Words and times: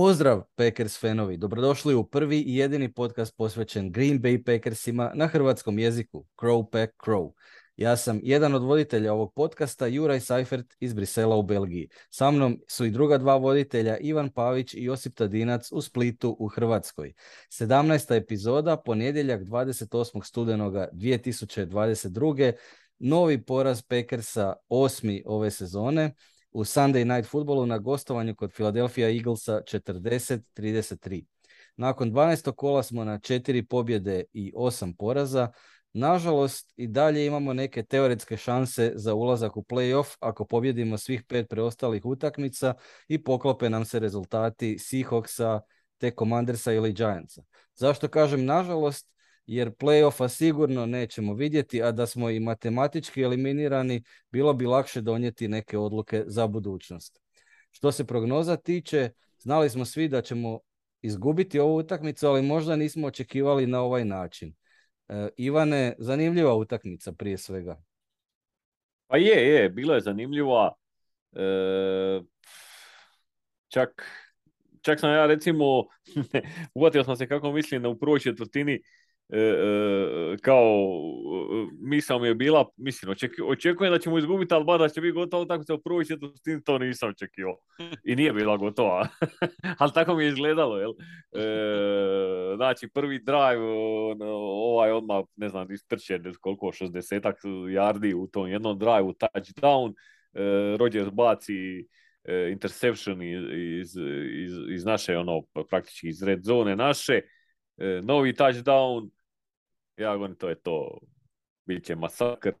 Pozdrav 0.00 0.42
Packers 0.54 1.00
fanovi, 1.00 1.36
dobrodošli 1.36 1.94
u 1.94 2.04
prvi 2.04 2.40
i 2.40 2.56
jedini 2.56 2.92
podcast 2.92 3.36
posvećen 3.36 3.92
Green 3.92 4.20
Bay 4.20 4.44
Packersima 4.44 5.12
na 5.14 5.26
hrvatskom 5.26 5.78
jeziku, 5.78 6.24
Crow 6.36 6.70
Pack 6.70 6.92
Crow. 7.06 7.32
Ja 7.76 7.96
sam 7.96 8.20
jedan 8.22 8.54
od 8.54 8.62
voditelja 8.62 9.12
ovog 9.12 9.32
podcasta, 9.34 9.86
Juraj 9.86 10.20
Seifert 10.20 10.66
iz 10.80 10.94
Brisela 10.94 11.36
u 11.36 11.42
Belgiji. 11.42 11.88
Sa 12.10 12.30
mnom 12.30 12.60
su 12.68 12.84
i 12.84 12.90
druga 12.90 13.18
dva 13.18 13.36
voditelja, 13.36 13.96
Ivan 13.96 14.30
Pavić 14.30 14.74
i 14.74 14.84
Josip 14.84 15.14
Tadinac 15.14 15.72
u 15.72 15.80
Splitu 15.82 16.36
u 16.38 16.48
Hrvatskoj. 16.48 17.12
17. 17.52 18.16
epizoda, 18.16 18.76
ponedjeljak 18.76 19.40
28. 19.40 20.24
studenoga 20.24 20.88
2022. 20.92 22.52
Novi 22.98 23.42
poraz 23.42 23.82
Packersa, 23.82 24.54
osmi 24.68 25.22
ove 25.26 25.50
sezone 25.50 26.14
u 26.52 26.64
Sunday 26.64 27.04
Night 27.04 27.30
Footballu 27.30 27.66
na 27.66 27.78
gostovanju 27.78 28.34
kod 28.34 28.52
Philadelphia 28.52 29.08
Eaglesa 29.08 29.60
40-33. 29.60 31.24
Nakon 31.76 32.12
12. 32.12 32.52
kola 32.52 32.82
smo 32.82 33.04
na 33.04 33.18
četiri 33.18 33.66
pobjede 33.66 34.24
i 34.32 34.52
osam 34.56 34.92
poraza. 34.92 35.48
Nažalost, 35.92 36.72
i 36.76 36.86
dalje 36.86 37.26
imamo 37.26 37.52
neke 37.52 37.82
teoretske 37.82 38.36
šanse 38.36 38.92
za 38.94 39.14
ulazak 39.14 39.56
u 39.56 39.62
playoff 39.62 40.16
ako 40.20 40.44
pobjedimo 40.44 40.98
svih 40.98 41.22
pet 41.24 41.48
preostalih 41.48 42.04
utakmica 42.04 42.74
i 43.08 43.22
poklope 43.24 43.70
nam 43.70 43.84
se 43.84 43.98
rezultati 43.98 44.76
Seahawksa, 44.78 45.60
te 45.98 46.10
Commandersa 46.18 46.72
ili 46.72 46.92
Giantsa. 46.92 47.42
Zašto 47.74 48.08
kažem 48.08 48.44
nažalost? 48.44 49.17
Jer 49.48 49.70
playoffa 49.70 50.28
sigurno 50.28 50.86
nećemo 50.86 51.34
vidjeti, 51.34 51.82
a 51.82 51.92
da 51.92 52.06
smo 52.06 52.30
i 52.30 52.40
matematički 52.40 53.22
eliminirani, 53.22 54.02
bilo 54.30 54.52
bi 54.52 54.66
lakše 54.66 55.00
donijeti 55.00 55.48
neke 55.48 55.78
odluke 55.78 56.24
za 56.26 56.46
budućnost. 56.46 57.20
Što 57.70 57.92
se 57.92 58.06
prognoza 58.06 58.56
tiče, 58.56 59.10
znali 59.38 59.70
smo 59.70 59.84
svi 59.84 60.08
da 60.08 60.22
ćemo 60.22 60.60
izgubiti 61.02 61.58
ovu 61.58 61.76
utakmicu, 61.76 62.26
ali 62.26 62.42
možda 62.42 62.76
nismo 62.76 63.06
očekivali 63.06 63.66
na 63.66 63.80
ovaj 63.80 64.04
način. 64.04 64.54
E, 65.08 65.28
Ivane, 65.36 65.94
zanimljiva 65.98 66.54
utakmica 66.54 67.12
prije 67.12 67.38
svega. 67.38 67.82
Pa 69.06 69.16
je, 69.16 69.48
je, 69.48 69.68
bilo 69.68 69.94
je 69.94 70.00
zanimljiva. 70.00 70.72
E, 71.32 72.20
čak, 73.68 74.04
čak 74.82 75.00
sam 75.00 75.10
ja 75.10 75.26
recimo, 75.26 75.64
uvatio 76.74 77.04
sam 77.04 77.16
se 77.16 77.28
kako 77.28 77.52
mislim 77.52 77.82
da 77.82 77.88
u 77.88 77.98
prvoj 77.98 78.20
četvrtini 78.20 78.80
E, 79.30 79.38
e, 79.40 80.36
kao 80.42 80.88
misao 81.80 82.18
mi 82.18 82.28
je 82.28 82.34
bila, 82.34 82.64
mislim, 82.76 83.14
očekujem 83.48 83.92
da 83.92 83.98
ćemo 83.98 84.18
izgubiti, 84.18 84.54
ali 84.54 84.64
bar 84.64 84.80
da 84.80 84.88
će 84.88 85.00
biti 85.00 85.12
gotovo 85.12 85.44
tako 85.44 85.64
se 85.64 85.72
u 85.72 85.82
prvoj 85.82 86.04
četvrtini, 86.04 86.64
to 86.64 86.78
nisam 86.78 87.08
očekivao. 87.08 87.56
I 88.04 88.16
nije 88.16 88.32
bila 88.32 88.56
gotova. 88.56 89.08
ali 89.78 89.92
tako 89.94 90.14
mi 90.14 90.24
je 90.24 90.28
izgledalo, 90.28 90.78
jel? 90.78 90.90
E, 91.32 92.56
znači, 92.56 92.88
prvi 92.88 93.18
drive, 93.18 93.64
ovaj 94.40 94.92
odmah, 94.92 95.24
ne 95.36 95.48
znam, 95.48 95.72
istrče 95.72 96.20
koliko, 96.40 96.66
60 96.66 97.34
yardi 97.68 98.14
u 98.14 98.26
tom 98.26 98.48
jednom 98.48 98.78
drive, 98.78 99.12
touchdown, 99.18 99.94
e, 100.34 100.76
Rodgers 100.76 101.10
baci 101.10 101.86
e, 102.24 102.50
interception 102.50 103.22
iz, 103.22 103.96
iz, 104.34 104.52
iz 104.70 104.84
naše, 104.84 105.18
ono, 105.18 105.42
praktički 105.70 106.08
iz 106.08 106.22
red 106.22 106.40
zone 106.42 106.76
naše, 106.76 107.20
novi 108.02 108.32
touchdown, 108.32 109.10
ja 109.98 110.14
govorim, 110.14 110.36
to 110.36 110.48
je 110.48 110.54
to. 110.54 110.98
Biće 111.66 111.96
masakr. 111.96 112.52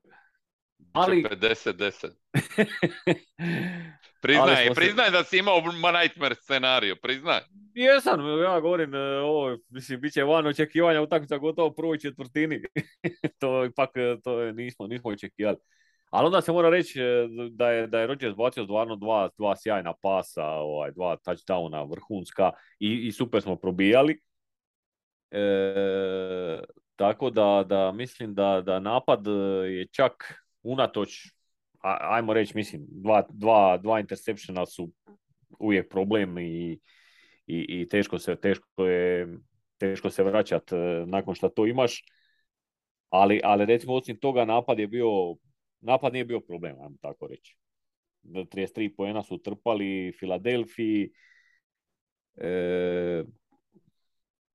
Ali... 0.92 1.22
50-10. 1.22 2.08
priznaj, 4.22 4.74
priznaj 4.74 5.10
da 5.10 5.24
si 5.24 5.38
imao 5.38 5.62
nightmare 6.02 6.34
scenariju, 6.34 6.96
priznaj. 7.02 7.40
Jesam, 7.74 8.20
ja 8.42 8.60
govorim, 8.60 8.94
e, 8.94 8.98
ovo, 8.98 9.58
mislim, 9.68 10.00
bit 10.00 10.12
će 10.12 10.24
van 10.24 10.46
očekivanja 10.46 11.02
utakmica 11.02 11.38
gotovo 11.38 11.68
u 11.68 11.74
prvoj 11.74 11.98
četvrtini. 11.98 12.62
to 13.40 13.64
ipak 13.64 13.90
e, 13.94 14.16
to 14.24 14.52
nismo, 14.52 14.86
nismo 14.86 15.10
očekivali. 15.10 15.56
Ali 16.10 16.26
onda 16.26 16.40
se 16.40 16.52
mora 16.52 16.70
reći 16.70 17.00
e, 17.00 17.28
da 17.50 17.70
je, 17.70 17.86
da 17.86 18.00
je 18.00 18.06
Rodgers 18.06 18.36
bacio 18.36 18.64
stvarno 18.64 18.96
dva, 18.96 19.30
dva 19.38 19.56
sjajna 19.56 19.94
pasa, 20.02 20.46
ovaj, 20.46 20.90
dva 20.90 21.16
touchdowna 21.16 21.90
vrhunska 21.90 22.50
i, 22.78 23.06
i 23.06 23.12
super 23.12 23.42
smo 23.42 23.56
probijali. 23.56 24.20
E, 25.30 25.40
tako 26.98 27.30
da, 27.30 27.64
da 27.68 27.92
mislim 27.92 28.34
da, 28.34 28.62
da 28.66 28.80
napad 28.80 29.26
e, 29.26 29.30
je 29.70 29.86
čak 29.86 30.34
unatoč, 30.62 31.10
ajmo 31.82 32.34
reći, 32.34 32.56
mislim, 32.56 32.86
dva, 32.88 33.26
dva, 33.30 33.78
dva 33.78 34.00
interseptiona 34.00 34.66
su 34.66 34.92
uvijek 35.58 35.90
problem 35.90 36.38
i, 36.38 36.78
i, 37.46 37.66
i 37.68 37.88
teško, 37.88 38.18
se, 38.18 38.36
teško, 38.36 38.84
je, 38.86 39.28
teško 39.78 40.10
se 40.10 40.22
vraćat 40.22 40.72
e, 40.72 40.76
nakon 41.06 41.34
što 41.34 41.48
to 41.48 41.66
imaš. 41.66 42.04
Ali, 43.10 43.40
ali 43.44 43.66
recimo 43.66 43.94
osim 43.94 44.16
toga 44.16 44.44
napad 44.44 44.78
je 44.78 44.86
bio, 44.86 45.36
napad 45.80 46.12
nije 46.12 46.24
bio 46.24 46.40
problem, 46.40 46.80
ajmo 46.80 46.96
tako 47.00 47.26
reći. 47.26 47.56
33 48.24 48.96
poena 48.96 49.22
su 49.22 49.38
trpali 49.38 50.12
Filadelfiji, 50.18 51.12
e, 52.36 53.24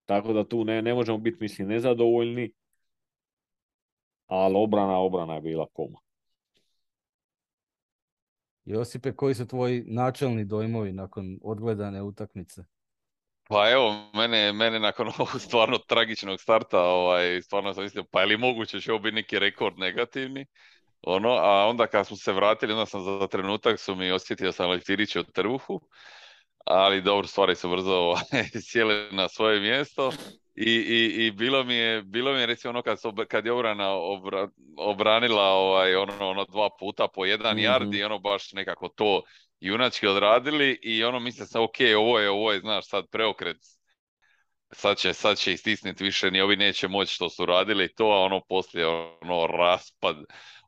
tako 0.05 0.33
da 0.33 0.47
tu 0.47 0.63
ne, 0.63 0.81
ne 0.81 0.93
možemo 0.93 1.17
biti, 1.17 1.37
mislim, 1.39 1.67
nezadovoljni. 1.67 2.51
Ali 4.27 4.55
obrana, 4.57 4.97
obrana 4.97 5.35
je 5.35 5.41
bila 5.41 5.67
koma. 5.73 5.99
Josipe, 8.65 9.15
koji 9.15 9.35
su 9.35 9.47
tvoji 9.47 9.83
načelni 9.87 10.45
dojmovi 10.45 10.91
nakon 10.91 11.39
odgledane 11.43 12.01
utakmice? 12.01 12.63
Pa 13.49 13.69
evo, 13.71 14.11
mene, 14.13 14.53
mene 14.53 14.79
nakon 14.79 15.07
ovog 15.17 15.41
stvarno 15.41 15.77
tragičnog 15.77 16.41
starta, 16.41 16.81
ovaj, 16.81 17.41
stvarno 17.41 17.73
sam 17.73 17.83
mislio, 17.83 18.03
pa 18.11 18.19
je 18.19 18.25
li 18.25 18.37
moguće 18.37 18.81
će 18.81 18.91
ovo 18.91 19.01
biti 19.01 19.15
neki 19.15 19.39
rekord 19.39 19.79
negativni? 19.79 20.45
Ono, 21.01 21.29
a 21.29 21.67
onda 21.67 21.87
kad 21.87 22.07
smo 22.07 22.17
se 22.17 22.33
vratili, 22.33 22.73
onda 22.73 22.85
sam 22.85 23.03
za 23.03 23.27
trenutak 23.27 23.79
su 23.79 23.95
mi 23.95 24.11
osjetio 24.11 24.51
sam 24.51 24.69
lektiriće 24.69 25.19
od 25.19 25.31
trbuhu 25.31 25.81
ali 26.63 27.01
dobro, 27.01 27.27
stvari 27.27 27.55
su 27.55 27.69
brzo 27.69 27.93
ovaj, 27.93 28.23
sjele 28.69 29.07
na 29.11 29.29
svoje 29.29 29.59
mjesto. 29.59 30.11
I, 30.55 30.71
i, 30.71 31.25
i 31.25 31.31
bilo, 31.31 31.63
mi 31.63 31.75
je, 31.75 32.01
bilo 32.01 32.33
mi 32.33 32.39
je 32.39 32.45
recimo 32.45 32.69
ono 32.69 32.81
kad, 32.81 32.97
kad 33.27 33.45
je 33.45 33.51
obrana 33.51 33.89
obranila 34.77 35.43
ovaj, 35.43 35.95
ono, 35.95 36.29
ono 36.29 36.45
dva 36.45 36.69
puta 36.79 37.07
po 37.07 37.25
jedan 37.25 37.57
mm 37.57 37.59
yard 37.59 37.95
i 37.99 38.03
ono 38.03 38.19
baš 38.19 38.53
nekako 38.53 38.87
to 38.87 39.21
junački 39.59 40.07
odradili 40.07 40.79
i 40.83 41.03
ono 41.03 41.19
mislim 41.19 41.47
sam 41.47 41.63
ok, 41.63 41.75
ovo 41.97 42.19
je, 42.19 42.29
ovo 42.29 42.51
je, 42.51 42.59
znaš, 42.59 42.89
sad 42.89 43.05
preokret. 43.11 43.57
Sad 44.71 44.97
će, 44.97 45.13
sad 45.13 45.37
će 45.37 45.53
istisniti 45.53 46.03
više, 46.03 46.31
ni 46.31 46.41
ovi 46.41 46.55
neće 46.55 46.87
moći 46.87 47.13
što 47.13 47.29
su 47.29 47.45
radili 47.45 47.93
to, 47.93 48.05
a 48.05 48.21
ono 48.21 48.41
poslije 48.49 48.87
ono 49.21 49.47
raspad 49.47 50.15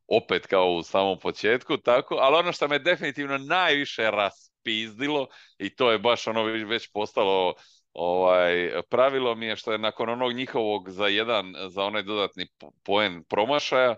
opet 0.08 0.48
kao 0.48 0.72
u 0.72 0.84
samom 0.84 1.20
početku, 1.20 1.78
tako, 1.78 2.16
ali 2.16 2.36
ono 2.36 2.52
što 2.52 2.68
me 2.68 2.80
definitivno 2.80 3.38
najviše 3.38 4.12
ras, 4.12 4.45
pizdilo 4.66 5.28
i 5.58 5.76
to 5.76 5.92
je 5.92 6.00
baš 6.00 6.28
ono 6.28 6.44
već 6.44 6.90
postalo 6.94 7.54
ovaj, 7.94 8.72
pravilo 8.90 9.36
mi 9.36 9.46
je 9.46 9.56
što 9.56 9.72
je 9.72 9.78
nakon 9.78 10.10
onog 10.10 10.34
njihovog 10.34 10.90
za 10.90 11.08
jedan, 11.08 11.56
za 11.68 11.84
onaj 11.84 12.04
dodatni 12.04 12.48
poen 12.84 13.24
promašaja, 13.30 13.96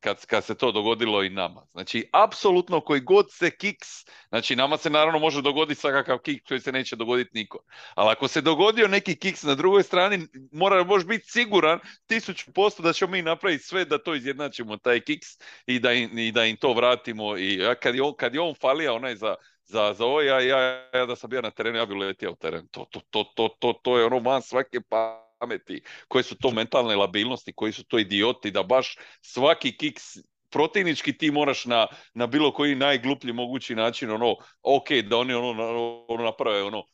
kad, 0.00 0.26
kad 0.26 0.44
se 0.44 0.54
to 0.54 0.72
dogodilo 0.72 1.22
i 1.22 1.30
nama. 1.30 1.66
Znači, 1.72 2.08
apsolutno 2.12 2.80
koji 2.80 3.00
god 3.00 3.26
se 3.30 3.50
kiks, 3.50 3.88
znači 4.28 4.56
nama 4.56 4.76
se 4.76 4.90
naravno 4.90 5.18
može 5.18 5.42
dogoditi 5.42 5.80
svakakav 5.80 6.18
kiks 6.18 6.48
koji 6.48 6.60
se 6.60 6.72
neće 6.72 6.96
dogoditi 6.96 7.30
niko. 7.34 7.58
Ali 7.94 8.10
ako 8.10 8.28
se 8.28 8.40
dogodio 8.40 8.88
neki 8.88 9.18
kiks 9.18 9.42
na 9.42 9.54
drugoj 9.54 9.82
strani, 9.82 10.26
mora 10.52 10.84
možeš 10.84 11.06
biti 11.06 11.30
siguran 11.30 11.78
tisuću 12.06 12.52
posto 12.52 12.82
da 12.82 12.92
ćemo 12.92 13.12
mi 13.12 13.22
napraviti 13.22 13.64
sve 13.64 13.84
da 13.84 14.02
to 14.02 14.14
izjednačimo, 14.14 14.76
taj 14.76 15.00
kiks 15.00 15.28
i 15.66 15.78
da 15.78 15.92
im, 15.92 16.18
i 16.18 16.32
da 16.32 16.44
im 16.44 16.56
to 16.56 16.72
vratimo. 16.72 17.38
I 17.38 17.60
kad 17.82 17.94
je 17.94 18.02
on, 18.02 18.14
kad 18.16 18.34
je 18.34 18.40
on 18.40 18.54
falija 18.60 18.92
onaj 18.92 19.16
za 19.16 19.34
za, 19.70 19.94
za 19.94 20.04
ovo, 20.04 20.20
ja, 20.20 20.40
ja, 20.40 20.58
ja 20.94 21.06
da 21.06 21.16
sam 21.16 21.30
bio 21.30 21.42
na 21.42 21.50
terenu, 21.50 21.78
ja 21.78 21.86
bi 21.86 21.94
letio 21.94 22.32
u 22.32 22.36
teren. 22.36 22.68
To, 22.68 22.84
to, 22.90 23.00
to, 23.10 23.24
to, 23.34 23.48
to, 23.58 23.72
to 23.82 23.98
je 23.98 24.04
ono 24.04 24.20
man 24.20 24.42
svake 24.42 24.78
pameti. 24.80 25.82
Koje 26.08 26.22
su 26.22 26.36
to 26.36 26.50
mentalne 26.50 26.96
labilnosti, 26.96 27.52
koji 27.52 27.72
su 27.72 27.84
to 27.84 27.98
idioti, 27.98 28.50
da 28.50 28.62
baš 28.62 28.96
svaki 29.22 29.76
kiks 29.76 30.02
protivnički 30.50 31.18
ti 31.18 31.30
moraš 31.30 31.64
na, 31.64 31.86
na 32.14 32.26
bilo 32.26 32.52
koji 32.52 32.74
najgluplji 32.74 33.32
mogući 33.32 33.74
način, 33.74 34.10
ono, 34.10 34.36
ok, 34.62 34.90
da 35.08 35.16
oni 35.16 35.34
ono, 35.34 36.04
ono 36.08 36.24
naprave, 36.24 36.62
ono, 36.62 36.84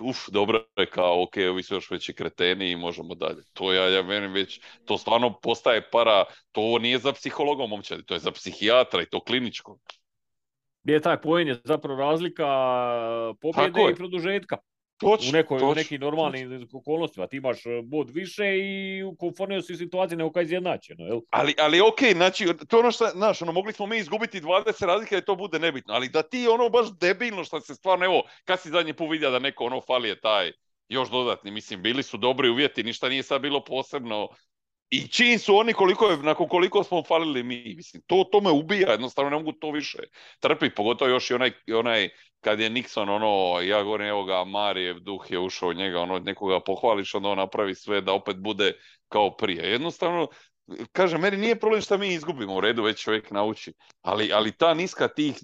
uf, 0.00 0.28
dobro 0.28 0.64
je 0.76 0.86
kao, 0.86 1.22
ok, 1.22 1.36
ovi 1.50 1.62
su 1.62 1.74
još 1.74 1.90
veći 1.90 2.14
kreteni 2.14 2.70
i 2.70 2.76
možemo 2.76 3.14
dalje. 3.14 3.42
To 3.52 3.72
ja, 3.72 3.88
ja 3.88 4.02
meni 4.02 4.26
već, 4.26 4.60
to 4.84 4.98
stvarno 4.98 5.40
postaje 5.40 5.90
para, 5.90 6.24
to 6.52 6.78
nije 6.78 6.98
za 6.98 7.12
psihologom 7.12 7.70
momčadi, 7.70 8.04
to 8.04 8.14
je 8.14 8.20
za 8.20 8.30
psihijatra 8.30 9.02
i 9.02 9.10
to 9.10 9.20
kliničko 9.20 9.78
gdje 10.88 10.94
je 10.94 11.00
taj 11.00 11.20
poen 11.20 11.48
je 11.48 11.60
zapravo 11.64 12.00
razlika 12.00 12.46
pobjede 13.40 13.80
i 13.92 13.94
produžetka. 13.94 14.56
Točno, 15.00 15.28
u, 15.28 15.32
nekoj, 15.32 15.56
u 15.56 15.60
točno, 15.60 15.74
nekim 15.74 16.00
normalnim 16.00 16.68
okolnostima. 16.72 17.26
Ti 17.26 17.36
imaš 17.36 17.66
e, 17.66 17.82
bod 17.84 18.10
više 18.10 18.44
i 18.58 19.02
u 19.02 19.16
konformnoj 19.16 19.62
si 19.62 19.76
situaciji 19.76 20.18
nego 20.18 20.32
kad 20.32 20.40
je 20.40 20.44
izjednačeno. 20.44 21.04
Jel? 21.04 21.20
Ali, 21.30 21.54
ali 21.58 21.80
ok, 21.80 22.00
znači, 22.12 22.46
to 22.68 22.76
je 22.76 22.80
ono 22.80 22.90
što, 22.90 23.06
znaš, 23.06 23.42
ono, 23.42 23.52
mogli 23.52 23.72
smo 23.72 23.86
mi 23.86 23.98
izgubiti 23.98 24.40
20 24.40 24.86
razlike 24.86 25.14
da 25.14 25.20
to 25.20 25.36
bude 25.36 25.58
nebitno, 25.58 25.94
ali 25.94 26.08
da 26.08 26.22
ti 26.22 26.48
ono 26.48 26.68
baš 26.68 26.86
debilno 27.00 27.44
što 27.44 27.60
se 27.60 27.74
stvarno, 27.74 28.04
evo, 28.04 28.22
kad 28.44 28.60
si 28.60 28.70
zadnji 28.70 28.92
put 28.92 29.10
vidio 29.10 29.30
da 29.30 29.38
neko 29.38 29.64
ono 29.64 29.80
fali 29.80 30.08
je 30.08 30.20
taj 30.20 30.52
još 30.88 31.10
dodatni, 31.10 31.50
mislim, 31.50 31.82
bili 31.82 32.02
su 32.02 32.16
dobri 32.16 32.50
uvjeti, 32.50 32.82
ništa 32.82 33.08
nije 33.08 33.22
sad 33.22 33.42
bilo 33.42 33.64
posebno, 33.64 34.28
i 34.90 35.08
čim 35.08 35.38
su 35.38 35.56
oni 35.56 35.72
koliko 35.72 36.06
je, 36.06 36.16
nakon 36.16 36.48
koliko 36.48 36.84
smo 36.84 37.02
falili 37.02 37.42
mi, 37.42 37.74
mislim, 37.76 38.02
to, 38.06 38.24
to 38.32 38.40
me 38.40 38.50
ubija, 38.50 38.90
jednostavno 38.90 39.30
ne 39.30 39.36
mogu 39.36 39.52
to 39.52 39.70
više 39.70 39.98
trpiti, 40.40 40.74
pogotovo 40.74 41.10
još 41.10 41.30
i 41.30 41.34
onaj, 41.34 41.52
onaj 41.74 42.08
kad 42.40 42.60
je 42.60 42.70
Nixon 42.70 43.10
ono, 43.10 43.60
ja 43.60 43.82
govorim 43.82 44.06
evo 44.06 44.24
ga, 44.24 44.44
Marijev 44.44 44.98
duh 45.00 45.30
je 45.30 45.38
ušao 45.38 45.68
u 45.68 45.72
njega, 45.72 46.00
ono, 46.00 46.18
nekoga 46.18 46.60
pohvališ, 46.60 47.14
onda 47.14 47.28
on 47.28 47.38
napravi 47.38 47.74
sve 47.74 48.00
da 48.00 48.12
opet 48.12 48.36
bude 48.36 48.72
kao 49.08 49.36
prije. 49.36 49.70
Jednostavno, 49.70 50.28
kaže, 50.92 51.18
meni 51.18 51.36
nije 51.36 51.60
problem 51.60 51.82
što 51.82 51.98
mi 51.98 52.14
izgubimo, 52.14 52.54
u 52.54 52.60
redu 52.60 52.82
već 52.82 53.02
čovjek 53.02 53.30
nauči, 53.30 53.72
ali, 54.02 54.32
ali 54.32 54.56
ta 54.56 54.74
niska 54.74 55.08
tih 55.08 55.34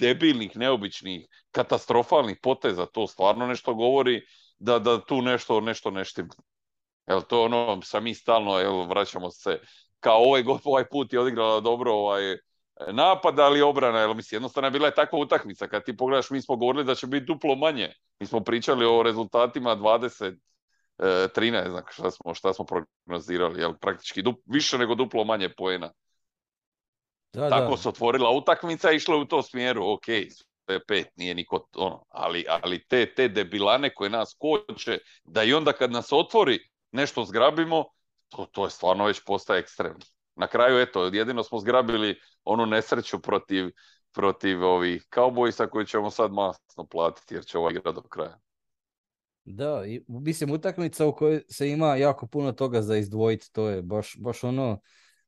debilnih, 0.00 0.56
neobičnih, 0.56 1.26
katastrofalnih 1.50 2.38
poteza, 2.42 2.86
to 2.86 3.06
stvarno 3.06 3.46
nešto 3.46 3.74
govori 3.74 4.20
da, 4.58 4.78
da 4.78 5.04
tu 5.04 5.22
nešto, 5.22 5.60
nešto 5.60 5.90
ne 5.90 6.04
štima. 6.04 6.34
Jel 7.10 7.22
to 7.22 7.44
ono, 7.44 7.80
sam 7.82 8.04
mi 8.04 8.14
stalno, 8.14 8.58
jel, 8.58 8.86
vraćamo 8.86 9.30
se, 9.30 9.58
kao 10.00 10.22
ovaj, 10.22 10.44
ovaj 10.64 10.84
put 10.84 11.12
je 11.12 11.20
odigrala 11.20 11.60
dobro 11.60 11.92
ovaj, 11.92 12.36
napad, 12.92 13.38
ali 13.38 13.62
obrana, 13.62 14.00
jel, 14.00 14.14
mislim, 14.14 14.36
jednostavno 14.36 14.66
je 14.66 14.70
bila 14.70 14.86
je 14.86 14.94
takva 14.94 15.18
utakmica, 15.18 15.68
kad 15.68 15.84
ti 15.84 15.96
pogledaš, 15.96 16.30
mi 16.30 16.42
smo 16.42 16.56
govorili 16.56 16.84
da 16.84 16.94
će 16.94 17.06
biti 17.06 17.26
duplo 17.26 17.54
manje, 17.54 17.94
mi 18.20 18.26
smo 18.26 18.40
pričali 18.40 18.86
o 18.86 19.02
rezultatima 19.02 19.76
20, 19.76 20.36
13, 20.98 21.66
e, 21.66 21.70
znam 21.70 21.82
šta 21.90 22.10
smo, 22.10 22.34
šta 22.34 22.52
smo 22.52 22.64
prognozirali, 22.64 23.60
jel, 23.60 23.74
praktički 23.80 24.22
dup, 24.22 24.36
više 24.46 24.78
nego 24.78 24.94
duplo 24.94 25.24
manje 25.24 25.48
poena. 25.48 25.92
Da, 27.32 27.50
Tako 27.50 27.76
se 27.76 27.88
otvorila 27.88 28.30
utakmica 28.30 28.92
i 28.92 28.96
išla 28.96 29.16
u 29.16 29.24
to 29.24 29.42
smjeru, 29.42 29.92
ok, 29.92 30.04
sve 30.64 30.84
pet, 30.86 31.08
nije 31.16 31.34
niko 31.34 31.66
ono, 31.76 32.04
ali, 32.08 32.44
ali 32.48 32.84
te, 32.84 33.14
te 33.14 33.28
debilane 33.28 33.94
koje 33.94 34.10
nas 34.10 34.36
koče, 34.38 34.98
da 35.24 35.42
i 35.42 35.52
onda 35.52 35.72
kad 35.72 35.92
nas 35.92 36.12
otvori, 36.12 36.69
nešto 36.92 37.24
zgrabimo, 37.24 37.84
to, 38.28 38.46
to 38.52 38.64
je 38.64 38.70
stvarno 38.70 39.04
već 39.04 39.24
postaje 39.26 39.60
ekstremno. 39.60 40.04
Na 40.36 40.46
kraju, 40.46 40.78
eto, 40.78 41.04
jedino 41.04 41.42
smo 41.42 41.58
zgrabili 41.58 42.20
onu 42.44 42.66
nesreću 42.66 43.22
protiv, 43.22 43.70
protiv 44.12 44.64
ovih 44.64 45.06
kaubojsa 45.08 45.66
koji 45.66 45.86
ćemo 45.86 46.10
sad 46.10 46.32
masno 46.32 46.86
platiti 46.90 47.34
jer 47.34 47.44
će 47.44 47.58
ova 47.58 47.70
igra 47.70 47.92
do 47.92 48.02
kraja. 48.02 48.38
Da, 49.44 49.82
i, 49.86 50.04
mislim 50.08 50.50
utakmica 50.50 51.06
u 51.06 51.14
kojoj 51.14 51.42
se 51.48 51.68
ima 51.68 51.96
jako 51.96 52.26
puno 52.26 52.52
toga 52.52 52.82
za 52.82 52.96
izdvojiti, 52.96 53.52
to 53.52 53.68
je 53.68 53.82
baš, 53.82 54.16
baš 54.18 54.44
ono 54.44 54.80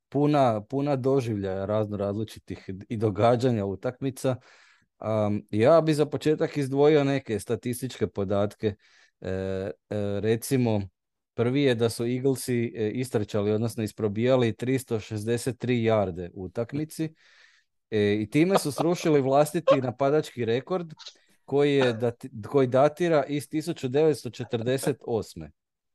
puna, 0.09 0.61
puna 0.69 0.95
doživljaja 0.95 1.65
razno 1.65 1.97
različitih 1.97 2.69
i 2.89 2.97
događanja 2.97 3.65
utakmica. 3.65 4.35
Um, 4.99 5.47
ja 5.49 5.81
bi 5.81 5.93
za 5.93 6.05
početak 6.05 6.57
izdvojio 6.57 7.03
neke 7.03 7.39
statističke 7.39 8.07
podatke. 8.07 8.75
E, 9.21 9.29
e, 9.29 9.71
recimo, 10.19 10.81
Prvi 11.33 11.63
je 11.63 11.75
da 11.75 11.89
su 11.89 12.05
Eaglesi 12.05 12.73
e, 12.75 12.89
istrčali, 12.89 13.51
odnosno 13.51 13.83
isprobijali 13.83 14.53
363 14.53 15.83
jarde 15.83 16.29
u 16.33 16.43
utakmici 16.43 17.13
e, 17.91 18.21
i 18.21 18.29
time 18.29 18.59
su 18.59 18.71
srušili 18.71 19.21
vlastiti 19.21 19.81
napadački 19.81 20.45
rekord 20.45 20.93
koji, 21.45 21.75
je 21.75 21.99
koji 22.47 22.67
datira 22.67 23.23
iz 23.27 23.49
1948. 23.49 25.49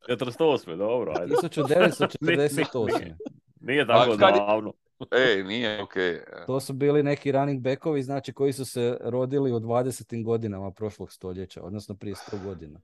48, 0.08 0.76
dobro. 0.76 1.14
Ajde. 1.20 1.34
1948. 1.34 3.14
nije, 3.60 3.86
tako 3.86 4.16
davno. 4.16 4.72
Ej, 5.10 5.44
nije 5.44 5.82
okej. 5.82 6.20
To 6.46 6.60
su 6.60 6.72
bili 6.72 7.02
neki 7.02 7.32
running 7.32 7.62
backovi, 7.62 8.02
znači 8.02 8.32
koji 8.32 8.52
su 8.52 8.64
se 8.64 8.98
rodili 9.00 9.52
u 9.52 9.60
20. 9.60 10.24
godinama 10.24 10.70
prošlog 10.70 11.12
stoljeća, 11.12 11.62
odnosno 11.62 11.94
prije 11.94 12.14
100 12.14 12.44
godina. 12.44 12.80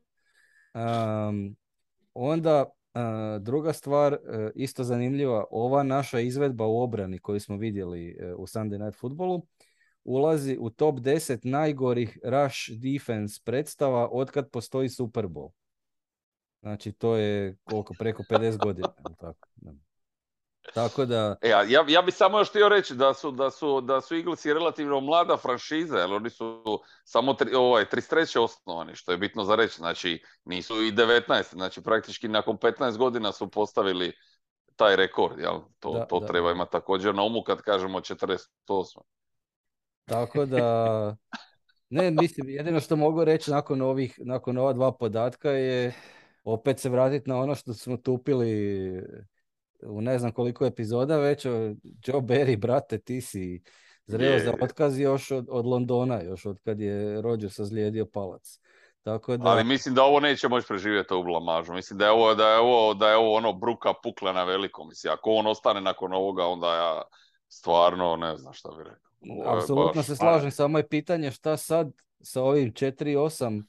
Um, 0.74 1.56
Onda 2.14 2.64
druga 3.40 3.72
stvar, 3.72 4.12
e, 4.12 4.18
isto 4.54 4.84
zanimljiva, 4.84 5.44
ova 5.50 5.82
naša 5.82 6.20
izvedba 6.20 6.66
u 6.66 6.82
obrani 6.82 7.18
koju 7.18 7.40
smo 7.40 7.56
vidjeli 7.56 8.16
e, 8.20 8.34
u 8.34 8.46
Sunday 8.46 8.84
Night 8.84 9.00
Footballu 9.00 9.42
ulazi 10.04 10.56
u 10.60 10.70
top 10.70 10.98
10 10.98 11.46
najgorih 11.46 12.18
rush 12.24 12.70
defense 12.70 13.40
predstava 13.44 14.08
otkad 14.12 14.50
postoji 14.50 14.88
Super 14.88 15.26
Bowl. 15.26 15.50
Znači 16.62 16.92
to 16.92 17.16
je 17.16 17.56
koliko, 17.64 17.94
preko 17.98 18.22
50 18.30 18.58
godina. 18.58 18.88
Tako, 19.20 19.48
tako 20.74 21.04
da... 21.04 21.36
E, 21.40 21.48
ja, 21.48 21.84
ja 21.88 22.02
bih 22.02 22.14
samo 22.14 22.38
još 22.38 22.50
htio 22.50 22.68
reći 22.68 22.94
da 22.94 23.14
su, 23.14 23.30
da 23.30 23.50
su, 23.50 23.80
da 23.80 24.00
su 24.00 24.16
Eaglesi 24.16 24.52
relativno 24.52 25.00
mlada 25.00 25.36
franšiza, 25.36 25.98
jer 25.98 26.12
oni 26.12 26.30
su 26.30 26.62
samo 27.04 27.34
tri, 27.34 27.54
ovaj, 27.54 27.84
33. 27.84 28.38
osnovani, 28.38 28.94
što 28.94 29.12
je 29.12 29.18
bitno 29.18 29.44
za 29.44 29.54
reći. 29.54 29.76
Znači, 29.76 30.22
nisu 30.44 30.82
i 30.82 30.92
19. 30.92 31.54
Znači, 31.54 31.82
praktički 31.82 32.28
nakon 32.28 32.56
15 32.56 32.96
godina 32.96 33.32
su 33.32 33.50
postavili 33.50 34.12
taj 34.76 34.96
rekord. 34.96 35.38
Jel? 35.38 35.60
To, 35.78 36.06
to 36.08 36.20
treba 36.20 36.50
imati 36.50 36.72
također 36.72 37.14
na 37.14 37.22
umu 37.22 37.42
kad 37.42 37.62
kažemo 37.62 38.00
48. 38.00 38.98
Tako 40.04 40.46
da... 40.46 41.16
Ne, 41.90 42.10
mislim, 42.10 42.48
jedino 42.48 42.80
što 42.80 42.96
mogu 42.96 43.24
reći 43.24 43.50
nakon 43.50 43.82
ovih, 43.82 44.20
nakon 44.24 44.58
ova 44.58 44.72
dva 44.72 44.92
podatka 44.92 45.50
je 45.50 45.94
opet 46.44 46.78
se 46.80 46.88
vratiti 46.88 47.30
na 47.30 47.38
ono 47.38 47.54
što 47.54 47.74
smo 47.74 47.96
tupili 47.96 49.02
u 49.82 50.00
ne 50.00 50.18
znam 50.18 50.32
koliko 50.32 50.66
epizoda 50.66 51.16
već, 51.16 51.44
Joe 51.44 52.20
Berry, 52.20 52.56
brate, 52.56 52.98
ti 52.98 53.20
si 53.20 53.62
zreo 54.06 54.38
za 54.38 54.54
otkaz 54.62 54.98
još 54.98 55.30
od, 55.30 55.46
od 55.50 55.66
Londona, 55.66 56.22
još 56.22 56.46
od 56.46 56.58
kad 56.64 56.80
je 56.80 57.22
Roger 57.22 57.50
sazlijedio 57.50 58.06
palac. 58.06 58.60
Tako 59.02 59.36
da... 59.36 59.48
Ali 59.48 59.64
mislim 59.64 59.94
da 59.94 60.02
ovo 60.02 60.20
neće 60.20 60.48
moći 60.48 60.66
preživjeti 60.66 61.14
u 61.14 61.22
blamažu. 61.22 61.72
Mislim 61.72 61.98
da 61.98 62.04
je 62.04 62.10
ovo, 62.10 62.34
da 62.34 62.48
je 62.48 62.58
ovo, 62.58 62.94
da 62.94 63.10
je 63.10 63.16
ovo 63.16 63.34
ono 63.34 63.52
bruka 63.52 63.92
pukla 64.02 64.32
na 64.32 64.44
veliko. 64.44 64.84
Mislim, 64.84 65.12
ako 65.12 65.30
on 65.30 65.46
ostane 65.46 65.80
nakon 65.80 66.12
ovoga, 66.12 66.46
onda 66.46 66.76
ja 66.76 67.02
stvarno 67.48 68.16
ne 68.16 68.36
znam 68.36 68.52
šta 68.52 68.68
bi 68.78 68.84
rekao. 68.84 69.56
Apsolutno 69.56 70.02
se 70.02 70.16
slažem, 70.16 70.50
samo 70.50 70.78
je 70.78 70.88
pitanje 70.88 71.30
šta 71.30 71.56
sad 71.56 71.92
sa 72.20 72.42
ovim 72.42 72.72
4-8 72.72 73.62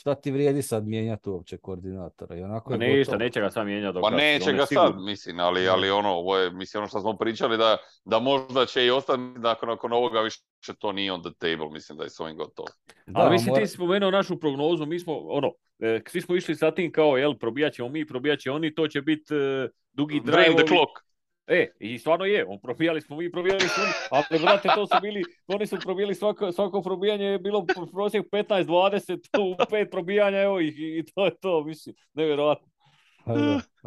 šta 0.00 0.14
ti 0.14 0.30
vrijedi 0.30 0.62
sad 0.62 0.86
mijenjati 0.86 1.30
uopće 1.30 1.56
koordinatora? 1.56 2.36
I 2.36 2.42
onako 2.42 2.70
pa 2.70 2.76
ništa, 2.76 3.16
neće 3.16 3.40
ga 3.40 3.50
sad 3.50 3.66
mijenjati. 3.66 3.98
Pa 4.02 4.10
neće 4.10 4.52
ga 4.52 4.66
sad, 4.66 4.94
mislim, 5.00 5.40
ali, 5.40 5.68
ali 5.68 5.90
ono, 5.90 6.08
ovo 6.08 6.38
je, 6.38 6.50
mislim, 6.50 6.80
ono 6.80 6.88
što 6.88 7.00
smo 7.00 7.16
pričali 7.16 7.58
da, 7.58 7.76
da 8.04 8.18
možda 8.18 8.66
će 8.66 8.86
i 8.86 8.90
ostati 8.90 9.20
nakon, 9.22 9.68
nakon 9.68 9.92
ovoga 9.92 10.20
više 10.20 10.40
to 10.78 10.92
nije 10.92 11.12
on 11.12 11.22
the 11.22 11.30
table, 11.38 11.70
mislim 11.70 11.98
da 11.98 12.04
je 12.04 12.10
s 12.10 12.20
ovim 12.20 12.36
gotovo. 12.36 12.68
Da, 13.06 13.20
ali 13.20 13.30
mislim, 13.30 13.54
ti 13.54 13.66
si 13.66 13.74
spomenuo 13.74 14.10
našu 14.10 14.40
prognozu, 14.40 14.86
mi 14.86 14.98
smo, 14.98 15.18
ono, 15.18 15.52
e, 15.78 16.00
svi 16.06 16.20
smo 16.20 16.36
išli 16.36 16.56
sa 16.56 16.70
tim 16.70 16.92
kao, 16.92 17.16
jel, 17.16 17.34
probijat 17.34 17.72
ćemo 17.72 17.88
mi, 17.88 18.06
probijat 18.06 18.38
će 18.38 18.50
oni, 18.50 18.74
to 18.74 18.88
će 18.88 19.02
biti 19.02 19.34
e, 19.34 19.68
dugi 19.92 20.20
drive. 20.24 20.56
the 20.56 20.66
clock. 20.66 21.09
E, 21.52 21.72
i 21.78 21.98
stvarno 21.98 22.24
je, 22.24 22.46
on 22.48 22.60
probijali 22.60 23.00
smo 23.00 23.16
mi, 23.16 23.30
probijali 23.30 23.60
smo 23.60 23.82
oni, 23.82 23.92
ali 24.30 24.40
brate, 24.42 24.68
to 24.74 24.86
su 24.86 24.96
bili, 25.02 25.22
oni 25.46 25.66
su 25.66 25.76
probijali 25.80 26.14
svako, 26.14 26.52
svako 26.52 26.82
probijanje 26.82 27.24
je 27.24 27.38
bilo 27.38 27.66
prosjek 27.92 28.26
15-20, 28.32 29.18
u 29.40 29.56
pet 29.70 29.90
probijanja, 29.90 30.38
evo 30.38 30.60
ih, 30.60 30.74
i 30.78 31.04
to 31.14 31.24
je 31.24 31.36
to, 31.40 31.64
mislim, 31.64 31.94
nevjerojatno. 32.14 32.68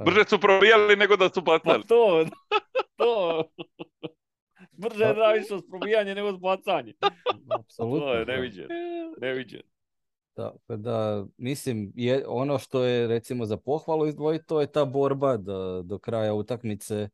Brže 0.06 0.24
su 0.28 0.40
probijali 0.40 0.96
nego 0.96 1.18
da 1.18 1.30
su 1.30 1.42
bacali. 1.42 1.82
Pa 1.82 1.88
to, 1.88 2.26
to. 2.98 3.44
Brže 4.72 5.04
je 5.04 5.14
da 5.14 5.36
išlo 5.44 5.60
s 5.60 5.68
probijanje 5.68 6.16
nego 6.16 6.32
s 6.32 6.38
bacanje. 6.38 6.94
Apsolutno. 7.60 8.08
To 8.08 8.14
je 8.14 8.26
neviđen, 8.26 8.68
neviđen. 9.22 9.62
Da, 10.36 10.54
da, 10.68 11.26
mislim, 11.38 11.92
je, 11.96 12.24
ono 12.28 12.60
što 12.60 12.84
je 12.84 13.08
recimo 13.08 13.46
za 13.46 13.58
pohvalu 13.58 14.08
izdvojiti, 14.08 14.46
to 14.46 14.62
je 14.62 14.72
ta 14.72 14.86
borba 14.86 15.38
da 15.38 15.82
do 15.84 16.00
kraja 16.00 16.34
utakmice 16.34 17.10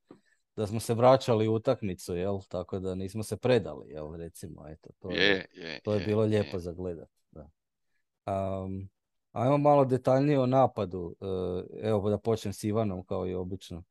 da 0.60 0.68
smo 0.68 0.80
se 0.80 0.94
vraćali 0.94 1.48
u 1.48 1.54
utakmicu, 1.54 2.16
jel? 2.16 2.40
Tako 2.48 2.80
da 2.80 2.96
nismo 2.96 3.24
se 3.24 3.38
predali, 3.38 3.90
jel? 3.90 4.16
Recimo, 4.16 4.68
eto, 4.68 4.90
to 5.00 5.12
je, 5.12 5.46
je, 5.54 5.80
to 5.84 5.94
je, 5.94 6.06
bilo 6.06 6.24
lijepo 6.24 6.60
za 6.60 6.72
gledat. 6.72 7.10
Da. 7.32 7.50
Um, 8.26 8.90
ajmo 9.32 9.58
malo 9.58 9.86
detaljnije 9.86 10.40
o 10.40 10.46
napadu. 10.46 11.16
E, 11.22 11.88
evo 11.88 12.10
da 12.10 12.18
počnem 12.18 12.54
s 12.54 12.64
Ivanom 12.64 13.06
kao 13.06 13.28
i 13.28 13.34
obično. 13.34 13.84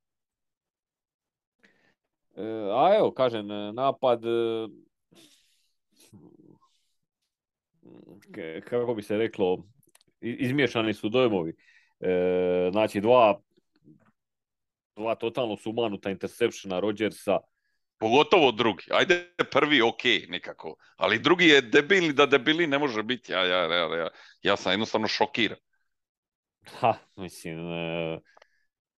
E, 2.37 2.43
a 2.73 2.97
evo, 2.99 3.13
kažem, 3.13 3.47
napad 3.75 4.25
e, 4.25 4.69
kako 8.61 8.95
bi 8.95 9.03
se 9.03 9.17
reklo, 9.17 9.65
izmiješani 10.21 10.95
su 10.95 11.09
dojmovi. 11.09 11.55
znači, 12.73 13.01
dva 13.01 13.41
dva 14.99 15.15
totalno 15.15 15.57
sumanuta 15.57 16.11
interceptiona 16.11 16.81
Rodgersa. 16.81 17.39
Pogotovo 17.99 18.53
drugi. 18.53 18.85
Ajde 18.91 19.35
prvi 19.51 19.83
ok 19.83 20.03
nekako. 20.29 20.77
Ali 20.97 21.19
drugi 21.19 21.49
je 21.49 21.61
debilni 21.61 22.13
da 22.13 22.27
debili 22.27 22.67
ne 22.67 22.79
može 22.79 23.03
biti. 23.03 23.33
Ja, 23.33 23.45
ja, 23.45 23.75
ja, 23.75 23.97
ja, 23.97 24.09
ja 24.43 24.57
sam 24.57 24.73
jednostavno 24.73 25.09
šokiran. 25.09 25.59
Ha, 26.81 26.95
mislim, 27.17 27.59
e, 27.73 28.21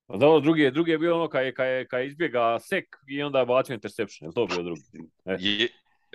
dobro, 0.08 0.40
drugi 0.40 0.62
je, 0.62 0.70
drugi 0.70 0.90
je 0.90 0.98
bio 0.98 1.14
ono 1.16 1.28
kad 1.28 1.44
je, 1.44 1.54
kad 1.54 1.66
je, 1.66 1.86
kad 1.88 2.00
je 2.00 2.06
izbjega 2.06 2.58
sek 2.60 2.84
i 3.08 3.22
onda 3.22 3.38
je 3.38 3.46
bacio 3.46 3.74
interception, 3.74 4.28
je 4.28 4.34
to 4.34 4.46
bio 4.46 4.62
drugi? 4.62 4.82
E. 5.24 5.36
Je, 5.40 5.68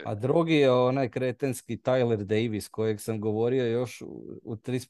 A 0.06 0.16
drugi 0.16 0.54
je 0.54 0.72
onaj 0.72 1.10
kretenski 1.10 1.78
Tyler 1.78 2.24
Davis 2.24 2.68
kojeg 2.68 3.02
sam 3.02 3.22
govorio 3.22 3.66
još 3.66 4.02
u, 4.02 4.40
u 4.44 4.56
30 4.56 4.88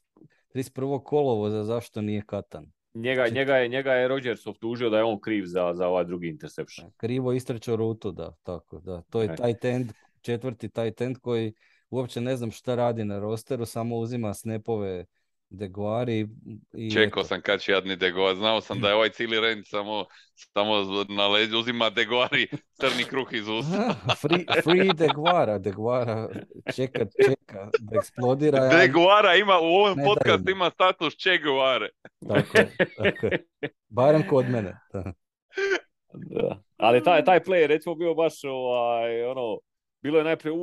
31. 0.56 1.02
kolovoza 1.02 1.64
zašto 1.64 2.02
nije 2.02 2.22
katan. 2.26 2.72
Njega, 2.96 3.24
Čet- 3.24 3.34
njega, 3.34 3.56
je, 3.56 3.68
njega 3.68 3.92
je 3.92 4.08
Rodgers 4.08 4.46
optužio 4.46 4.90
da 4.90 4.98
je 4.98 5.04
on 5.04 5.20
kriv 5.20 5.44
za, 5.46 5.72
za 5.74 5.88
ovaj 5.88 6.04
drugi 6.04 6.28
interception. 6.28 6.90
Krivo 6.96 7.32
istrčao 7.32 7.76
rutu, 7.76 8.12
da, 8.12 8.32
tako, 8.42 8.80
da. 8.80 9.02
To 9.10 9.22
je 9.22 9.28
E. 9.32 9.36
tight 9.36 9.64
end, 9.64 9.92
četvrti 10.20 10.68
tight 10.68 11.00
end 11.00 11.18
koji 11.18 11.52
uopće 11.90 12.20
ne 12.20 12.36
znam 12.36 12.50
šta 12.50 12.74
radi 12.74 13.04
na 13.04 13.18
rosteru, 13.18 13.66
samo 13.66 13.96
uzima 13.96 14.34
snapove 14.34 15.04
Deguari 15.50 16.26
i 16.74 16.90
Čekao 16.90 17.20
eto. 17.20 17.24
sam 17.24 17.40
kad 17.40 17.60
će 17.60 17.72
jadni 17.72 17.96
Degova, 17.96 18.34
znao 18.34 18.60
sam 18.60 18.80
da 18.80 18.88
je 18.88 18.94
ovaj 18.94 19.08
cijeli 19.08 19.40
rend 19.40 19.64
samo, 19.66 20.04
samo 20.34 20.72
na 21.08 21.28
leđu 21.28 21.58
uzima 21.58 21.90
Degoari 21.90 22.46
crni 22.72 23.04
kruh 23.04 23.28
iz 23.32 23.48
usta. 23.50 23.94
Free, 24.16 24.44
free 24.62 24.92
Deguara, 24.94 25.58
Deguara 25.58 26.28
čeka, 26.66 26.98
čeka 27.26 27.70
da 27.80 27.96
eksplodira. 27.96 28.58
ja- 28.58 28.76
Deguara 28.78 29.34
ima, 29.34 29.58
u 29.58 29.64
ovom 29.64 29.98
Ne 29.98 30.04
podcastu 30.04 30.38
dajmo. 30.38 30.56
ima 30.56 30.70
status 30.70 31.14
Che 31.16 31.38
Guevare. 31.38 31.88
Tako 32.28 32.58
je, 32.58 32.76
tako 32.96 33.26
je. 33.26 33.44
Barem 33.88 34.28
kod 34.28 34.46
mene. 34.46 34.78
da. 34.92 35.12
Da. 36.14 36.62
Ali 36.76 37.02
taj, 37.02 37.24
taj 37.24 37.40
play 37.40 37.54
je 37.54 37.66
recimo 37.66 37.94
bio 37.94 38.14
baš 38.14 38.44
ovaj, 38.44 39.24
ono, 39.24 39.58
bilo 40.02 40.18
je 40.18 40.24
najprije 40.24 40.52
u, 40.52 40.56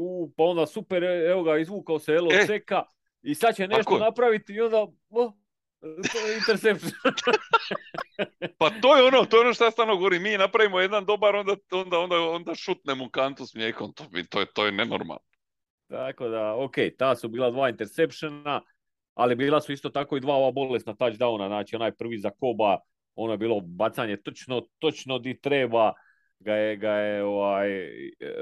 u, 0.00 0.32
pa 0.36 0.42
onda 0.42 0.66
super, 0.66 1.04
evo 1.04 1.42
ga, 1.42 1.58
izvukao 1.58 1.98
se 1.98 2.12
Elo 2.12 2.28
E. 2.32 2.46
Seka 2.46 2.82
i 3.22 3.34
sad 3.34 3.56
će 3.56 3.68
nešto 3.68 3.98
napraviti 3.98 4.52
i 4.52 4.60
onda, 4.60 4.86
o, 5.10 5.32
to 6.12 6.18
je 6.26 6.36
interception. 6.36 6.92
Pa 8.58 8.70
to 8.70 8.96
je 8.96 9.02
ono, 9.02 9.24
to 9.24 9.36
je 9.36 9.40
ono 9.40 9.54
što 9.54 9.64
ja 9.64 9.70
stalno 9.70 9.96
govorim, 9.96 10.22
mi 10.22 10.38
napravimo 10.38 10.80
jedan 10.80 11.04
dobar, 11.04 11.36
onda, 11.36 11.56
onda, 11.70 11.98
onda, 11.98 12.20
onda 12.20 12.54
šutnemo 12.54 13.04
u 13.04 13.08
kantu 13.08 13.46
s 13.46 13.54
mlijekom, 13.54 13.92
to, 13.92 14.04
to, 14.30 14.40
je, 14.40 14.46
to 14.54 14.66
je 14.66 14.72
nenormalno. 14.72 15.22
Tako 15.88 16.28
da, 16.28 16.54
ok, 16.54 16.74
ta 16.98 17.16
su 17.16 17.28
bila 17.28 17.50
dva 17.50 17.68
interceptiona, 17.68 18.62
ali 19.14 19.36
bila 19.36 19.60
su 19.60 19.72
isto 19.72 19.90
tako 19.90 20.16
i 20.16 20.20
dva 20.20 20.34
ova 20.34 20.50
bolesna 20.50 20.94
touchdowna, 20.94 21.46
znači 21.46 21.76
onaj 21.76 21.92
prvi 21.92 22.18
za 22.18 22.30
Koba, 22.30 22.78
ono 23.14 23.32
je 23.32 23.38
bilo 23.38 23.60
bacanje 23.60 24.16
točno, 24.16 24.62
točno 24.78 25.18
di 25.18 25.40
treba, 25.40 25.92
ga 26.38 26.54
je, 26.54 26.76
ga 26.76 26.90
je 26.90 27.24
ovaj, 27.24 27.68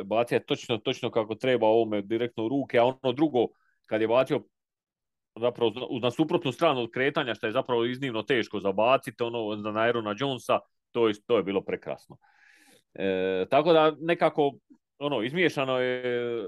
bacio 0.05 0.39
točno, 0.39 0.79
točno 0.79 1.11
kako 1.11 1.35
treba 1.35 1.67
ovome 1.67 2.03
direktno 2.03 2.45
u 2.45 2.49
ruke, 2.49 2.79
a 2.79 2.85
ono 2.85 3.13
drugo, 3.13 3.47
kad 3.87 4.01
je 4.01 4.09
bacio 4.09 4.43
zapravo 5.41 5.73
na 6.03 6.11
suprotnu 6.11 6.53
stranu 6.53 6.81
od 6.81 6.91
kretanja, 6.91 7.35
što 7.35 7.47
je 7.47 7.53
zapravo 7.53 7.85
iznimno 7.85 8.23
teško 8.23 8.61
zabaciti, 8.61 9.23
ono 9.23 9.57
na 9.57 9.81
Aarona 9.81 10.15
Jonesa, 10.19 10.59
to 10.91 11.09
je, 11.09 11.15
to 11.27 11.37
je 11.37 11.43
bilo 11.43 11.61
prekrasno. 11.61 12.17
E, 12.95 13.47
tako 13.51 13.73
da 13.73 13.93
nekako 14.01 14.53
ono, 14.99 15.23
izmiješano 15.23 15.79
je 15.79 16.03
e, 16.05 16.47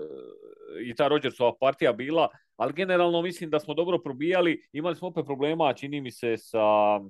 i 0.84 0.94
ta 0.94 1.08
Rodgersova 1.08 1.52
partija 1.60 1.92
bila, 1.92 2.28
ali 2.56 2.72
generalno 2.72 3.22
mislim 3.22 3.50
da 3.50 3.60
smo 3.60 3.74
dobro 3.74 3.98
probijali. 3.98 4.68
Imali 4.72 4.96
smo 4.96 5.08
opet 5.08 5.24
problema, 5.24 5.72
čini 5.72 6.00
mi 6.00 6.10
se, 6.10 6.36
sa 6.36 7.00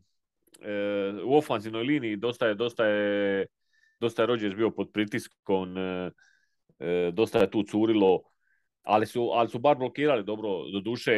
e, 0.61 1.13
u 1.25 1.37
ofanzivnoj 1.37 1.83
liniji. 1.83 2.17
Dosta 2.17 2.47
je, 2.47 2.55
dosta 2.55 2.87
je, 2.87 3.47
dosta 4.01 4.23
je 4.23 4.27
Rodgers 4.27 4.55
bio 4.55 4.71
pod 4.71 4.91
pritiskom, 4.93 5.79
e, 5.79 6.11
e, 6.79 7.11
dosta 7.13 7.39
je 7.39 7.51
tu 7.51 7.63
curilo, 7.63 8.23
ali 8.87 9.07
su, 9.07 9.31
ali 9.33 9.49
su 9.49 9.59
bar 9.59 9.77
blokirali 9.77 10.25
dobro. 10.25 10.49
Do 10.73 10.81
duše, 10.81 11.13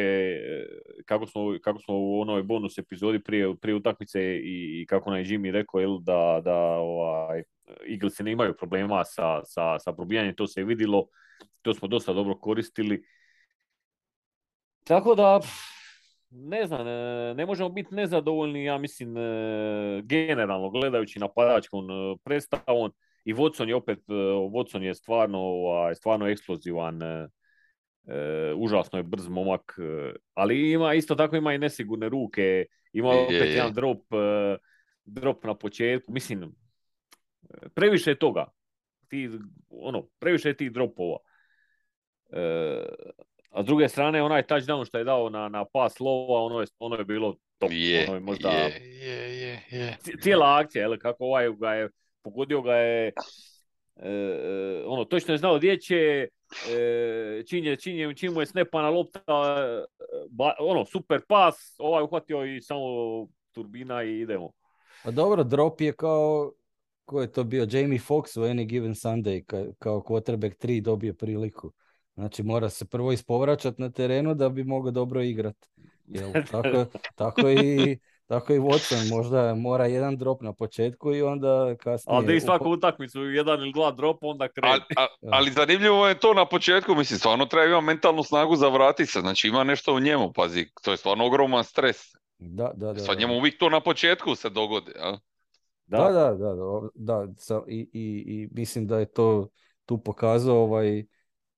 kako 1.05 1.25
smo, 1.25 1.41
kako 1.61 1.79
smo 1.79 1.95
u 1.97 2.21
onoj 2.21 2.43
bonus 2.43 2.77
epizodi 2.77 3.23
prije, 3.23 3.55
prije 3.55 3.75
utakmice 3.75 4.21
i, 4.37 4.81
i 4.81 4.85
kako 4.85 5.09
nam 5.09 5.19
je 5.19 5.25
Jimmy 5.25 5.51
rekao, 5.51 5.79
jel, 5.79 5.99
da, 5.99 6.41
da 6.43 6.55
ovaj, 6.77 7.43
Eaglesi 7.91 8.23
ne 8.23 8.31
imaju 8.31 8.57
problema 8.57 9.03
sa, 9.05 9.43
sa, 9.43 9.79
sa 9.79 9.93
probijanjem, 9.93 10.35
to 10.35 10.47
se 10.47 10.61
je 10.61 10.65
vidilo, 10.65 11.07
to 11.61 11.73
smo 11.73 11.87
dosta 11.87 12.13
dobro 12.13 12.35
koristili. 12.35 13.03
Tako 14.83 15.15
da, 15.15 15.39
ne 16.29 16.67
znam, 16.67 16.87
e, 16.87 17.33
ne 17.33 17.45
možemo 17.45 17.69
biti 17.69 17.95
nezadovoljni, 17.95 18.63
ja 18.63 18.77
mislim, 18.77 19.17
e, 19.17 20.01
generalno 20.03 20.69
gledajući 20.69 21.19
napadačkom 21.19 21.89
e, 21.89 22.17
predstavom 22.23 22.91
i 23.25 23.33
Watson 23.33 23.67
je 23.67 23.75
opet, 23.75 23.99
e, 23.99 24.13
Watson 24.53 24.81
je 24.81 24.95
stvarno, 24.95 25.39
ovaj, 25.39 25.95
stvarno 25.95 26.27
eksplozivan, 26.27 26.99
e, 28.07 28.53
užasno 28.55 28.99
je 28.99 29.03
brz 29.03 29.27
momak, 29.27 29.79
e, 29.79 30.15
ali 30.33 30.71
ima 30.71 30.93
isto 30.93 31.15
tako 31.15 31.35
ima 31.35 31.53
i 31.53 31.57
nesigurne 31.57 32.09
ruke, 32.09 32.65
ima 32.93 33.09
opet 33.09 33.41
je. 33.41 33.53
jedan 33.53 33.73
drop, 33.73 34.13
e, 34.13 34.57
drop 35.05 35.43
na 35.43 35.55
početku, 35.55 36.11
mislim, 36.11 36.55
previše 37.73 38.11
je 38.11 38.19
toga. 38.19 38.45
Ti, 39.07 39.29
ono, 39.69 40.07
previše 40.19 40.49
je 40.49 40.57
tih 40.57 40.71
dropova. 40.71 41.17
E, 42.31 42.85
a 43.49 43.63
s 43.63 43.65
druge 43.65 43.89
strane, 43.89 44.23
onaj 44.23 44.43
touchdown 44.43 44.87
što 44.87 44.97
je 44.97 45.03
dao 45.03 45.29
na, 45.29 45.49
na 45.49 45.65
pas 45.65 45.99
lova, 45.99 46.43
ono 46.43 46.61
je, 46.61 46.67
ono 46.79 46.95
je 46.95 47.05
bilo 47.05 47.35
top. 47.57 47.69
Je, 47.73 48.03
ono 48.07 48.13
je 48.13 48.19
možda 48.19 48.49
je, 48.49 48.81
je, 48.81 49.41
je, 49.41 49.61
je. 49.69 49.97
ci- 50.03 50.21
cijela 50.21 50.59
akcija, 50.59 50.81
jel, 50.81 50.97
kako 50.97 51.25
ovaj 51.25 51.49
ga 51.59 51.73
je, 51.73 51.89
pogodio 52.21 52.61
ga 52.61 52.75
je, 52.75 53.11
e, 54.03 54.09
e, 54.09 54.83
ono, 54.85 55.05
točno 55.05 55.33
je 55.33 55.37
znao 55.37 55.57
gdje 55.57 55.79
će, 55.79 56.27
e, 56.71 57.43
čim, 57.49 57.65
je, 57.65 57.75
čim, 57.75 57.95
je, 57.95 58.15
čim 58.15 58.33
mu 58.33 58.41
je 58.41 58.45
snepana 58.45 58.89
lopta, 58.89 59.19
e, 59.19 59.85
ba- 60.29 60.55
ono, 60.59 60.85
super 60.85 61.21
pas, 61.27 61.75
ovaj 61.77 62.03
uhvatio 62.03 62.45
i 62.45 62.61
samo 62.61 62.85
turbina 63.51 64.03
i 64.03 64.19
idemo. 64.19 64.51
Pa 65.03 65.11
dobro, 65.11 65.43
drop 65.43 65.81
je 65.81 65.93
kao, 65.93 66.51
ko 67.05 67.21
je 67.21 67.31
to 67.31 67.43
bio, 67.43 67.67
Jamie 67.69 67.99
Foxx 67.99 68.39
u 68.39 68.43
Any 68.43 68.65
Given 68.65 68.93
Sunday, 68.93 69.45
ka- 69.45 69.73
kao 69.79 70.01
quarterback 70.01 70.65
3 70.65 70.81
dobije 70.81 71.13
priliku. 71.13 71.71
Znači 72.13 72.43
mora 72.43 72.69
se 72.69 72.85
prvo 72.85 73.11
ispovraćat 73.11 73.77
na 73.77 73.89
terenu 73.91 74.33
da 74.33 74.49
bi 74.49 74.63
mogao 74.63 74.91
dobro 74.91 75.21
igrat. 75.21 75.55
Jel, 76.05 76.31
tako, 76.51 76.85
tako, 77.15 77.49
i, 77.49 77.99
tako 78.29 78.53
i 78.53 78.59
Watson 78.59 79.09
možda 79.15 79.55
mora 79.55 79.85
jedan 79.85 80.17
drop 80.17 80.41
na 80.41 80.53
početku 80.53 81.13
i 81.13 81.21
onda 81.21 81.75
kasnije... 81.75 82.17
Ali 82.17 82.25
da 82.25 82.33
i 82.33 82.39
svaku 82.39 82.69
utakmicu 82.69 83.21
jedan 83.21 83.59
ili 83.59 83.71
dva 83.73 83.91
dropa, 83.91 84.27
onda 84.27 84.47
krene. 84.47 84.73
Al- 84.73 85.03
a- 85.03 85.07
ali 85.31 85.51
zanimljivo 85.51 86.07
je 86.07 86.19
to 86.19 86.33
na 86.33 86.45
početku, 86.45 86.95
mislim, 86.95 87.19
stvarno 87.19 87.45
treba 87.45 87.65
imati 87.65 87.85
mentalnu 87.85 88.23
snagu 88.23 88.55
za 88.55 88.67
vratit 88.67 89.09
se, 89.09 89.19
znači 89.19 89.47
ima 89.47 89.63
nešto 89.63 89.93
u 89.93 89.99
njemu, 89.99 90.33
pazi, 90.33 90.65
to 90.81 90.91
je 90.91 90.97
stvarno 90.97 91.25
ogroman 91.25 91.63
stres. 91.63 91.97
Da, 92.37 92.71
da, 92.75 92.93
da. 92.93 92.99
Sva 92.99 93.13
da. 93.13 93.19
njemu 93.19 93.37
uvijek 93.37 93.59
to 93.59 93.69
na 93.69 93.79
početku 93.79 94.35
se 94.35 94.49
dogodi, 94.49 94.91
a? 94.99 95.17
Da, 95.85 95.97
da, 95.97 96.33
da, 96.33 96.53
da, 96.95 97.25
da, 97.25 97.61
i, 97.67 97.89
i, 97.93 98.23
i 98.27 98.47
mislim 98.51 98.87
da 98.87 98.99
je 98.99 99.05
to 99.05 99.49
tu 99.85 99.97
pokazao, 99.97 100.57
ovaj, 100.57 101.05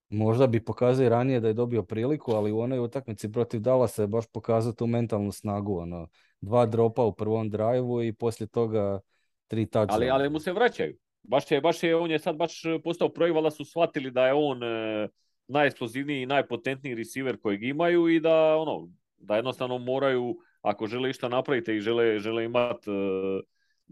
možda 0.09 0.47
bi 0.47 0.65
pokazao 0.65 1.05
i 1.05 1.09
ranije 1.09 1.39
da 1.39 1.47
je 1.47 1.53
dobio 1.53 1.83
priliku, 1.83 2.31
ali 2.31 2.51
u 2.51 2.59
onoj 2.59 2.79
utakmici 2.79 3.31
protiv 3.31 3.59
Dallasa 3.59 4.01
je 4.01 4.07
baš 4.07 4.25
pokazao 4.27 4.73
tu 4.73 4.87
mentalnu 4.87 5.31
snagu, 5.31 5.79
ono, 5.79 6.07
dva 6.41 6.65
dropa 6.65 7.03
u 7.03 7.13
prvom 7.13 7.49
drajvu 7.49 8.03
i 8.03 8.13
poslije 8.13 8.47
toga 8.47 8.99
tri 9.47 9.65
touchdowna. 9.65 9.93
ali, 9.93 10.09
ali 10.09 10.29
mu 10.29 10.39
se 10.39 10.53
vraćaju. 10.53 10.97
Baš 11.23 11.51
je, 11.51 11.61
baš 11.61 11.83
je, 11.83 11.95
on 11.95 12.11
je 12.11 12.19
sad 12.19 12.35
baš 12.35 12.61
postao 12.83 13.09
projekt, 13.09 13.35
valjda 13.35 13.51
su 13.51 13.65
shvatili 13.65 14.11
da 14.11 14.27
je 14.27 14.33
on 14.33 14.63
e, 14.63 15.07
najeksplozivniji 15.47 16.21
i 16.21 16.25
najpotentniji 16.25 16.95
receiver 16.95 17.37
kojeg 17.41 17.63
imaju 17.63 18.07
i 18.09 18.19
da 18.19 18.57
ono, 18.57 18.89
da 19.17 19.35
jednostavno 19.35 19.77
moraju, 19.77 20.37
ako 20.61 20.87
žele 20.87 21.09
išta 21.09 21.29
napraviti 21.29 21.75
i 21.75 21.81
žele, 21.81 22.19
žele 22.19 22.45
imati 22.45 22.91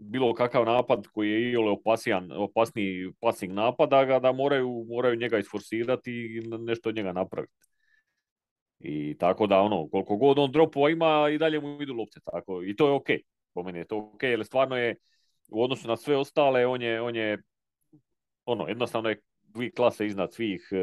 bilo 0.00 0.34
kakav 0.34 0.64
napad 0.64 1.06
koji 1.06 1.30
je 1.30 1.52
iole 1.52 1.70
opasijan, 1.70 2.32
opasniji 2.32 3.12
passing 3.20 3.52
napad, 3.52 3.90
da, 3.90 4.04
ga, 4.04 4.18
da 4.18 4.32
moraju, 4.32 4.84
moraju 4.88 5.16
njega 5.16 5.38
isforsirati 5.38 6.12
i 6.12 6.40
nešto 6.58 6.88
od 6.88 6.96
njega 6.96 7.12
napraviti. 7.12 7.69
I 8.80 9.16
tako 9.18 9.46
da 9.46 9.60
ono, 9.60 9.88
koliko 9.88 10.16
god 10.16 10.38
on 10.38 10.52
dropova 10.52 10.90
ima 10.90 11.28
i 11.32 11.38
dalje 11.38 11.60
mu 11.60 11.82
idu 11.82 11.94
lopte. 11.94 12.20
Tako, 12.24 12.62
I 12.62 12.76
to 12.76 12.86
je 12.86 12.92
ok. 12.92 13.06
Po 13.54 13.62
meni 13.62 13.78
je 13.78 13.86
to 13.86 13.98
ok, 13.98 14.22
jer 14.22 14.44
stvarno 14.44 14.76
je 14.76 14.96
u 15.50 15.62
odnosu 15.62 15.88
na 15.88 15.96
sve 15.96 16.16
ostale, 16.16 16.66
on 16.66 16.82
je, 16.82 17.00
on 17.02 17.16
je 17.16 17.42
ono, 18.44 18.68
jednostavno 18.68 19.08
je 19.08 19.20
dvije 19.42 19.70
klase 19.70 20.06
iznad 20.06 20.34
svih 20.34 20.68
e, 20.72 20.76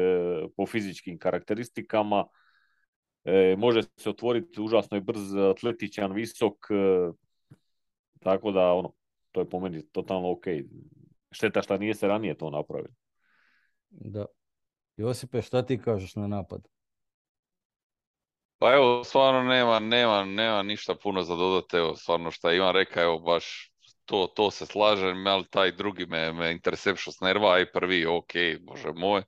po 0.56 0.66
fizičkim 0.66 1.18
karakteristikama. 1.18 2.24
E, 3.24 3.56
može 3.58 3.82
se 3.82 4.10
otvoriti, 4.10 4.60
užasno 4.60 4.96
je 4.96 5.00
brz, 5.00 5.34
atletičan, 5.34 6.12
visok, 6.12 6.54
e, 6.70 7.10
tako 8.20 8.52
da 8.52 8.72
ono, 8.72 8.92
to 9.32 9.40
je 9.40 9.48
po 9.48 9.60
meni 9.60 9.88
totalno 9.92 10.30
ok. 10.30 10.44
Šteta 11.30 11.62
šta 11.62 11.76
nije 11.76 11.94
se 11.94 12.08
ranije 12.08 12.36
to 12.36 12.50
napravilo. 12.50 12.94
Da. 13.90 14.26
Josipe, 14.96 15.42
šta 15.42 15.62
ti 15.62 15.78
kažeš 15.78 16.16
na 16.16 16.26
napad? 16.26 16.68
Pa 18.58 18.72
evo, 18.74 19.04
stvarno 19.04 19.42
nema, 19.42 19.78
nema, 19.78 20.24
nema 20.24 20.62
ništa 20.62 20.94
puno 20.94 21.22
za 21.22 21.36
dodati, 21.36 21.76
evo, 21.76 21.96
stvarno 21.96 22.30
šta 22.30 22.52
Ivan 22.52 22.74
reka, 22.74 23.02
evo, 23.02 23.18
baš 23.18 23.70
to, 24.04 24.26
to 24.36 24.50
se 24.50 24.66
slažem, 24.66 25.26
ali 25.26 25.44
taj 25.50 25.72
drugi 25.72 26.06
me, 26.06 26.32
me 26.32 26.52
interception 26.52 27.12
s 27.12 27.20
nerva, 27.20 27.60
i 27.60 27.72
prvi, 27.72 28.06
ok, 28.06 28.32
bože 28.60 28.92
moj. 28.96 29.22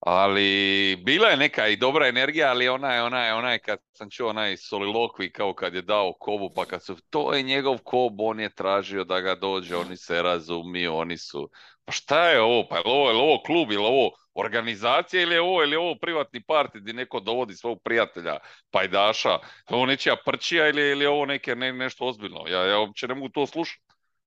ali 0.00 0.96
bila 1.04 1.28
je 1.28 1.36
neka 1.36 1.68
i 1.68 1.76
dobra 1.76 2.08
energija, 2.08 2.50
ali 2.50 2.68
ona 2.68 2.94
je, 2.94 3.02
ona 3.02 3.24
je, 3.26 3.34
ona 3.34 3.52
je 3.52 3.58
kad 3.58 3.78
sam 3.92 4.10
čuo 4.10 4.30
onaj 4.30 4.56
solilokvi 4.56 5.32
kao 5.32 5.54
kad 5.54 5.74
je 5.74 5.82
dao 5.82 6.12
Kobu, 6.20 6.50
pa 6.54 6.64
kad 6.66 6.84
su, 6.84 6.96
to 7.10 7.34
je 7.34 7.42
njegov 7.42 7.78
Kob, 7.84 8.20
on 8.20 8.40
je 8.40 8.54
tražio 8.54 9.04
da 9.04 9.20
ga 9.20 9.34
dođe, 9.34 9.76
oni 9.76 9.96
se 9.96 10.22
razumiju, 10.22 10.94
oni 10.96 11.18
su, 11.18 11.50
pa 11.86 11.92
šta 11.92 12.28
je 12.28 12.40
ovo, 12.40 12.66
pa 12.68 12.76
je 12.76 12.82
li 12.86 12.90
ovo, 12.92 13.08
je 13.08 13.14
li 13.14 13.20
ovo 13.20 13.42
klub, 13.46 13.72
je 13.72 13.78
li 13.78 13.84
ovo 13.84 14.10
organizacija 14.34 15.22
ili 15.22 15.34
je 15.34 15.40
ovo, 15.40 15.62
ili 15.62 15.72
je 15.72 15.78
ovo 15.78 15.94
privatni 16.00 16.42
parti 16.42 16.80
gdje 16.80 16.92
neko 16.94 17.20
dovodi 17.20 17.54
svog 17.54 17.78
prijatelja, 17.84 18.38
pajdaša, 18.70 19.30
je 19.30 19.40
ovo 19.76 19.86
nečija 19.86 20.16
prčija 20.26 20.68
ili, 20.68 20.90
ili 20.90 21.04
je 21.04 21.08
ovo 21.08 21.26
neke, 21.26 21.54
ne, 21.56 21.72
nešto 21.72 22.04
ozbiljno, 22.06 22.44
ja, 22.48 22.66
ja 22.66 22.78
uopće 22.78 23.08
ne 23.08 23.14
mogu 23.14 23.28
to 23.28 23.46
slušati. 23.46 23.82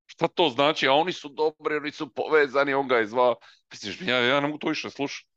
Šta 0.06 0.28
to 0.28 0.50
znači? 0.50 0.88
A 0.88 0.94
oni 0.94 1.14
su 1.14 1.30
dobri, 1.30 1.76
oni 1.78 1.92
su 1.92 2.14
povezani, 2.14 2.74
on 2.74 2.88
ga 2.88 2.98
je 2.98 3.08
zvao. 3.08 3.36
Misliš, 3.72 4.02
ja, 4.02 4.18
ja 4.20 4.40
ne 4.40 4.48
mogu 4.48 4.58
to 4.60 4.68
više 4.70 4.90
slušati. 4.90 5.28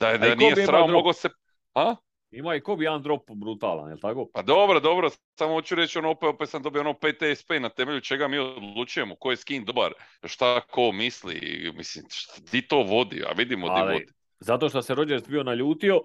Da, 0.00 0.08
je- 0.08 0.18
da 0.18 0.34
nije 0.34 0.54
sram, 0.66 0.90
mogo 0.90 1.12
se... 1.12 1.28
A? 1.74 1.94
Ima 2.30 2.54
i 2.54 2.60
Kobe 2.60 2.84
jedan 2.84 3.02
drop 3.02 3.30
brutalan, 3.30 3.88
jel 3.88 3.98
tako? 3.98 4.28
Pa 4.34 4.42
dobro, 4.42 4.80
dobro, 4.80 5.10
samo 5.38 5.54
hoću 5.54 5.74
reći 5.74 5.98
ono, 5.98 6.10
opet, 6.10 6.28
opet 6.28 6.48
sam 6.48 6.62
dobio 6.62 6.80
ono 6.80 6.94
PTSP 6.94 7.50
na 7.60 7.68
temelju 7.68 8.00
čega 8.00 8.28
mi 8.28 8.38
odlučujemo, 8.38 9.16
ko 9.16 9.30
je 9.30 9.36
skin 9.36 9.64
dobar, 9.64 9.92
šta 10.24 10.60
ko 10.60 10.92
misli, 10.92 11.40
mislim, 11.76 12.04
šta, 12.08 12.34
di 12.52 12.62
to 12.62 12.82
vodi, 12.82 13.22
a 13.26 13.32
vidimo 13.32 13.66
di 13.66 13.80
Ali- 13.80 13.92
vodi. 13.92 14.06
Zato 14.40 14.68
što 14.68 14.82
se 14.82 14.94
Rodgers 14.94 15.28
bio 15.28 15.42
naljutio 15.42 16.00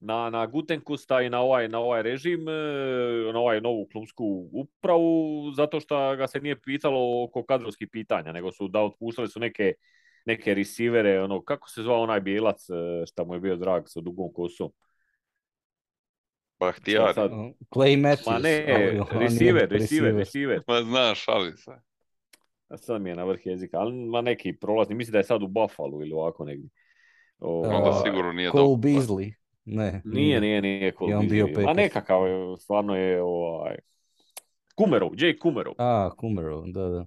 na, 0.00 0.30
na 0.30 0.46
Gutenkusta 0.46 1.22
i 1.22 1.30
na 1.30 1.40
ovaj, 1.40 1.68
na 1.68 1.78
ovaj 1.78 2.02
režim, 2.02 2.48
e, 2.48 2.52
na 3.32 3.38
ovaj 3.38 3.60
novu 3.60 3.88
klubsku 3.92 4.48
upravu, 4.52 5.50
zato 5.56 5.80
što 5.80 6.16
ga 6.16 6.26
se 6.26 6.40
nije 6.40 6.60
pitalo 6.60 7.24
oko 7.24 7.44
kadrovskih 7.44 7.88
pitanja, 7.92 8.32
nego 8.32 8.52
su 8.52 8.68
da 8.68 8.80
otpuštali 8.80 9.28
su 9.28 9.40
neke 9.40 9.72
neke 10.24 10.54
receivere, 10.54 11.22
ono, 11.22 11.42
kako 11.42 11.70
se 11.70 11.82
zvao 11.82 12.02
onaj 12.02 12.20
bijelac 12.20 12.70
e, 12.70 13.06
šta 13.06 13.24
mu 13.24 13.34
je 13.34 13.40
bio 13.40 13.56
drag 13.56 13.82
sa 13.86 14.00
dugom 14.00 14.32
kosom? 14.32 14.70
Bahtijari. 16.66 17.14
sad? 17.14 17.30
Clay 17.74 17.96
Matthews. 17.96 18.32
Ma 18.32 18.38
ne, 18.38 18.66
ali 18.68 19.20
receiver, 19.20 19.68
receiver, 19.70 20.14
receiver. 20.14 20.60
Ma 20.66 20.82
znaš, 20.82 21.24
šali 21.24 21.56
se. 21.56 21.70
A 22.68 22.76
Sad 22.76 23.02
mi 23.02 23.10
je 23.10 23.16
na 23.16 23.24
vrh 23.24 23.40
jezika, 23.46 23.78
ali 23.78 23.92
ma 23.94 24.20
neki 24.20 24.52
prolazni, 24.52 24.94
mislim 24.94 25.12
da 25.12 25.18
je 25.18 25.24
sad 25.24 25.42
u 25.42 25.46
Buffalo 25.46 26.02
ili 26.02 26.12
ovako 26.12 26.44
negdje. 26.44 26.68
O, 27.38 27.60
Onda 27.60 27.90
A, 27.90 28.02
sigurno 28.04 28.32
nije 28.32 28.50
Cole 28.50 28.62
dobro. 28.62 28.90
Beasley. 28.90 29.32
Ne. 29.64 30.02
Nije, 30.04 30.40
nije, 30.40 30.62
nije 30.62 30.92
Cole 30.92 31.14
Beasley. 31.14 31.30
bio 31.30 31.46
Packers. 31.46 31.76
nekakav, 31.76 32.28
je, 32.28 32.56
stvarno 32.58 32.96
je 32.96 33.22
ovaj... 33.22 33.76
Kumerov, 34.74 35.10
Jake 35.16 35.38
Kumerov. 35.38 35.74
A, 35.78 36.10
Kumero, 36.16 36.62
da, 36.66 36.88
da. 36.88 37.06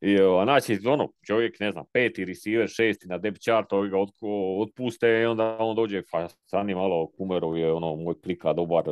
I, 0.00 0.20
o, 0.20 0.44
znači, 0.44 0.78
ono, 0.86 1.12
čovjek, 1.26 1.60
ne 1.60 1.72
znam, 1.72 1.84
peti 1.92 2.24
receiver, 2.24 2.68
šesti 2.68 3.08
na 3.08 3.18
depth 3.18 3.40
chart, 3.40 3.72
ovi 3.72 3.90
ga 3.90 3.96
otpuste 4.60 5.20
i 5.22 5.24
onda 5.24 5.56
on 5.58 5.76
dođe, 5.76 6.02
pa 6.12 6.28
stani 6.28 6.74
malo, 6.74 7.10
Kumerov 7.10 7.58
je 7.58 7.72
ono, 7.72 7.96
moj 7.96 8.20
klika 8.20 8.52
dobar, 8.52 8.84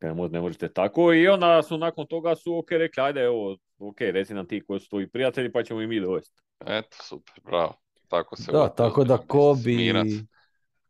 ne, 0.00 0.14
mo- 0.14 0.32
ne 0.32 0.40
možete 0.40 0.72
tako. 0.72 1.12
I 1.12 1.28
onda 1.28 1.62
su 1.62 1.78
nakon 1.78 2.06
toga 2.06 2.34
su 2.34 2.58
ok 2.58 2.70
rekli, 2.70 3.02
ajde, 3.02 3.20
evo, 3.20 3.56
ok, 3.78 4.00
reci 4.00 4.34
nam 4.34 4.46
ti 4.46 4.64
koji 4.66 4.80
su 4.80 4.88
tvoji 4.88 5.08
prijatelji, 5.08 5.52
pa 5.52 5.62
ćemo 5.62 5.80
i 5.80 5.86
mi 5.86 6.00
dovesti. 6.00 6.42
Eto, 6.66 6.96
super, 7.02 7.34
bravo. 7.44 7.74
Tako 8.08 8.36
se 8.36 8.52
Da, 8.52 8.68
tako 8.68 9.04
da 9.04 9.18
Kobi, 9.18 9.74
smirat. 9.74 10.06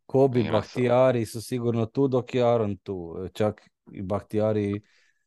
Kobi, 0.07 0.41
Smirat. 0.41 0.53
Bahtijari 0.53 1.27
su 1.27 1.43
sigurno 1.43 1.87
tu 1.87 2.09
dok 2.09 2.35
je 2.35 2.43
Aaron 2.43 2.77
tu. 2.77 3.29
Čak 3.35 3.71
i 3.93 4.03
Bahtijari 4.03 4.81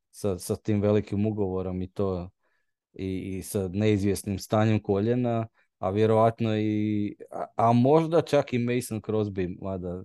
sa, 0.09 0.37
sa 0.37 0.55
tim 0.55 0.81
velikim 0.81 1.25
ugovorom 1.25 1.81
i 1.81 1.91
to 1.91 2.29
i, 2.93 3.37
i 3.37 3.43
sa 3.43 3.69
neizvjesnim 3.73 4.39
stanjem 4.39 4.79
koljena, 4.79 5.47
a 5.79 5.89
vjerojatno 5.89 6.57
i, 6.57 7.15
a, 7.31 7.45
a 7.55 7.73
možda 7.73 8.21
čak 8.21 8.53
i 8.53 8.59
Mason 8.59 9.01
Crosby, 9.01 9.57
mada 9.61 10.03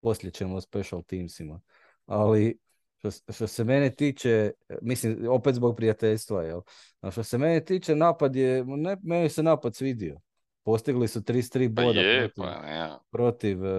poslije 0.00 0.30
ćemo 0.30 0.56
o 0.56 0.60
special 0.60 1.02
teamsima. 1.02 1.60
Ali 2.06 2.58
što, 2.98 3.10
što 3.32 3.46
se 3.46 3.64
mene 3.64 3.90
tiče, 3.90 4.50
mislim, 4.82 5.28
opet 5.30 5.54
zbog 5.54 5.76
prijateljstva, 5.76 6.42
jel? 6.42 6.60
A 7.00 7.10
što 7.10 7.22
se 7.22 7.38
mene 7.38 7.64
tiče, 7.64 7.96
napad 7.96 8.36
je, 8.36 8.64
ne, 8.64 8.96
meni 9.02 9.28
se 9.28 9.42
napad 9.42 9.74
svidio. 9.74 10.20
Postigli 10.62 11.08
su 11.08 11.20
33 11.20 11.74
Pa 11.74 11.82
boda 11.82 12.00
je, 12.00 12.18
protiv, 12.18 12.42
pa 12.44 12.62
ne. 12.62 12.90
protiv 13.10 13.64
e, 13.64 13.70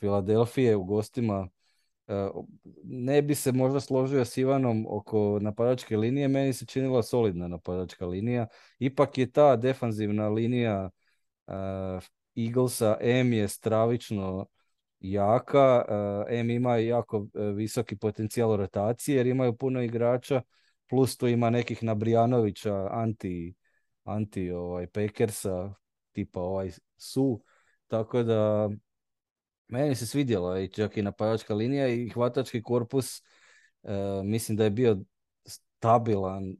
Filadelfije 0.00 0.76
u 0.76 0.84
gostima. 0.84 1.48
E, 2.12 2.30
ne 2.84 3.22
bi 3.22 3.34
se 3.34 3.52
možda 3.52 3.80
složio 3.80 4.24
s 4.24 4.36
Ivanom 4.36 4.86
oko 4.88 5.38
napadačke 5.40 5.96
linije, 5.96 6.28
meni 6.28 6.52
se 6.52 6.66
činila 6.66 7.02
solidna 7.02 7.48
napadačka 7.48 8.06
linija. 8.06 8.46
Ipak 8.78 9.18
je 9.18 9.32
ta 9.32 9.56
defanzivna 9.56 10.28
linija 10.28 10.90
e, 11.46 11.52
Eaglesa 12.36 12.96
M 13.00 13.32
je 13.32 13.48
stravično 13.48 14.46
jaka, 15.00 15.84
e, 16.28 16.38
M 16.40 16.50
ima 16.50 16.76
jako 16.76 17.26
visoki 17.54 17.96
potencijal 17.96 18.56
rotacije 18.56 19.16
jer 19.16 19.26
imaju 19.26 19.56
puno 19.56 19.82
igrača, 19.82 20.42
plus 20.88 21.16
tu 21.16 21.28
ima 21.28 21.50
nekih 21.50 21.82
Nabrijanovića, 21.82 22.88
anti, 22.90 23.54
anti 24.04 24.50
ovaj, 24.50 24.86
Packersa, 24.86 25.74
tipa 26.12 26.40
ovaj 26.40 26.70
Su, 26.96 27.42
tako 27.86 28.22
da 28.22 28.70
meni 29.68 29.94
se 29.94 30.06
svidjela 30.06 30.60
i 30.60 30.68
čak 30.68 30.96
i 30.96 31.02
napadačka 31.02 31.54
linija 31.54 31.88
i 31.88 32.08
hvatački 32.08 32.62
korpus, 32.62 33.22
e, 33.82 33.92
mislim 34.24 34.56
da 34.56 34.64
je 34.64 34.70
bio 34.70 34.98
stabilan 35.44 36.44
e, 36.48 36.54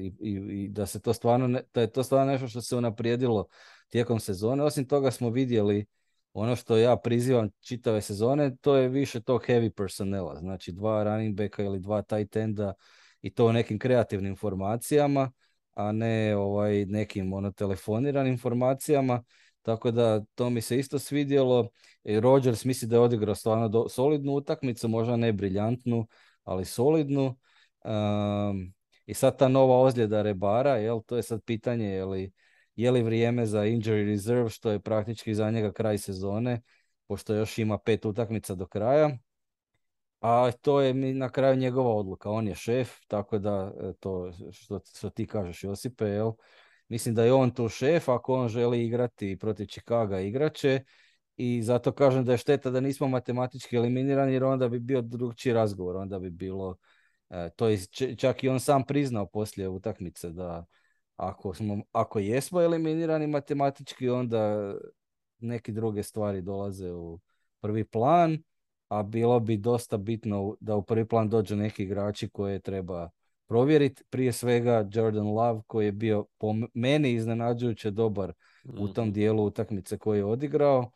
i, 0.00 0.12
i, 0.20 0.68
da 0.68 0.86
se 0.86 1.00
to 1.00 1.12
stvarno, 1.12 1.46
ne- 1.46 1.62
da 1.74 1.80
je 1.80 1.92
to 1.92 2.02
stvarno 2.02 2.32
nešto 2.32 2.48
što 2.48 2.60
se 2.60 2.76
unaprijedilo 2.76 3.46
tijekom 3.88 4.20
sezone. 4.20 4.62
Osim 4.62 4.88
toga 4.88 5.10
smo 5.10 5.30
vidjeli 5.30 5.86
ono 6.32 6.56
što 6.56 6.76
ja 6.76 6.96
prizivam 6.96 7.50
čitave 7.60 8.00
sezone, 8.00 8.56
to 8.60 8.76
je 8.76 8.88
više 8.88 9.20
tog 9.20 9.42
heavy 9.48 9.70
personela, 9.70 10.40
znači 10.40 10.72
dva 10.72 11.04
running 11.04 11.36
backa 11.36 11.62
ili 11.62 11.80
dva 11.80 12.02
tight 12.02 12.36
enda 12.36 12.74
i 13.22 13.34
to 13.34 13.46
u 13.46 13.52
nekim 13.52 13.78
kreativnim 13.78 14.36
formacijama, 14.36 15.32
a 15.74 15.92
ne 15.92 16.36
ovaj 16.36 16.84
nekim 16.86 17.32
ono 17.32 17.50
telefoniranim 17.50 18.38
formacijama. 18.38 19.22
Tako 19.66 19.90
da 19.90 20.24
to 20.34 20.50
mi 20.50 20.60
se 20.60 20.78
isto 20.78 20.98
svidjelo. 20.98 21.68
I 22.04 22.20
Rodgers 22.20 22.64
misli 22.64 22.88
da 22.88 22.96
je 22.96 23.00
odigrao 23.00 23.34
stvarno 23.34 23.68
do- 23.68 23.88
solidnu 23.88 24.32
utakmicu, 24.32 24.88
možda 24.88 25.16
ne 25.16 25.32
briljantnu, 25.32 26.06
ali 26.44 26.64
solidnu. 26.64 27.36
Um, 27.84 28.74
I 29.06 29.14
sad 29.14 29.38
ta 29.38 29.48
nova 29.48 29.80
ozljeda 29.80 30.22
Rebara, 30.22 30.76
jel, 30.76 31.00
to 31.06 31.16
je 31.16 31.22
sad 31.22 31.42
pitanje 31.44 31.86
je 31.86 32.04
li, 32.04 32.32
je 32.76 32.90
li 32.90 33.02
vrijeme 33.02 33.46
za 33.46 33.64
injury 33.64 34.06
reserve, 34.06 34.50
što 34.50 34.70
je 34.70 34.80
praktički 34.80 35.34
za 35.34 35.50
njega 35.50 35.72
kraj 35.72 35.98
sezone, 35.98 36.62
pošto 37.06 37.34
još 37.34 37.58
ima 37.58 37.78
pet 37.78 38.04
utakmica 38.04 38.54
do 38.54 38.66
kraja. 38.66 39.18
A 40.20 40.50
to 40.60 40.80
je 40.80 40.94
na 40.94 41.28
kraju 41.28 41.56
njegova 41.56 41.94
odluka. 41.94 42.30
On 42.30 42.48
je 42.48 42.54
šef, 42.54 42.90
tako 43.08 43.38
da 43.38 43.72
to 44.00 44.30
što, 44.52 44.80
što 44.96 45.10
ti 45.10 45.26
kažeš 45.26 45.64
Josipe, 45.64 46.04
jel? 46.04 46.32
Mislim 46.88 47.14
da 47.14 47.24
je 47.24 47.32
on 47.32 47.50
tu 47.50 47.68
šef, 47.68 48.08
ako 48.08 48.34
on 48.34 48.48
želi 48.48 48.84
igrati 48.84 49.36
protiv 49.40 49.66
Chicaga 49.66 50.20
igraće 50.20 50.84
i 51.36 51.62
zato 51.62 51.92
kažem 51.92 52.24
da 52.24 52.32
je 52.32 52.38
šteta 52.38 52.70
da 52.70 52.80
nismo 52.80 53.08
matematički 53.08 53.76
eliminirani 53.76 54.32
jer 54.32 54.44
onda 54.44 54.68
bi 54.68 54.78
bio 54.78 55.02
drugčiji 55.02 55.52
razgovor, 55.52 55.96
onda 55.96 56.18
bi 56.18 56.30
bilo, 56.30 56.76
e, 57.30 57.50
to 57.56 57.68
je 57.68 57.78
čak 58.16 58.44
i 58.44 58.48
on 58.48 58.60
sam 58.60 58.84
priznao 58.84 59.26
poslije 59.26 59.68
utakmice 59.68 60.30
da 60.30 60.64
ako, 61.16 61.54
smo, 61.54 61.82
ako 61.92 62.18
jesmo 62.18 62.62
eliminirani 62.62 63.26
matematički 63.26 64.08
onda 64.08 64.74
neke 65.38 65.72
druge 65.72 66.02
stvari 66.02 66.42
dolaze 66.42 66.92
u 66.92 67.20
prvi 67.60 67.84
plan, 67.84 68.38
a 68.88 69.02
bilo 69.02 69.40
bi 69.40 69.56
dosta 69.56 69.96
bitno 69.96 70.56
da 70.60 70.76
u 70.76 70.82
prvi 70.82 71.08
plan 71.08 71.28
dođu 71.28 71.56
neki 71.56 71.82
igrači 71.82 72.28
koje 72.28 72.60
treba 72.60 73.10
provjeriti. 73.46 74.02
Prije 74.10 74.32
svega 74.32 74.88
Jordan 74.92 75.26
Love 75.26 75.60
koji 75.66 75.86
je 75.86 75.92
bio 75.92 76.26
po 76.38 76.54
meni 76.74 77.12
iznenađujuće 77.12 77.90
dobar 77.90 78.32
u 78.64 78.88
tom 78.88 79.12
dijelu 79.12 79.44
utakmice 79.44 79.98
koji 79.98 80.18
je 80.18 80.24
odigrao. 80.24 80.90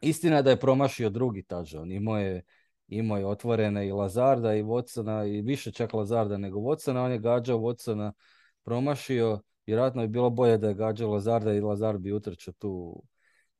Istina 0.00 0.36
je 0.36 0.42
da 0.42 0.50
je 0.50 0.60
promašio 0.60 1.10
drugi 1.10 1.42
touchdown. 1.42 1.96
Imao 1.96 2.18
je, 2.18 2.42
imao 2.88 3.18
je 3.18 3.26
otvorene 3.26 3.88
i 3.88 3.92
Lazarda 3.92 4.54
i 4.54 4.62
Watsona 4.62 5.38
i 5.38 5.42
više 5.42 5.72
čak 5.72 5.94
Lazarda 5.94 6.38
nego 6.38 6.58
Watsona. 6.60 7.04
On 7.04 7.12
je 7.12 7.18
gađao 7.18 7.58
Watsona, 7.58 8.12
promašio. 8.62 9.40
Vjerojatno 9.66 10.02
bi 10.02 10.08
bilo 10.08 10.30
bolje 10.30 10.58
da 10.58 10.68
je 10.68 10.74
gađao 10.74 11.10
Lazarda 11.12 11.54
i 11.54 11.60
Lazard 11.60 12.00
bi 12.00 12.12
utrčao 12.12 12.54
tu 12.58 13.02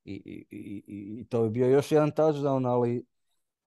i, 0.05 0.12
i, 0.15 0.47
i, 0.51 0.83
i- 0.87 1.21
i 1.21 1.25
to 1.25 1.43
bi 1.43 1.51
bio 1.51 1.67
još 1.67 1.93
jedan 1.93 2.11
touchdown, 2.11 2.69
ali 2.69 3.05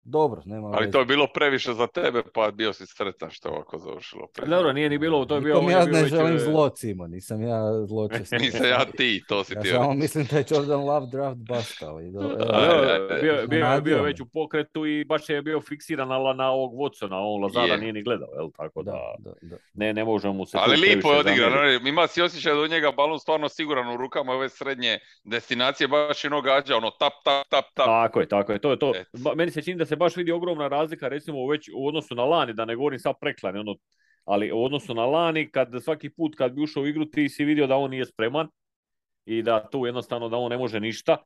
Dobro, 0.02 0.42
nema 0.44 0.68
Ali 0.68 0.80
veze. 0.80 0.90
to 0.90 0.98
je 0.98 1.04
bilo 1.04 1.26
previše 1.34 1.74
za 1.74 1.86
tebe, 1.86 2.22
pa 2.34 2.50
bio 2.50 2.72
si 2.72 2.86
sretan 2.86 3.30
što 3.30 3.48
je 3.48 3.52
ovako 3.52 3.78
završilo. 3.78 4.28
Dobro, 4.46 4.72
nije 4.72 4.90
ni 4.90 4.98
bilo, 4.98 5.24
to 5.24 5.34
je 5.34 5.40
bio... 5.40 5.54
Nikom 5.54 5.70
ja 5.70 5.84
bio 5.84 5.92
ne 5.92 6.02
već, 6.02 6.10
želim 6.10 6.36
e, 6.36 6.38
zlo, 6.38 6.68
Cimo, 6.68 7.06
nisam 7.06 7.42
ja 7.42 7.86
zločest. 7.86 8.32
Nisam 8.40 8.66
ja 8.66 8.84
ti, 8.96 9.22
to 9.28 9.44
si 9.44 9.54
Ja 9.54 9.60
ti 9.60 9.68
samo 9.68 9.80
rekao. 9.80 9.94
mislim 9.94 10.26
da 10.30 10.38
je 10.38 10.44
Jordan 10.50 10.80
Love 10.80 11.06
draft 11.06 11.38
bust, 11.38 11.82
ali... 11.82 12.10
Do, 12.10 12.20
bio, 13.22 13.46
bio, 13.48 13.80
bio 13.80 14.02
već 14.02 14.20
u 14.20 14.26
pokretu 14.32 14.86
i 14.86 15.04
baš 15.04 15.28
je 15.28 15.42
bio 15.42 15.60
fiksiran 15.60 16.08
na, 16.08 16.32
na 16.32 16.50
ovog 16.50 16.72
Watsona, 16.74 17.34
on 17.34 17.42
Lazara 17.42 17.74
Je. 17.74 17.78
nije 17.78 17.92
ni 17.92 18.02
gledao, 18.02 18.28
jel? 18.38 18.50
Tako 18.56 18.82
da, 18.82 18.92
da, 19.18 19.30
da, 19.30 19.36
da. 19.42 19.56
ne, 19.74 19.92
ne 19.92 20.04
možemo 20.04 20.34
mu 20.34 20.46
se 20.46 20.58
Ali 20.60 20.76
tu 20.76 20.82
lijepo 20.82 21.12
je 21.12 21.22
previše 21.22 21.44
odigran, 21.44 21.66
ono, 21.66 21.88
ima 21.88 22.06
si 22.06 22.22
osjećaj 22.22 22.54
da 22.54 22.60
od 22.60 22.70
njega 22.70 22.92
balon 22.92 23.18
stvarno 23.18 23.48
siguran 23.48 23.94
u 23.94 23.96
rukama 23.96 24.32
ove 24.32 24.48
srednje 24.48 24.98
destinacije, 25.24 25.88
baš 25.88 26.24
je 26.24 26.28
ono 26.28 26.42
gađa, 26.42 26.76
ono 26.76 26.90
tap, 26.90 27.12
tap, 27.24 27.46
tap, 27.48 27.64
tap. 27.74 27.86
Tako 27.86 28.20
je, 28.20 28.28
tako 28.28 28.52
je, 28.52 28.58
to 28.58 28.70
je 28.70 28.78
to. 28.78 28.92
Meni 29.36 29.50
se 29.50 29.62
čini 29.62 29.78
da 29.78 29.89
se 29.90 29.96
baš 29.96 30.16
vidi 30.16 30.33
ogromna 30.33 30.68
razlika, 30.68 31.09
recimo 31.09 31.46
već 31.46 31.70
u 31.74 31.87
odnosu 31.87 32.14
na 32.14 32.24
lani, 32.24 32.53
da 32.53 32.64
ne 32.64 32.76
govorim 32.76 32.98
sad 32.98 33.14
preklani, 33.20 33.59
ono, 33.59 33.76
ali 34.24 34.53
u 34.53 34.62
odnosu 34.64 34.94
na 34.94 35.07
lani, 35.07 35.50
kad 35.50 35.68
svaki 35.83 36.11
put 36.11 36.35
kad 36.37 36.53
bi 36.53 36.62
ušao 36.62 36.83
u 36.83 36.87
igru, 36.87 37.05
ti 37.05 37.29
si 37.29 37.44
vidio 37.44 37.66
da 37.66 37.76
on 37.76 37.90
nije 37.90 38.07
spreman 38.07 38.48
i 39.24 39.42
da 39.42 39.68
tu 39.70 39.87
jednostavno 39.87 40.29
da 40.29 40.37
on 40.37 40.50
ne 40.50 40.59
može 40.59 40.81
ništa. 40.81 41.16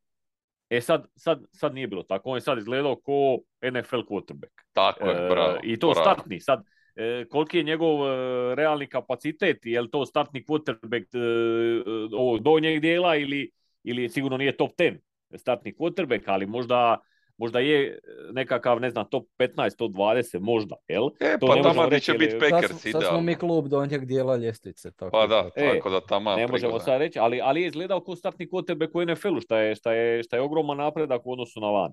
E 0.71 0.81
sad, 0.81 1.07
sad, 1.17 1.45
sad 1.53 1.75
nije 1.75 1.87
bilo 1.87 2.03
tako, 2.03 2.31
on 2.31 2.37
je 2.37 2.41
sad 2.41 2.59
izgledao 2.59 2.97
ko 2.97 3.39
NFL 3.63 4.07
quarterback. 4.09 4.65
Tako 4.73 5.09
je, 5.09 5.27
E, 5.27 5.29
bravo. 5.29 5.59
I 5.63 5.79
to 5.79 5.91
bravo. 5.91 6.01
startni. 6.01 6.41
Sad, 6.41 6.65
e, 6.97 7.25
koliki 7.31 7.59
je 7.59 7.63
njegov 7.65 8.09
e, 8.09 8.55
realni 8.55 8.87
kapacitet, 8.87 9.67
je 9.67 9.81
li 9.81 9.91
to 9.91 10.07
startni 10.07 10.45
quarterback 10.45 11.07
e, 11.15 11.19
e, 11.19 12.17
ovog 12.17 12.43
donjeg 12.43 12.81
dijela 12.81 13.17
ili, 13.17 13.51
ili 13.83 14.09
sigurno 14.09 14.37
nije 14.37 14.57
top 14.57 14.71
10 14.79 14.99
startni 15.37 15.75
quarterback, 15.75 16.23
ali 16.27 16.47
možda, 16.47 16.99
možda 17.37 17.61
je 17.61 17.99
nekakav, 18.33 18.81
ne 18.81 18.91
znam, 18.91 19.09
top 19.11 19.27
15, 19.39 19.77
top 19.77 19.93
20, 19.93 20.41
možda, 20.41 20.77
jel? 20.89 21.09
E, 21.21 21.37
To 21.41 21.47
pa 21.47 21.55
ne 21.55 21.63
tamo 21.63 21.89
reći, 21.89 22.05
će 22.05 22.13
jer 22.13 22.19
biti 22.19 22.31
Sad, 22.31 22.51
Packers, 22.51 22.73
smo- 22.73 22.93
sad 22.93 23.03
smo 23.03 23.21
mi 23.21 23.35
klub 23.35 23.69
donjeg 23.69 24.05
dijela 24.05 24.37
ljestvice. 24.37 24.91
Tako 24.93 25.11
Pa 25.11 25.27
da, 25.27 25.51
E, 25.57 25.73
tako 25.75 25.91
da 25.91 26.01
tamo 26.01 26.37
ne 26.37 26.47
možemo 26.47 26.79
sad 26.81 26.99
reći, 26.99 27.19
ali, 27.19 27.41
ali 27.43 27.61
je 27.63 27.67
izgledao 27.67 28.01
kao 28.01 28.17
startni 28.17 28.49
quarterback 28.49 28.91
u 28.95 29.05
NFL-u, 29.05 29.41
šta 29.41 29.59
je, 29.59 29.75
šta, 29.75 29.93
je, 29.93 30.23
šta 30.23 30.37
je 30.37 30.43
ogroman 30.43 30.77
napredak 30.77 31.27
u 31.27 31.33
odnosu 31.33 31.61
na 31.61 31.71
van. 31.71 31.93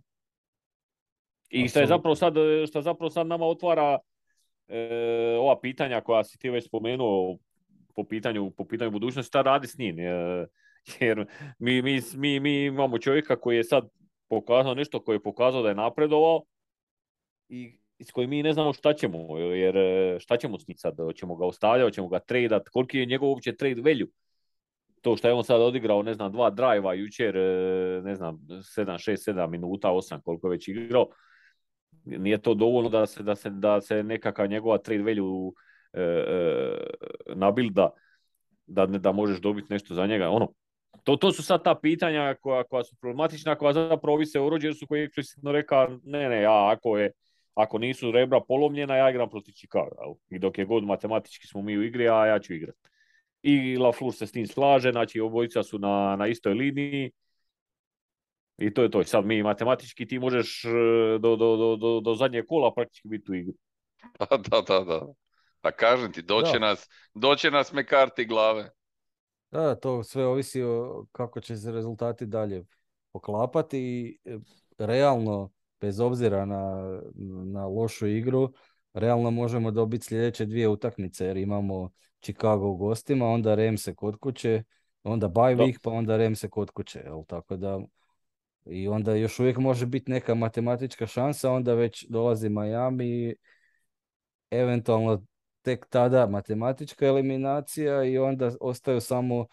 I 1.49 1.67
šta 1.67 1.80
je 1.80 1.88
zapravo 1.88 2.15
sad, 2.15 2.34
šta 2.67 2.82
zapravo 2.82 3.10
sad 3.10 3.27
nama 3.27 3.45
otvara 3.45 3.99
e, 4.67 4.88
ova 5.39 5.60
pitanja 5.60 6.01
koja 6.01 6.23
si 6.23 6.38
ti 6.39 6.49
već 6.49 6.65
spomenuo 6.67 7.38
po 7.95 8.04
pitanju, 8.04 8.51
po 8.51 8.65
pitanju 8.65 8.91
budućnosti, 8.91 9.27
šta 9.27 9.41
radi 9.41 9.67
s 9.67 9.77
njim. 9.77 9.99
E, 9.99 10.04
jer 10.99 11.25
mi, 11.60 11.82
mi, 11.82 11.99
mi, 12.15 12.39
mi 12.39 12.65
imamo 12.65 12.97
čovjeka 12.97 13.36
koji 13.36 13.58
je 13.58 13.63
sad 13.63 13.89
pokazao 14.31 14.73
nešto, 14.75 15.03
koji 15.03 15.15
je 15.15 15.23
pokazao 15.23 15.61
da 15.61 15.69
je 15.69 15.75
napredovao 15.75 16.43
i 17.49 17.79
s 17.99 18.11
kojim 18.11 18.29
mi 18.29 18.43
ne 18.43 18.53
znamo 18.53 18.73
šta 18.73 18.93
ćemo, 18.93 19.37
jer 19.37 19.77
e, 19.77 20.19
šta 20.19 20.37
ćemo 20.37 20.59
s 20.59 20.67
njim 20.67 20.77
sad, 20.77 20.97
hoćemo 20.97 21.35
ga 21.35 21.45
ostavljati, 21.45 21.87
hoćemo 21.87 22.07
ga 22.07 22.19
tradat, 22.19 22.69
koliki 22.69 22.97
je 22.97 23.05
njegov 23.05 23.29
uopće 23.29 23.55
trade 23.55 23.81
value. 23.81 24.07
To 25.01 25.17
što 25.17 25.27
je 25.27 25.33
on 25.33 25.43
sad 25.43 25.61
odigrao, 25.61 26.03
ne 26.03 26.13
znam, 26.13 26.31
dva 26.31 26.49
drajva 26.49 26.93
jučer, 26.93 27.37
e, 27.37 28.01
ne 28.03 28.15
znam, 28.15 28.39
7, 28.47 28.97
6, 28.97 29.33
7 29.33 29.47
minuta, 29.47 29.89
8, 29.89 30.21
koliko 30.21 30.47
je 30.47 30.51
već 30.51 30.67
igrao, 30.67 31.09
nije 32.03 32.41
to 32.41 32.53
dovoljno 32.53 32.89
da 32.89 33.05
se, 33.05 33.23
da 33.23 33.35
se, 33.35 33.49
da 33.49 33.81
se 33.81 34.03
nekakav 34.03 34.47
njegova 34.47 34.77
trade 34.77 35.03
value 35.03 35.51
e, 35.93 36.01
e, 36.01 37.35
nabilda, 37.35 37.89
da, 38.65 38.85
da 38.85 39.11
možeš 39.11 39.41
dobiti 39.41 39.73
nešto 39.73 39.93
za 39.93 40.07
njega. 40.07 40.29
Ono, 40.29 40.53
to, 41.03 41.15
to 41.15 41.31
su 41.31 41.43
sad 41.43 41.63
ta 41.63 41.75
pitanja 41.75 42.35
koja, 42.41 42.63
koja 42.63 42.83
su 42.83 42.95
problematična, 43.01 43.55
koja 43.55 43.73
zapravo 43.73 44.15
ovise 44.15 44.39
o 44.39 44.49
Rodgersu 44.49 44.87
koji 44.87 44.99
je 44.99 45.05
eksplicitno 45.05 45.51
rekao, 45.51 45.87
ne, 46.03 46.29
ne, 46.29 46.41
ja 46.41 46.71
ako 46.71 46.97
je 46.97 47.11
ako 47.53 47.77
nisu 47.77 48.11
rebra 48.11 48.41
polomljena, 48.47 48.95
ja 48.95 49.09
igram 49.09 49.29
protiv 49.29 49.51
Chicago. 49.53 49.95
jel? 50.01 50.13
I 50.29 50.39
dok 50.39 50.57
je 50.57 50.65
god 50.65 50.83
matematički 50.83 51.47
smo 51.47 51.61
mi 51.61 51.77
u 51.77 51.83
igri, 51.83 52.09
a 52.09 52.25
ja 52.25 52.39
ću 52.39 52.53
igrati. 52.53 52.79
I 53.43 53.77
LaFleur 53.77 54.13
se 54.13 54.27
s 54.27 54.31
tim 54.31 54.47
slaže, 54.47 54.91
znači 54.91 55.19
obojica 55.19 55.63
su 55.63 55.79
na, 55.79 56.15
na 56.15 56.27
istoj 56.27 56.53
liniji. 56.53 57.11
I 58.57 58.73
to 58.73 58.83
je 58.83 58.91
to. 58.91 59.03
Sad 59.03 59.25
mi 59.25 59.43
matematički 59.43 60.05
ti 60.07 60.19
možeš 60.19 60.65
e, 60.65 60.69
do, 61.19 61.35
do, 61.35 61.57
do, 61.57 61.75
do, 61.75 61.99
do 61.99 62.15
zadnjeg 62.15 62.45
kola 62.45 62.73
praktički 62.73 63.07
biti 63.07 63.31
u 63.31 63.35
igri. 63.35 63.53
Pa 64.17 64.37
da, 64.49 64.61
da, 64.61 64.79
da. 64.79 65.07
A 65.61 65.71
kažem 65.71 66.11
ti, 66.11 66.21
doće 66.21 66.59
Da. 66.59 66.59
nas, 66.59 66.89
doće 67.13 67.51
nas 67.51 67.73
me 67.73 67.85
karti 67.85 68.25
glave. 68.25 68.69
Da, 69.51 69.75
to 69.75 70.03
sve 70.03 70.25
ovisi 70.25 70.63
o 70.63 71.05
kako 71.11 71.41
će 71.41 71.57
se 71.57 71.71
rezultati 71.71 72.25
dalje 72.25 72.63
poklapati 73.11 73.79
i 73.79 74.17
e, 74.25 74.37
realno, 74.77 75.51
bez 75.81 75.99
obzira 75.99 76.45
na, 76.45 76.81
na 77.45 77.67
lošu 77.67 78.07
igru, 78.07 78.53
realno 78.93 79.31
možemo 79.31 79.71
dobiti 79.71 80.05
sljedeće 80.05 80.45
dvije 80.45 80.67
utakmice 80.67 81.25
jer 81.25 81.37
imamo 81.37 81.89
Chicago 82.21 82.67
u 82.67 82.75
gostima, 82.75 83.27
onda 83.27 83.55
Remse 83.55 83.95
kod 83.95 84.15
kuće, 84.19 84.63
onda 85.03 85.27
week, 85.27 85.79
pa 85.83 85.91
onda 85.91 86.17
Remse 86.17 86.49
kod 86.49 86.71
kuće, 86.71 86.99
jel? 86.99 87.23
Tako 87.27 87.55
da 87.57 87.79
i 88.65 88.87
onda 88.87 89.15
još 89.15 89.39
uvijek 89.39 89.57
može 89.57 89.85
biti 89.85 90.11
neka 90.11 90.35
matematička 90.35 91.07
šansa, 91.07 91.51
onda 91.51 91.73
već 91.73 92.05
dolazi 92.09 92.49
Miami 92.49 93.35
eventualno 94.51 95.25
tek 95.62 95.86
tada 95.89 96.28
matematička 96.28 97.06
eliminacija 97.06 98.04
i 98.04 98.17
onda 98.17 98.52
ostaju 98.62 99.02
samo 99.02 99.45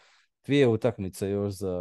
dvije 0.44 0.68
utakmice 0.68 1.30
još 1.30 1.52
za 1.52 1.76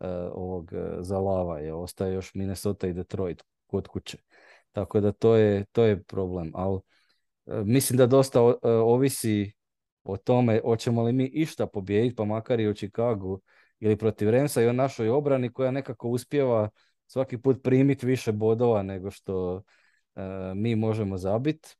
e, 0.00 0.06
ovog 0.32 0.72
e, 0.72 0.96
za 1.00 1.18
lava 1.18 1.58
je 1.58 1.74
ostaje 1.74 2.14
još 2.14 2.34
Minnesota 2.34 2.86
i 2.88 2.92
Detroit 2.92 3.42
kod 3.66 3.88
kuće. 3.88 4.18
Tako 4.72 5.00
da 5.00 5.12
to 5.12 5.36
je 5.36 5.64
to 5.72 5.84
je 5.84 6.02
problem, 6.02 6.50
ali 6.54 6.80
mislim 7.46 7.96
da 7.96 8.06
dosta 8.06 8.42
o- 8.42 8.58
e, 8.62 8.68
ovisi 8.68 9.52
o 10.04 10.16
tome 10.16 10.60
hoćemo 10.64 11.02
li 11.02 11.12
mi 11.12 11.24
išta 11.24 11.66
pobijediti, 11.66 12.16
pa 12.16 12.24
makar 12.24 12.60
i 12.60 12.68
u 12.68 12.74
Chicagu 12.74 13.40
ili 13.80 13.96
protiv 13.96 14.30
Remsa 14.30 14.62
i 14.62 14.66
o 14.66 14.72
našoj 14.72 15.08
obrani 15.08 15.52
koja 15.52 15.70
nekako 15.70 16.08
uspjeva 16.08 16.68
svaki 17.06 17.38
put 17.38 17.62
primiti 17.62 18.06
više 18.06 18.32
bodova 18.32 18.82
nego 18.82 19.10
što 19.10 19.62
e, 20.14 20.22
mi 20.54 20.76
možemo 20.76 21.16
zabiti. 21.18 21.76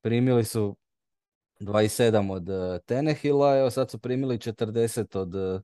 Primili 0.00 0.44
su 0.44 0.76
27 1.60 2.30
od 2.30 2.48
uh, 2.48 2.78
Tenehila, 2.86 3.58
evo 3.58 3.70
sad 3.70 3.90
su 3.90 3.98
primili 3.98 4.38
40 4.38 5.18
od, 5.18 5.34
eh, 5.34 5.60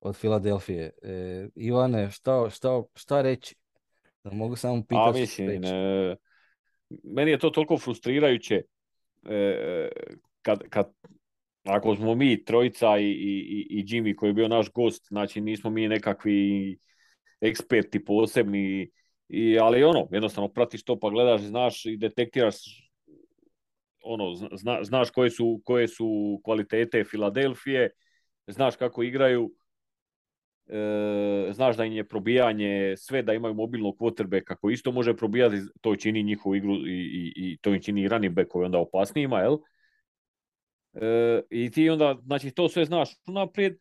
od 0.00 0.16
Filadelfije. 0.16 0.90
E, 1.02 1.48
Ivane, 1.54 2.10
šta, 2.10 2.50
šta, 2.50 2.82
šta 2.94 3.22
reći? 3.22 3.54
Da 4.24 4.30
mogu 4.30 4.56
samo 4.56 4.76
A 4.78 4.82
pitati 4.88 5.20
mislim, 5.20 5.64
e, 5.64 6.16
meni 7.04 7.30
je 7.30 7.38
to 7.38 7.50
toliko 7.50 7.78
frustrirajuće 7.78 8.62
e, 9.30 9.88
kad, 10.42 10.68
kad 10.68 10.92
ako 11.64 11.96
smo 11.96 12.14
mi 12.14 12.44
trojica 12.44 12.98
i, 12.98 13.04
i, 13.04 13.38
i- 13.38 13.66
i 13.80 13.84
Jimmy 13.84 14.14
koji 14.14 14.30
je 14.30 14.34
bio 14.34 14.48
naš 14.48 14.72
gost, 14.72 15.06
znači 15.08 15.40
nismo 15.40 15.70
mi 15.70 15.88
nekakvi 15.88 16.78
eksperti 17.40 18.04
posebni, 18.04 18.90
i, 19.28 19.58
ali 19.58 19.84
ono, 19.84 20.08
jednostavno 20.12 20.48
pratiš 20.48 20.84
to 20.84 20.98
pa 20.98 21.10
gledaš, 21.10 21.40
znaš 21.40 21.86
i 21.86 21.96
detektiraš 21.96 22.83
ono, 24.04 24.34
zna, 24.34 24.84
znaš 24.84 25.10
koje 25.10 25.30
su, 25.30 25.60
koje 25.64 25.88
su 25.88 26.40
kvalitete 26.44 27.04
Filadelfije, 27.04 27.90
znaš 28.46 28.76
kako 28.76 29.02
igraju, 29.02 29.52
e, 30.66 31.48
znaš 31.52 31.76
da 31.76 31.84
im 31.84 31.92
je 31.92 32.08
probijanje 32.08 32.94
sve 32.96 33.22
da 33.22 33.34
imaju 33.34 33.54
mobilnog 33.54 33.96
quarterbacka 33.98 34.56
koji 34.56 34.74
isto 34.74 34.92
može 34.92 35.16
probijati, 35.16 35.56
to 35.80 35.96
čini 35.96 36.22
njihovu 36.22 36.56
igru 36.56 36.74
i, 36.74 36.92
i, 36.92 37.32
i 37.36 37.58
to 37.60 37.74
im 37.74 37.82
čini 37.82 38.02
i 38.02 38.08
running 38.08 38.34
backove 38.34 38.64
onda 38.64 38.78
opasnijima, 38.78 39.40
jel? 39.40 39.56
E, 40.94 41.40
I 41.50 41.70
ti 41.70 41.90
onda, 41.90 42.18
znači 42.24 42.50
to 42.50 42.68
sve 42.68 42.84
znaš 42.84 43.10
unaprijed 43.28 43.76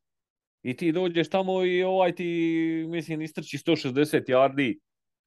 i 0.63 0.75
ti 0.75 0.91
dođeš 0.91 1.29
tamo 1.29 1.65
i 1.65 1.83
ovaj 1.83 2.15
ti, 2.15 2.85
mislim, 2.87 3.21
istrči 3.21 3.57
160 3.57 4.29
yardi 4.29 4.79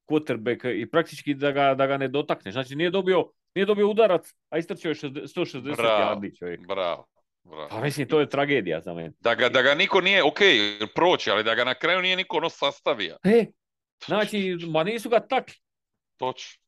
quarterback 0.07 0.81
i 0.81 0.89
praktički 0.89 1.33
da 1.33 1.51
ga, 1.51 1.75
da 1.75 1.87
ga 1.87 1.97
ne 1.97 2.07
dotakneš. 2.07 2.53
Znači 2.53 2.75
nije 2.75 2.89
dobio, 2.89 3.31
nije 3.55 3.65
dobio 3.65 3.89
udarac, 3.89 4.33
a 4.49 4.57
istrčio 4.57 4.89
je 4.89 4.95
60 4.95 5.35
160 5.35 5.75
Bravo. 5.75 6.21
čovjek. 6.39 6.67
Bravo. 6.67 7.07
bravo. 7.43 7.67
Pa 7.69 7.81
mislim, 7.81 8.07
to 8.07 8.19
je 8.19 8.29
tragedija 8.29 8.81
za 8.81 8.93
mene. 8.93 9.11
Da 9.19 9.35
ga, 9.35 9.49
da 9.49 9.61
ga 9.61 9.75
niko 9.75 10.01
nije, 10.01 10.23
ok, 10.23 10.39
proći, 10.95 11.31
ali 11.31 11.43
da 11.43 11.55
ga 11.55 11.63
na 11.63 11.73
kraju 11.73 12.01
nije 12.01 12.15
niko 12.15 12.37
ono 12.37 12.49
sastavio. 12.49 13.17
E, 13.23 13.45
znači, 14.05 14.57
ma 14.67 14.83
nisu 14.83 15.09
ga 15.09 15.19
takli. 15.19 15.55
Toč. 16.17 16.59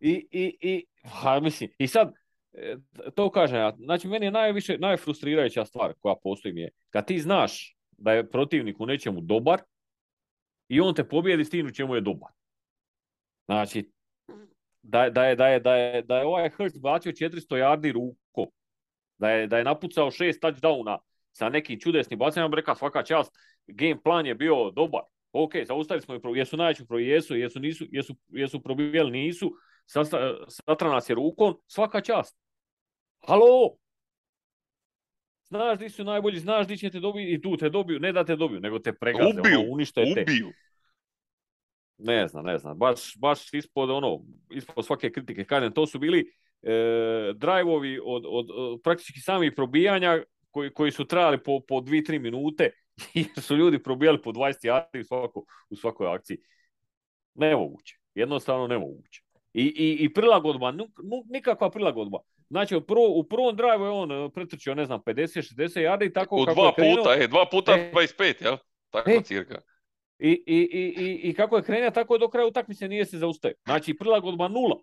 I, 0.00 0.28
i, 0.30 0.58
i, 0.60 0.86
ha, 1.08 1.40
mislim, 1.40 1.70
i 1.78 1.86
sad, 1.86 2.12
e, 2.52 2.76
to 3.14 3.30
kažem 3.30 3.56
ja, 3.56 3.76
znači 3.78 4.08
meni 4.08 4.26
je 4.26 4.30
najviše, 4.30 4.78
najfrustrirajuća 4.78 5.64
stvar 5.64 5.94
koja 6.00 6.14
postoji 6.22 6.54
mi 6.54 6.60
je, 6.60 6.70
kad 6.90 7.06
ti 7.06 7.18
znaš 7.18 7.76
da 7.90 8.12
je 8.12 8.30
protivnik 8.30 8.80
u 8.80 8.86
nečemu 8.86 9.20
dobar 9.20 9.60
i 10.68 10.80
on 10.80 10.94
te 10.94 11.08
pobijedi 11.08 11.44
s 11.44 11.50
tim 11.50 11.66
u 11.66 11.70
čemu 11.70 11.94
je 11.94 12.00
dobar. 12.00 12.30
Znači, 13.46 13.90
da, 14.82 15.10
da, 15.10 15.24
je, 15.24 15.36
da, 15.36 15.46
je, 15.48 15.60
da, 15.60 15.74
je, 15.74 16.02
da 16.02 16.18
je 16.18 16.26
ovaj 16.26 16.50
Hurts 16.50 16.78
bacio 16.78 17.12
400 17.12 17.56
yardi 17.56 17.92
rukom, 17.92 18.46
da 19.18 19.30
je, 19.30 19.46
da 19.46 19.58
je 19.58 19.64
napucao 19.64 20.10
šest 20.10 20.42
touchdowna 20.42 20.98
sa 21.32 21.48
nekim 21.48 21.80
čudesnim 21.80 22.18
bacanjem, 22.18 22.44
ja 22.44 22.48
bih 22.48 22.56
rekao 22.56 22.74
svaka 22.74 23.02
čast, 23.02 23.32
game 23.66 24.02
plan 24.02 24.26
je 24.26 24.34
bio 24.34 24.70
dobar. 24.70 25.02
Ok, 25.32 25.52
zaustavili 25.66 26.02
smo 26.02 26.14
i 26.14 26.38
jesu 26.38 26.56
najveći 26.56 26.86
pro, 26.86 26.98
jesu, 26.98 27.36
jesu, 27.36 27.60
nisu, 27.60 27.84
jesu, 27.90 28.16
jesu 28.28 28.62
probijali, 28.62 29.10
nisu, 29.10 29.52
satra 30.48 30.90
nas 30.90 31.10
je 31.10 31.14
rukom, 31.14 31.54
svaka 31.66 32.00
čast. 32.00 32.38
Halo! 33.26 33.76
Znaš 35.44 35.78
di 35.78 35.88
su 35.88 36.04
najbolji, 36.04 36.38
znaš 36.38 36.66
di 36.66 36.76
će 36.76 36.90
te 36.90 37.00
dobiti 37.00 37.32
i 37.32 37.40
tu 37.40 37.56
te 37.56 37.68
dobiju, 37.68 38.00
ne 38.00 38.12
da 38.12 38.24
te 38.24 38.36
dobiju, 38.36 38.60
nego 38.60 38.78
te 38.78 38.92
pregaze, 38.92 39.40
Ubiju, 39.40 39.60
ono, 39.60 39.72
unište 39.72 40.04
te. 40.14 40.24
Ne 42.04 42.28
znam, 42.28 42.44
ne 42.44 42.58
znam, 42.58 42.78
baš, 42.78 43.16
baš 43.16 43.54
ispod 43.54 43.90
ono, 43.90 44.20
ispod 44.50 44.86
svake 44.86 45.12
kritike, 45.12 45.44
kažem, 45.44 45.72
to 45.72 45.86
su 45.86 45.98
bili 45.98 46.32
e, 46.62 47.32
drive-ovi 47.34 48.00
od, 48.04 48.24
od, 48.26 48.50
od 48.50 48.82
praktički 48.82 49.20
samih 49.20 49.52
probijanja 49.56 50.22
koji, 50.50 50.70
koji 50.70 50.92
su 50.92 51.04
trajali 51.04 51.42
po, 51.42 51.60
po 51.68 51.74
2-3 51.74 52.18
minute, 52.18 52.70
jer 53.14 53.26
su 53.40 53.56
ljudi 53.56 53.82
probijali 53.82 54.22
po 54.22 54.30
20 54.30 54.52
yardi 54.62 55.00
u, 55.00 55.04
svako, 55.04 55.44
u 55.70 55.76
svakoj 55.76 56.14
akciji. 56.14 56.38
Nemoguće, 57.34 57.98
jednostavno 58.14 58.66
nemoguće. 58.66 59.22
I, 59.54 59.62
i, 59.62 60.04
i 60.04 60.14
prilagodba, 60.14 60.74
nikakva 61.30 61.70
prilagodba. 61.70 62.18
Znači, 62.50 62.76
u, 62.76 62.80
prvo, 62.80 63.08
u 63.08 63.24
prvom 63.24 63.56
drive 63.56 63.84
je 63.84 63.90
on 63.90 64.12
e, 64.12 64.30
pretrčio, 64.34 64.74
ne 64.74 64.84
znam, 64.84 65.00
50-60 65.00 65.80
yardi 65.80 66.06
i 66.06 66.12
tako 66.12 66.36
U 66.36 66.44
kako 66.44 66.54
dva 66.54 66.66
je 66.66 66.72
krenuo, 66.74 66.96
puta, 66.96 67.14
e, 67.14 67.26
dva 67.28 67.46
puta 67.50 67.72
E. 67.72 67.92
25, 67.94 68.44
jel? 68.44 68.56
Tako 68.90 69.10
E. 69.10 69.20
cirka. 69.24 69.60
I, 70.24 70.42
i, 70.46 70.56
i, 70.56 71.04
i, 71.04 71.30
i 71.30 71.34
kako 71.34 71.56
je 71.56 71.62
krenuo, 71.62 71.90
tako 71.90 72.14
je 72.14 72.18
do 72.18 72.28
kraja 72.28 72.46
utakmice 72.46 72.88
nije 72.88 73.06
se 73.06 73.18
zaustavio. 73.18 73.56
Znači, 73.64 73.94
prilagodba 73.94 74.48
nula. 74.48 74.76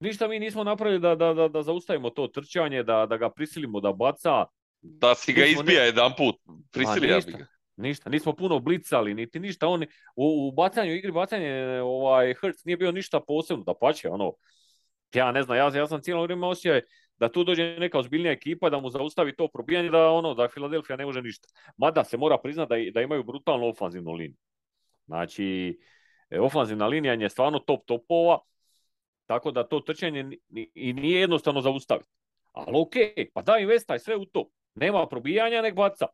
Ništa 0.00 0.28
mi 0.28 0.38
nismo 0.38 0.64
napravili 0.64 1.00
da, 1.00 1.14
da, 1.14 1.34
da, 1.34 1.48
da 1.48 1.62
zaustavimo 1.62 2.10
to 2.10 2.26
trčanje, 2.28 2.82
da, 2.82 3.06
da 3.06 3.16
ga 3.16 3.30
prisilimo 3.30 3.80
da 3.80 3.92
baca. 3.92 4.44
Da 4.80 5.14
si 5.14 5.32
ga 5.32 5.44
Nismo 5.44 5.60
izbija 5.62 5.80
ne- 5.80 5.86
jedan 5.86 6.12
put. 6.16 6.36
Prisilija 6.72 7.16
ništa. 7.16 7.30
bi 7.30 7.38
ga. 7.38 7.46
Ništa, 7.76 8.10
nismo 8.10 8.32
puno 8.32 8.58
blicali, 8.58 9.14
niti 9.14 9.40
ništa. 9.40 9.68
On, 9.68 9.82
u, 10.16 10.48
u 10.48 10.52
bacanju, 10.52 10.94
igri 10.94 11.12
bacanje, 11.12 11.80
ovaj, 11.82 12.34
Hertz 12.40 12.64
nije 12.64 12.76
bio 12.76 12.92
ništa 12.92 13.20
posebno, 13.20 13.64
da 13.64 13.74
pače, 13.80 14.08
ono, 14.08 14.32
ja 15.14 15.32
ne 15.32 15.42
znam, 15.42 15.56
ja, 15.56 15.70
ja 15.76 15.86
sam 15.86 16.02
cijelo 16.02 16.22
vrijeme 16.22 16.46
osjećaj 16.46 16.80
da 17.16 17.28
tu 17.28 17.44
dođe 17.44 17.76
neka 17.78 17.98
ozbiljnija 17.98 18.32
ekipa 18.32 18.70
da 18.70 18.80
mu 18.80 18.90
zaustavi 18.90 19.36
to 19.36 19.48
probijanje, 19.48 19.90
da 19.90 20.10
ono, 20.10 20.34
da 20.34 20.48
Filadelfija 20.48 20.96
ne 20.96 21.06
može 21.06 21.22
ništa. 21.22 21.48
Mada 21.76 22.04
se 22.04 22.16
mora 22.16 22.38
priznati 22.38 22.68
da, 22.68 22.90
da 22.90 23.02
imaju 23.02 23.24
brutalnu 23.24 23.68
ofanzivnu 23.68 24.12
liniju. 24.12 24.38
Znači, 25.06 25.78
e, 26.30 26.40
ofanzivna 26.40 26.86
linija 26.86 27.14
je 27.14 27.30
stvarno 27.30 27.58
top 27.58 27.86
topova, 27.86 28.38
tako 29.26 29.50
da 29.50 29.68
to 29.68 29.80
trčanje 29.80 30.38
i 30.74 30.92
nije 30.92 31.20
jednostavno 31.20 31.60
zaustaviti. 31.60 32.10
Ali 32.52 32.72
ok, 32.74 32.94
pa 33.34 33.42
daj 33.42 33.62
investaj 33.62 33.98
sve 33.98 34.16
u 34.16 34.24
to. 34.24 34.48
Nema 34.74 35.06
probijanja, 35.06 35.62
nek 35.62 35.74
baca. 35.74 36.06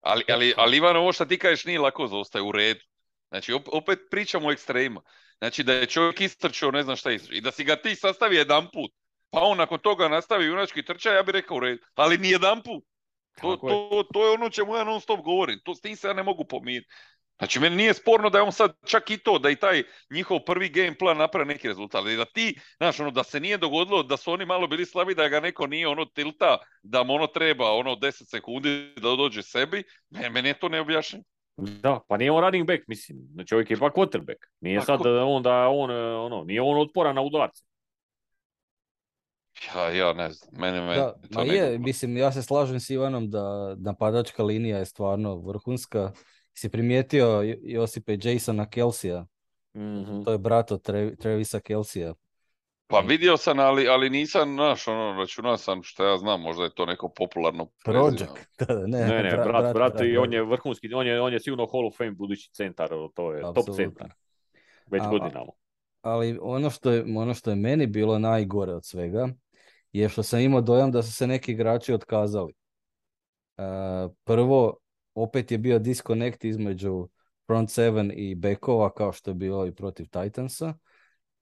Ali, 0.00 0.24
ali, 0.28 0.54
ali 0.56 0.76
Ivan, 0.76 0.96
ovo 0.96 1.12
što 1.12 1.24
ti 1.24 1.38
kažeš 1.38 1.64
nije 1.64 1.80
lako 1.80 2.06
zaustaje 2.06 2.42
u 2.42 2.52
redu. 2.52 2.80
Znači, 3.28 3.52
op- 3.52 3.68
opet 3.72 3.98
pričamo 4.10 4.48
o 4.48 4.52
ekstrema. 4.52 5.02
Znači, 5.38 5.62
da 5.62 5.72
je 5.72 5.86
čovjek 5.86 6.20
istrčao, 6.20 6.70
ne 6.70 6.82
znam 6.82 6.96
šta 6.96 7.12
istrčao. 7.12 7.36
I 7.36 7.40
da 7.40 7.50
si 7.50 7.64
ga 7.64 7.76
ti 7.76 7.94
sastavi 7.94 8.36
jedan 8.36 8.68
put, 8.72 8.92
pa 9.32 9.40
on 9.40 9.58
nakon 9.58 9.78
toga 9.78 10.08
nastavi 10.08 10.46
junački 10.46 10.84
trčaj, 10.84 11.16
ja 11.16 11.22
bih 11.22 11.32
rekao 11.32 11.56
u 11.56 11.60
redu. 11.60 11.82
Ali 11.94 12.18
ni 12.18 12.30
jedan 12.30 12.62
put. 12.62 12.84
To, 13.40 13.56
to, 13.56 14.04
to 14.12 14.26
je 14.26 14.30
ono 14.30 14.50
čemu 14.50 14.76
ja 14.76 14.84
non 14.84 15.00
stop 15.00 15.20
govorim. 15.20 15.60
To, 15.64 15.74
s 15.74 15.80
tim 15.80 15.96
se 15.96 16.08
ja 16.08 16.12
ne 16.14 16.22
mogu 16.22 16.44
pomiriti. 16.44 16.88
Znači, 17.38 17.60
meni 17.60 17.76
nije 17.76 17.94
sporno 17.94 18.30
da 18.30 18.38
je 18.38 18.42
on 18.42 18.52
sad 18.52 18.72
čak 18.86 19.10
i 19.10 19.18
to, 19.18 19.38
da 19.38 19.50
i 19.50 19.56
taj 19.56 19.82
njihov 20.10 20.38
prvi 20.46 20.68
game 20.68 20.98
plan 20.98 21.16
napravi 21.16 21.48
neki 21.48 21.68
rezultat. 21.68 21.98
Ali 21.98 22.16
da 22.16 22.24
ti, 22.24 22.58
znaš, 22.76 23.00
ono, 23.00 23.10
da 23.10 23.24
se 23.24 23.40
nije 23.40 23.58
dogodilo 23.58 24.02
da 24.02 24.16
su 24.16 24.32
oni 24.32 24.46
malo 24.46 24.66
bili 24.66 24.86
slabi, 24.86 25.14
da 25.14 25.28
ga 25.28 25.40
neko 25.40 25.66
nije 25.66 25.88
ono 25.88 26.04
tilta, 26.04 26.58
da 26.82 27.02
mu 27.02 27.14
ono 27.14 27.26
treba 27.26 27.72
ono 27.72 27.96
10 27.96 28.30
sekundi 28.30 28.92
da 28.96 29.16
dođe 29.16 29.42
sebi, 29.42 29.82
meni, 30.10 30.30
meni 30.30 30.48
je 30.48 30.58
to 30.58 30.68
neobjašnjeno. 30.68 31.24
Da, 31.56 32.00
pa 32.08 32.16
nije 32.16 32.30
on 32.30 32.44
running 32.44 32.66
back, 32.66 32.82
mislim. 32.88 33.18
Čovjek 33.48 33.70
je 33.70 33.74
ipak 33.74 33.94
quarterback. 33.94 34.46
Nije 34.60 34.78
Pa 34.78 34.84
sad 34.84 35.00
on 35.06 35.42
da 35.42 35.68
on, 35.68 35.90
ono, 36.26 36.44
nije 36.44 36.62
on 36.62 36.80
otporan 36.80 37.14
na 37.14 37.22
udarce. 37.22 37.62
Ja, 39.66 39.90
ja 39.90 40.12
ne 40.12 40.30
znam, 40.30 40.50
mene, 40.54 40.80
mene 40.80 40.94
Da, 40.94 41.14
to 41.32 41.38
ma 41.38 41.44
je, 41.44 41.78
mislim, 41.78 42.16
ja 42.16 42.32
se 42.32 42.42
slažem 42.42 42.80
s 42.80 42.90
Ivanom 42.90 43.30
da 43.30 43.42
napadačka 43.76 44.42
linija 44.42 44.78
je 44.78 44.84
stvarno 44.86 45.36
vrhunska. 45.36 46.12
Si 46.54 46.68
primijetio 46.68 47.26
Josipe 47.62 48.16
Jasona 48.22 48.66
Kelsija, 48.66 49.26
Mhm. 49.74 50.22
to 50.22 50.32
je 50.32 50.38
brat 50.38 50.72
od 50.72 50.82
Tre- 50.82 51.16
Travisa 51.16 51.60
Kelsija. 51.60 52.14
Pa 52.86 53.00
vidio 53.00 53.36
sam, 53.36 53.58
ali, 53.58 53.88
ali 53.88 54.10
nisam, 54.10 54.52
znaš, 54.52 54.88
ono, 54.88 55.12
računao 55.12 55.56
sam 55.56 55.82
što 55.82 56.04
ja 56.04 56.18
znam, 56.18 56.40
možda 56.40 56.64
je 56.64 56.70
to 56.70 56.86
neko 56.86 57.08
popularno 57.10 57.68
da, 58.58 58.74
ne, 58.76 58.98
Ne, 58.98 59.22
ne, 59.22 59.30
brat, 59.30 59.46
brat, 59.46 59.74
brat, 59.74 60.00
i 60.02 60.16
on 60.16 60.22
brat. 60.22 60.32
je 60.32 60.42
vrhunski, 60.42 60.94
on 60.94 61.06
je, 61.06 61.20
on 61.20 61.32
je 61.32 61.40
sigurno 61.40 61.66
Hall 61.66 61.86
of 61.86 61.96
Fame 61.96 62.10
budući 62.10 62.50
centar, 62.52 62.88
to 63.14 63.32
je 63.32 63.40
top 63.42 63.48
Apsolutno. 63.50 63.74
centar. 63.74 64.12
Već 64.86 65.02
a- 65.02 65.08
godinama. 65.08 65.52
ali 66.02 66.38
ono 66.42 66.70
što 66.70 66.90
je, 66.90 67.04
ono 67.16 67.34
što 67.34 67.50
je 67.50 67.56
meni 67.56 67.86
bilo 67.86 68.18
najgore 68.18 68.72
od 68.72 68.84
svega 68.84 69.28
je 69.92 70.08
što 70.08 70.22
sam 70.22 70.40
imao 70.40 70.60
dojam 70.60 70.92
da 70.92 71.02
su 71.02 71.12
se 71.12 71.26
neki 71.26 71.52
igrači 71.52 71.92
otkazali. 71.94 72.52
E, 73.58 73.62
prvo, 74.24 74.76
opet 75.14 75.50
je 75.50 75.58
bio 75.58 75.78
disconnect 75.78 76.44
između 76.44 77.08
front 77.46 77.70
seven 77.70 78.12
i 78.14 78.34
backova 78.34 78.94
kao 78.94 79.12
što 79.12 79.30
je 79.30 79.34
bilo 79.34 79.66
i 79.66 79.74
protiv 79.74 80.06
Titansa. 80.06 80.74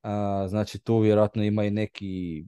A, 0.02 0.46
znači 0.48 0.78
tu 0.78 0.98
vjerojatno 0.98 1.42
ima 1.44 1.64
i 1.64 1.70
neki 1.70 2.44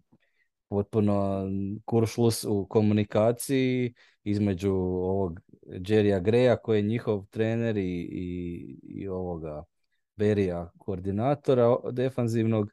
potpuno 0.69 1.47
kuršlus 1.85 2.45
u 2.45 2.67
komunikaciji 2.67 3.95
između 4.25 4.73
ovog 4.73 5.41
Jerrya 5.67 6.23
Greya 6.23 6.57
koji 6.63 6.79
je 6.79 6.83
njihov 6.83 7.27
trener 7.31 7.77
i, 7.77 8.09
i, 8.13 8.79
i 8.83 9.09
ovoga 9.09 9.65
Berija 10.17 10.71
koordinatora 10.79 11.77
defanzivnog, 11.91 12.73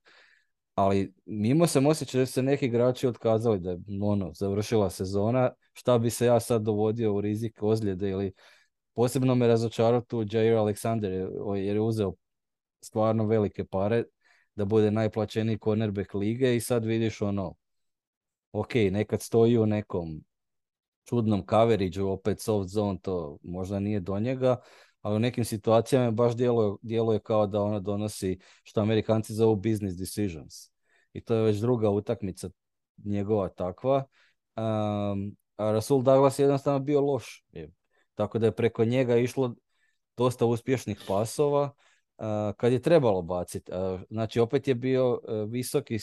ali 0.79 1.13
mimo 1.25 1.67
sam 1.67 1.85
osjećao 1.85 2.19
da 2.19 2.25
su 2.25 2.33
se 2.33 2.41
neki 2.43 2.65
igrači 2.65 3.07
otkazali 3.07 3.59
da 3.59 3.71
je 3.71 3.79
ono, 4.01 4.33
završila 4.33 4.89
sezona, 4.89 5.51
šta 5.73 5.97
bi 5.97 6.09
se 6.09 6.25
ja 6.25 6.39
sad 6.39 6.61
dovodio 6.61 7.13
u 7.13 7.21
rizik 7.21 7.63
ozljede 7.63 8.09
ili 8.09 8.33
posebno 8.93 9.35
me 9.35 9.47
razočarao 9.47 10.01
tu 10.01 10.25
Jair 10.31 10.53
Alexander 10.53 11.09
jer 11.57 11.75
je 11.75 11.81
uzeo 11.81 12.13
stvarno 12.81 13.25
velike 13.25 13.65
pare 13.65 14.03
da 14.55 14.65
bude 14.65 14.91
najplaćeniji 14.91 15.59
cornerback 15.63 16.13
lige 16.13 16.55
i 16.55 16.59
sad 16.59 16.85
vidiš 16.85 17.21
ono, 17.21 17.55
ok, 18.51 18.75
nekad 18.75 19.21
stoji 19.21 19.57
u 19.57 19.65
nekom 19.65 20.23
čudnom 21.09 21.43
coverageu, 21.49 22.07
opet 22.07 22.41
soft 22.41 22.69
zone, 22.69 22.99
to 23.01 23.37
možda 23.43 23.79
nije 23.79 23.99
do 23.99 24.19
njega, 24.19 24.57
ali 25.01 25.15
u 25.15 25.19
nekim 25.19 25.45
situacijama 25.45 26.11
baš 26.11 26.35
djeluje, 26.35 26.77
djeluje 26.81 27.19
kao 27.19 27.47
da 27.47 27.61
ona 27.61 27.79
donosi 27.79 28.39
što 28.63 28.81
Amerikanci 28.81 29.33
zovu 29.33 29.55
business 29.55 29.97
decisions. 29.97 30.71
I 31.13 31.21
to 31.21 31.35
je 31.35 31.43
već 31.43 31.57
druga 31.57 31.89
utakmica 31.89 32.49
njegova 33.05 33.49
takva. 33.49 34.03
Um, 34.55 35.35
a 35.57 35.71
Rasul 35.71 36.01
Douglas 36.01 36.39
je 36.39 36.43
jednostavno 36.43 36.79
bio 36.79 37.01
loš. 37.01 37.45
Je. 37.51 37.71
Tako 38.15 38.39
da 38.39 38.45
je 38.45 38.55
preko 38.55 38.85
njega 38.85 39.17
išlo 39.17 39.55
dosta 40.17 40.45
uspješnih 40.45 41.01
pasova 41.07 41.71
a, 42.17 42.53
kad 42.57 42.71
je 42.71 42.81
trebalo 42.81 43.21
baciti. 43.21 43.71
Znači 44.09 44.39
opet 44.39 44.67
je 44.67 44.75
bio 44.75 45.19
e, 45.27 45.45
visoki 45.47 45.95
e, 45.95 45.99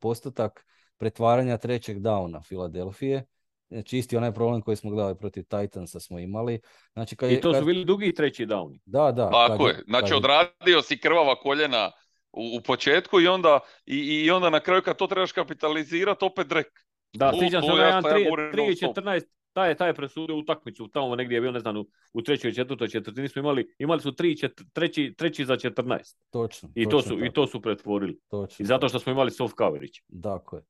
postotak 0.00 0.66
pretvaranja 0.96 1.56
trećeg 1.56 1.98
downa 1.98 2.42
Filadelfije. 2.44 3.24
Znači 3.70 3.98
isti 3.98 4.16
onaj 4.16 4.32
problem 4.32 4.62
koji 4.62 4.76
smo 4.76 4.90
gledali 4.90 5.16
protiv 5.16 5.42
Titansa 5.44 6.00
smo 6.00 6.18
imali. 6.18 6.60
Znači 6.92 7.16
kad 7.16 7.30
je, 7.30 7.38
I 7.38 7.40
to 7.40 7.48
su 7.48 7.54
kad- 7.54 7.64
bili 7.64 7.84
dugi 7.84 8.14
treći 8.14 8.46
downi. 8.46 8.78
Da, 8.84 9.12
da. 9.12 9.30
Tako 9.30 9.64
kad 9.64 9.66
je, 9.68 9.82
znači 9.84 10.00
kad 10.02 10.10
je- 10.10 10.16
odradio 10.16 10.82
si 10.82 10.98
krvava 10.98 11.34
koljena 11.36 11.90
u, 12.32 12.56
u 12.56 12.62
početku 12.62 13.20
i 13.20 13.26
onda, 13.26 13.58
i, 13.86 13.96
i 13.96 14.30
onda 14.30 14.50
na 14.50 14.60
kraju 14.60 14.82
kad 14.82 14.96
to 14.96 15.06
trebaš 15.06 15.32
kapitalizirati, 15.32 16.24
opet 16.24 16.46
drek. 16.46 16.66
Da, 17.12 17.30
To- 17.30 17.38
sjećam 17.38 17.60
to 17.60 17.66
se 17.66 17.72
stop. 18.00 18.94
3-14, 18.94 19.20
taj 19.52 19.68
je, 19.68 19.74
taj 19.74 19.88
je 19.88 19.94
presudio 19.94 20.36
utakmicu, 20.36 20.88
tamo 20.88 21.16
negdje 21.16 21.36
je 21.36 21.40
bio, 21.40 21.50
ne 21.52 21.60
znam, 21.60 21.76
u, 21.76 21.84
u 22.12 22.22
trećoj, 22.22 22.52
četvrtoj 22.52 22.88
četvrtini 22.88 23.28
smo 23.28 23.40
imali, 23.40 23.74
imali 23.78 24.00
su 24.00 24.12
tri, 24.12 24.36
čet- 24.36 24.62
treći, 24.72 25.14
treći 25.16 25.44
za 25.44 25.56
14. 25.56 26.16
Točno. 26.30 26.68
I 26.74 26.84
to, 26.84 26.90
točno 26.90 27.08
su, 27.10 27.24
i 27.24 27.32
to 27.32 27.46
su 27.46 27.60
pretvorili. 27.60 28.18
točno 28.28 28.62
I 28.62 28.66
zato 28.66 28.88
što 28.88 28.98
smo 28.98 29.12
imali 29.12 29.30
soft 29.30 29.56
coverage. 29.56 29.98
Tako 30.22 30.56
je. 30.56 30.62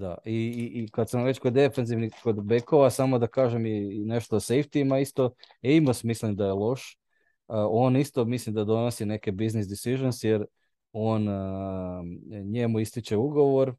Da, 0.00 0.18
i, 0.24 0.32
i, 0.34 0.82
i 0.82 0.88
kad 0.88 1.10
sam 1.10 1.24
već 1.24 1.38
kod 1.38 1.52
defensivnih, 1.52 2.12
kod 2.22 2.44
bekova, 2.44 2.90
samo 2.90 3.18
da 3.18 3.26
kažem 3.26 3.66
i, 3.66 4.04
nešto 4.04 4.36
o 4.36 4.40
safetyima, 4.40 4.98
isto 4.98 5.34
Amos 5.62 6.04
mislim 6.04 6.36
da 6.36 6.46
je 6.46 6.52
loš. 6.52 6.98
A, 7.46 7.68
on 7.70 7.96
isto 7.96 8.24
mislim 8.24 8.54
da 8.54 8.64
donosi 8.64 9.06
neke 9.06 9.32
business 9.32 9.68
decisions 9.68 10.24
jer 10.24 10.44
on, 10.92 11.28
a, 11.28 12.02
njemu 12.44 12.80
ističe 12.80 13.16
ugovor, 13.16 13.74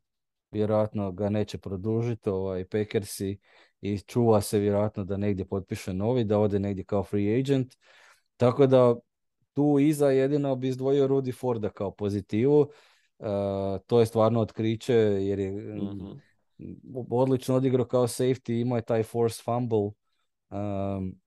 vjerojatno 0.52 1.12
ga 1.12 1.30
neće 1.30 1.58
produžiti, 1.58 2.30
ovaj, 2.30 2.66
Packersi 2.66 3.38
i 3.82 4.00
čuva 4.00 4.42
se 4.42 4.60
vjerojatno 4.60 5.04
da 5.04 5.18
negdje 5.18 5.46
potpiše 5.46 5.94
novi, 5.94 6.24
da 6.24 6.40
ode 6.40 6.60
negdje 6.60 6.84
kao 6.84 7.04
free 7.04 7.40
agent. 7.40 7.74
Tako 8.38 8.68
da 8.68 8.96
tu 9.54 9.80
iza 9.80 10.10
jedino 10.10 10.56
bi 10.56 10.68
izdvojio 10.68 11.08
Rudy 11.08 11.40
Forda 11.40 11.70
kao 11.70 11.92
pozitivu. 11.92 12.68
Uh, 13.22 13.80
to 13.88 14.00
je 14.00 14.06
stvarno 14.06 14.40
otkriće 14.40 14.94
jer 14.94 15.40
je 15.40 15.52
Mhm. 15.52 16.06
mm, 16.58 17.06
odlično 17.10 17.56
odigrao 17.56 17.86
kao 17.86 18.08
safety, 18.08 18.62
imao 18.62 18.76
je 18.76 18.82
taj 18.82 19.04
force 19.04 19.44
fumble. 19.44 19.90
Um, 20.50 21.22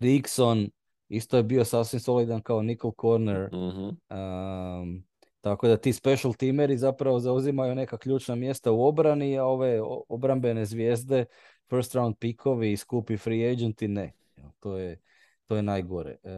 Dixon 0.00 0.70
isto 1.08 1.36
je 1.36 1.42
bio 1.42 1.64
sasvim 1.64 2.00
solidan 2.00 2.42
kao 2.42 2.62
nickel 2.62 2.90
corner. 3.00 3.48
Mhm. 3.52 3.88
Um, 4.10 5.04
Tako 5.40 5.68
da 5.68 5.76
ti 5.76 5.92
special 5.92 6.34
timeri 6.34 6.76
zapravo 6.78 7.20
zauzimaju 7.20 7.74
neka 7.74 7.98
ključna 7.98 8.34
mjesta 8.34 8.72
u 8.72 8.82
obrani, 8.86 9.38
a 9.38 9.44
ove 9.44 9.80
obrambene 10.08 10.64
zvijezde, 10.64 11.24
first 11.68 11.94
round 11.94 12.16
pikovi 12.18 12.72
i 12.72 12.76
skupi 12.76 13.16
free 13.16 13.52
agenti 13.52 13.88
ne. 13.88 14.12
To 14.60 14.76
je, 14.76 15.00
to 15.46 15.56
je 15.56 15.62
najgore. 15.62 16.16
E, 16.24 16.30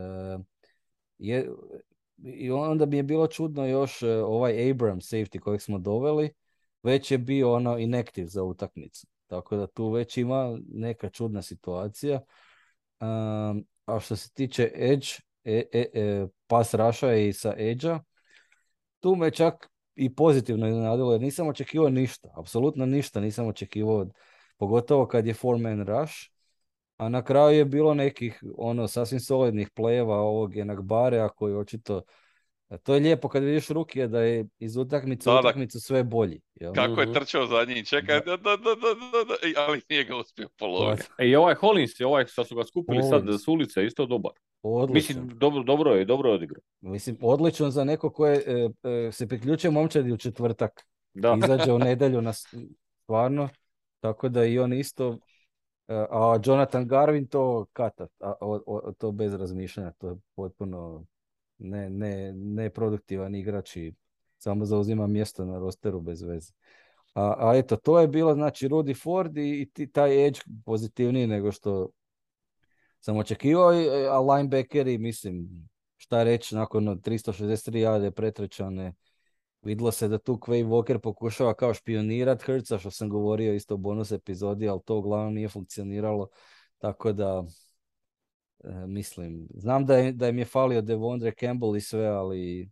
je, 1.18 1.50
I 2.24 2.50
onda 2.50 2.86
bi 2.86 2.96
je 2.96 3.02
bilo 3.02 3.26
čudno 3.26 3.66
još 3.66 4.02
e, 4.02 4.08
ovaj 4.08 4.70
Abram 4.70 5.00
safety 5.00 5.38
kojeg 5.38 5.62
smo 5.62 5.78
doveli, 5.78 6.30
već 6.82 7.10
je 7.10 7.18
bio 7.18 7.52
ono 7.52 7.78
inactive 7.78 8.26
za 8.26 8.42
utakmicu. 8.42 9.06
Tako 9.26 9.56
da 9.56 9.66
tu 9.66 9.90
već 9.90 10.16
ima 10.16 10.58
neka 10.68 11.08
čudna 11.08 11.42
situacija. 11.42 12.20
Um, 13.00 13.66
a 13.84 14.00
što 14.00 14.16
se 14.16 14.32
tiče 14.32 14.70
Edge, 14.74 15.06
e, 15.44 15.62
e, 15.72 15.86
e, 15.94 16.26
pas 16.46 16.74
Raša 16.74 17.14
i 17.14 17.32
sa 17.32 17.54
Edge-a, 17.58 18.00
tu 19.00 19.16
me 19.16 19.30
čak 19.30 19.70
i 19.94 20.14
pozitivno 20.14 20.68
iznenadilo 20.68 21.12
jer 21.12 21.20
nisam 21.20 21.48
očekivao 21.48 21.88
ništa, 21.88 22.28
apsolutno 22.36 22.86
ništa 22.86 23.20
nisam 23.20 23.46
očekivao, 23.46 24.06
pogotovo 24.56 25.06
kad 25.06 25.26
je 25.26 25.34
four 25.34 25.58
man 25.58 25.86
rush, 25.86 26.14
a 26.96 27.08
na 27.08 27.24
kraju 27.24 27.58
je 27.58 27.64
bilo 27.64 27.94
nekih 27.94 28.42
ono 28.56 28.88
sasvim 28.88 29.20
solidnih 29.20 29.70
plejeva 29.70 30.16
ovog 30.16 30.56
Enagbarea 30.56 31.28
koji 31.28 31.54
očito 31.54 32.02
to 32.82 32.94
je 32.94 33.00
lijepo 33.00 33.28
kad 33.28 33.42
vidiš 33.42 33.68
ruke 33.68 34.06
da 34.06 34.20
je 34.20 34.46
iz 34.58 34.76
utakmice 34.76 35.30
u 35.30 35.32
utakmicu 35.38 35.80
sve 35.80 36.04
bolji. 36.04 36.40
Jel? 36.54 36.72
Kako 36.72 37.00
je 37.00 37.12
trčao 37.12 37.46
za 37.46 37.64
njim, 37.64 37.84
čekaj, 37.84 38.20
da, 38.20 38.36
da, 38.36 38.56
da, 38.56 38.56
da, 38.56 39.62
ali 39.66 39.80
nije 39.88 40.04
ga 40.04 40.16
uspio 40.16 40.48
poloviti. 40.58 41.02
E, 41.18 41.28
I 41.28 41.36
ovaj 41.36 41.54
Hollins, 41.54 42.00
ovaj 42.00 42.26
što 42.26 42.44
su 42.44 42.56
ga 42.56 42.64
skupili 42.64 43.02
sad 43.02 43.28
s 43.44 43.48
ulice, 43.48 43.86
isto 43.86 44.06
dobar. 44.06 44.32
Odličan. 44.62 44.94
Mislim, 44.94 45.38
dobro, 45.38 45.62
dobro 45.62 45.90
je, 45.90 46.04
dobro 46.04 46.28
je 46.28 46.34
odigrao. 46.34 46.62
Mislim, 46.80 47.16
odličan 47.20 47.70
za 47.70 47.84
neko 47.84 48.10
koje 48.10 48.42
e, 48.46 48.88
e, 48.88 49.12
se 49.12 49.28
priključuje 49.28 49.70
momčadi 49.70 50.12
u 50.12 50.16
četvrtak. 50.16 50.86
Da. 51.14 51.38
Izađe 51.44 51.72
u 51.72 51.78
nedjelju 51.88 52.22
na 52.22 52.32
stvarno. 52.32 53.48
Tako 54.00 54.28
da 54.28 54.44
i 54.44 54.58
on 54.58 54.72
isto 54.72 55.18
a 55.88 56.38
Jonathan 56.44 56.88
Garvin 56.88 57.26
to 57.26 57.66
kata, 57.72 58.06
a, 58.20 58.34
to 58.98 59.12
bez 59.12 59.34
razmišljanja, 59.34 59.92
to 59.98 60.08
je 60.08 60.16
potpuno 60.34 61.04
ne, 61.58 61.90
ne, 61.90 62.32
neproduktivan 62.32 63.34
igrač 63.34 63.76
i 63.76 63.94
samo 64.38 64.64
zauzima 64.64 65.06
mjesto 65.06 65.44
na 65.44 65.58
rosteru 65.58 66.00
bez 66.00 66.22
veze. 66.22 66.52
A, 67.14 67.34
a 67.38 67.56
eto, 67.56 67.76
to 67.76 68.00
je 68.00 68.08
bilo 68.08 68.34
znači 68.34 68.68
Rudy 68.68 69.02
Ford 69.02 69.38
i, 69.38 69.70
i 69.78 69.92
taj 69.92 70.26
edge 70.26 70.40
pozitivniji 70.64 71.26
nego 71.26 71.52
što 71.52 71.90
sam 73.00 73.16
očekivao, 73.16 73.70
a 74.10 74.20
linebackeri, 74.20 74.98
mislim, 74.98 75.48
šta 75.96 76.22
reći, 76.22 76.54
nakon 76.54 76.84
363 76.84 77.76
jade 77.76 78.10
pretrečane, 78.10 78.94
vidjelo 79.62 79.92
se 79.92 80.08
da 80.08 80.18
tu 80.18 80.36
Quay 80.36 80.66
Walker 80.66 80.98
pokušava 80.98 81.54
kao 81.54 81.74
špionirat 81.74 82.42
Hrca, 82.42 82.78
što 82.78 82.90
sam 82.90 83.08
govorio 83.08 83.54
isto 83.54 83.74
u 83.74 83.78
bonus 83.78 84.12
epizodi, 84.12 84.68
ali 84.68 84.80
to 84.84 84.96
uglavnom 84.96 85.34
nije 85.34 85.48
funkcioniralo, 85.48 86.28
tako 86.78 87.12
da 87.12 87.44
e, 88.64 88.86
mislim, 88.86 89.48
znam 89.54 89.86
da, 89.86 89.96
je, 89.96 90.12
da 90.12 90.28
im 90.28 90.38
je 90.38 90.44
falio 90.44 90.82
Devondre 90.82 91.32
Campbell 91.40 91.76
i 91.76 91.80
sve, 91.80 92.06
ali 92.06 92.70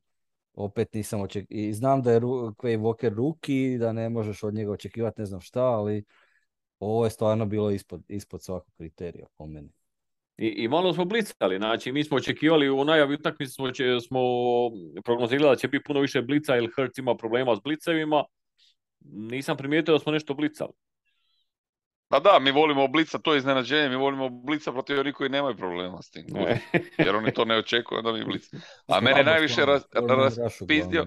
opet 0.55 0.94
nisam 0.94 1.20
očekivao. 1.20 1.68
I 1.68 1.72
znam 1.72 2.03
da 2.03 2.12
je 2.12 2.20
Quay 2.20 2.81
Walker 2.81 3.14
ruki, 3.14 3.79
da 3.79 3.92
ne 3.92 4.09
možeš 4.09 4.42
od 4.42 4.55
njega 4.55 4.72
očekivati 4.72 5.20
ne 5.20 5.26
znam 5.26 5.40
šta, 5.40 5.62
ali 5.62 6.05
ovo 6.79 7.05
je 7.05 7.11
stvarno 7.11 7.46
bilo 7.46 7.70
ispod, 7.70 8.03
ispod 8.09 8.42
svakog 8.42 8.74
kriterija 8.76 9.26
po 9.37 9.46
meni. 9.46 9.79
I, 10.40 10.46
I 10.46 10.68
malo 10.68 10.92
smo 10.94 11.05
blicali, 11.05 11.57
znači 11.57 11.92
mi 11.92 12.05
smo 12.05 12.16
očekivali 12.16 12.70
u 12.70 12.85
najavi 12.85 13.14
utakmice 13.14 13.53
smo, 13.53 13.66
smo 14.07 14.20
prognozirali 15.05 15.50
da 15.50 15.57
će 15.57 15.68
biti 15.68 15.85
puno 15.85 16.00
više 16.00 16.22
blica 16.22 16.55
jer 16.55 16.70
Hertz 16.76 16.98
ima 16.98 17.16
problema 17.16 17.57
s 17.57 17.61
blicevima. 17.61 18.24
Nisam 19.00 19.57
primijetio 19.57 19.94
da 19.94 19.98
smo 19.98 20.12
nešto 20.12 20.35
blicali. 20.35 20.72
Pa 22.09 22.20
da, 22.20 22.38
mi 22.38 22.50
volimo 22.50 22.88
blica, 22.88 23.18
to 23.18 23.33
je 23.33 23.38
iznenađenje, 23.38 23.88
mi 23.88 23.96
volimo 23.96 24.29
blica 24.29 24.72
protiv 24.72 25.00
onih 25.00 25.14
koji 25.14 25.31
nemaju 25.31 25.57
problema 25.57 26.03
s 26.03 26.11
tim. 26.11 26.26
Jer 27.07 27.16
oni 27.16 27.33
to 27.33 27.44
ne 27.44 27.57
očekuju 27.57 28.03
da 28.03 28.12
mi 28.12 28.24
blica. 28.24 28.57
A 28.87 29.00
mene 29.07 29.24
najviše 29.24 29.66
raz, 29.66 29.83
raspizdio, 30.38 31.07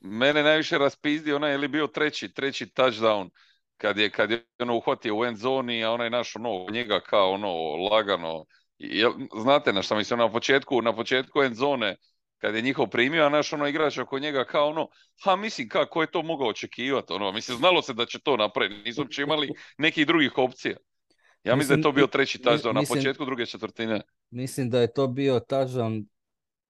mene 0.00 0.42
najviše 0.42 0.78
raspizdio 0.78 1.36
onaj 1.36 1.50
je 1.50 1.58
li 1.58 1.68
bio 1.68 1.86
treći, 1.86 2.34
treći 2.34 2.66
touchdown 2.66 3.30
kad 3.76 3.98
je, 3.98 4.10
kad 4.10 4.30
je 4.30 4.44
ono 4.58 4.76
uhvatio 4.76 5.16
u 5.16 5.24
end 5.24 5.36
zoni, 5.36 5.84
a 5.84 5.90
onaj 5.90 6.10
naš 6.10 6.36
ono, 6.36 6.66
njega 6.70 7.00
kao 7.00 7.30
ono 7.30 7.76
lagano 7.76 8.44
Jel, 8.80 9.12
znate 9.42 9.72
na 9.72 9.82
šta 9.82 9.96
mislim, 9.96 10.18
na 10.18 10.32
početku, 10.32 10.82
na 10.82 10.96
početku 10.96 11.42
end 11.42 11.54
zone, 11.54 11.96
kad 12.38 12.54
je 12.54 12.62
njihov 12.62 12.86
primio, 12.86 13.24
a 13.24 13.28
naš 13.28 13.52
ono 13.52 13.68
igrač 13.68 13.98
oko 13.98 14.18
njega 14.18 14.44
kao 14.44 14.68
ono, 14.68 14.88
ha 15.24 15.36
mislim 15.36 15.68
kako 15.68 16.00
je 16.00 16.10
to 16.10 16.22
mogao 16.22 16.48
očekivati, 16.48 17.12
ono, 17.12 17.32
mislim 17.32 17.58
znalo 17.58 17.82
se 17.82 17.94
da 17.94 18.06
će 18.06 18.18
to 18.20 18.36
napraviti, 18.36 18.82
nisu 18.82 19.00
uopće 19.00 19.22
imali 19.22 19.50
nekih 19.78 20.06
drugih 20.06 20.38
opcija. 20.38 20.76
Ja 21.44 21.56
mislim, 21.56 21.76
da 21.76 21.80
je 21.80 21.82
to 21.82 21.92
bio 21.92 22.06
treći 22.06 22.38
touchdown 22.38 22.74
na 22.74 22.82
početku 22.88 23.24
druge 23.24 23.46
četvrtine. 23.46 24.00
Mislim 24.30 24.70
da 24.70 24.80
je 24.80 24.92
to 24.92 25.06
bio 25.06 25.40
touchdown 25.40 26.04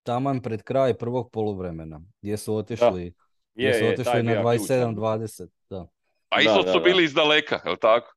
taman 0.03 0.41
pred 0.41 0.63
kraj 0.63 0.93
prvog 0.93 1.31
poluvremena, 1.31 2.01
gdje 2.21 2.37
su 2.37 2.55
otišli, 2.55 3.13
gdje 3.53 3.73
su 3.73 3.85
otišli 3.85 4.23
na 4.23 4.43
27-20. 4.43 5.47
Da. 5.69 5.87
A 6.29 6.41
isto 6.41 6.73
su 6.73 6.79
bili 6.83 7.03
iz 7.03 7.13
daleka, 7.13 7.59
je 7.65 7.77
tako? 7.77 8.13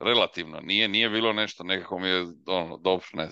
Relativno, 0.00 0.60
nije, 0.60 0.88
nije 0.88 1.08
bilo 1.10 1.32
nešto, 1.32 1.64
nekako 1.64 1.98
mi 1.98 2.08
je 2.08 2.26
ono, 2.46 2.76
dobro, 2.76 3.06
ne 3.12 3.28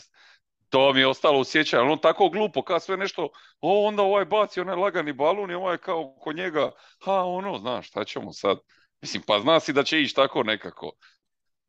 To 0.69 0.93
mi 0.93 1.01
je 1.01 1.07
ostalo 1.07 1.41
u 1.41 1.45
sjećanju, 1.45 1.93
on 1.93 1.99
tako 1.99 2.29
glupo, 2.29 2.63
kad 2.63 2.83
sve 2.83 2.97
nešto, 2.97 3.29
o, 3.61 3.87
onda 3.87 4.03
ovaj 4.03 4.25
baci 4.25 4.61
onaj 4.61 4.77
lagani 4.77 5.13
balun 5.13 5.51
i 5.51 5.55
ovaj 5.55 5.79
kao 5.79 6.15
kod 6.21 6.37
njega, 6.37 6.71
ha, 7.05 7.25
ono, 7.25 7.59
znaš, 7.59 7.89
šta 7.89 8.05
ćemo 8.05 8.33
sad? 8.33 8.59
Mislim, 9.03 9.23
pa 9.27 9.41
zna 9.41 9.61
si 9.61 9.73
da 9.73 9.83
će 9.83 10.01
ići 10.01 10.15
tako 10.15 10.43
nekako. 10.43 10.93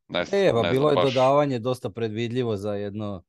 Ne, 0.08 0.21
e, 0.31 0.51
pa 0.53 0.69
bilo 0.71 0.89
je 0.89 0.95
dodavanje 0.95 1.60
dosta 1.60 1.89
predvidljivo 1.89 2.55
za 2.55 2.73
jedno, 2.73 3.23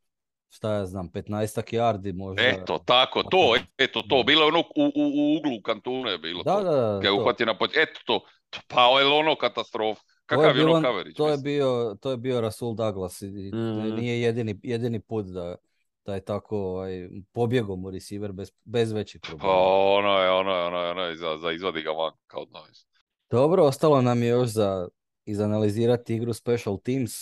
šta 0.48 0.72
ja 0.72 0.86
znam, 0.86 1.10
15 1.10 1.76
yardi 1.76 2.12
možda. 2.12 2.42
Eto, 2.42 2.78
tako, 2.86 3.22
to, 3.22 3.56
eto 3.78 4.02
to, 4.02 4.22
bilo 4.22 4.42
je 4.42 4.48
ono 4.48 4.60
u, 4.60 4.84
u, 4.84 4.92
u 4.94 5.36
uglu 5.36 5.62
kantune 5.62 6.10
je 6.10 6.18
bilo 6.18 6.42
da, 6.42 6.54
to. 6.54 6.62
Da, 6.62 6.70
da, 6.70 7.24
Kad 7.24 7.40
je 7.40 7.46
na 7.46 7.56
eto 7.76 8.00
to, 8.06 8.20
pa 8.68 8.82
je 8.82 9.06
ono 9.06 9.36
katastrofa. 9.36 10.15
Kakav 10.26 10.42
to 10.42 10.48
je, 10.48 10.54
bilo, 10.54 10.80
to 11.16 11.28
je 11.28 11.36
bio, 11.36 11.96
to 12.00 12.10
je 12.10 12.16
bio 12.16 12.40
Rasul 12.40 12.74
Douglas 12.74 13.22
i 13.22 13.50
mm. 13.54 13.94
nije 13.96 14.20
jedini, 14.20 14.60
jedini 14.62 15.00
put 15.00 15.26
da, 15.26 15.56
da 16.04 16.14
je 16.14 16.24
tako 16.24 16.58
ovaj, 16.58 17.08
pobjegom 17.32 17.84
u 17.84 17.90
receiver 17.90 18.32
bez, 18.32 18.52
bez 18.64 18.92
većih 18.92 19.20
pa 19.20 19.28
problema. 19.28 19.52
Pa 19.52 19.58
ono 19.58 20.18
je, 20.18 20.30
ono 20.30 20.52
je, 20.52 20.64
ono 20.64 20.78
je, 20.78 20.90
ono 20.90 21.02
je, 21.02 21.16
za, 21.16 21.36
za 21.36 21.52
izvadi 21.52 21.82
ga 21.82 21.90
van 21.90 22.12
kao 22.26 22.44
nice. 22.44 22.86
Dobro, 23.30 23.64
ostalo 23.64 24.02
nam 24.02 24.22
je 24.22 24.28
još 24.28 24.48
za 24.48 24.88
izanalizirati 25.24 26.14
igru 26.14 26.32
Special 26.32 26.78
Teams. 26.78 27.12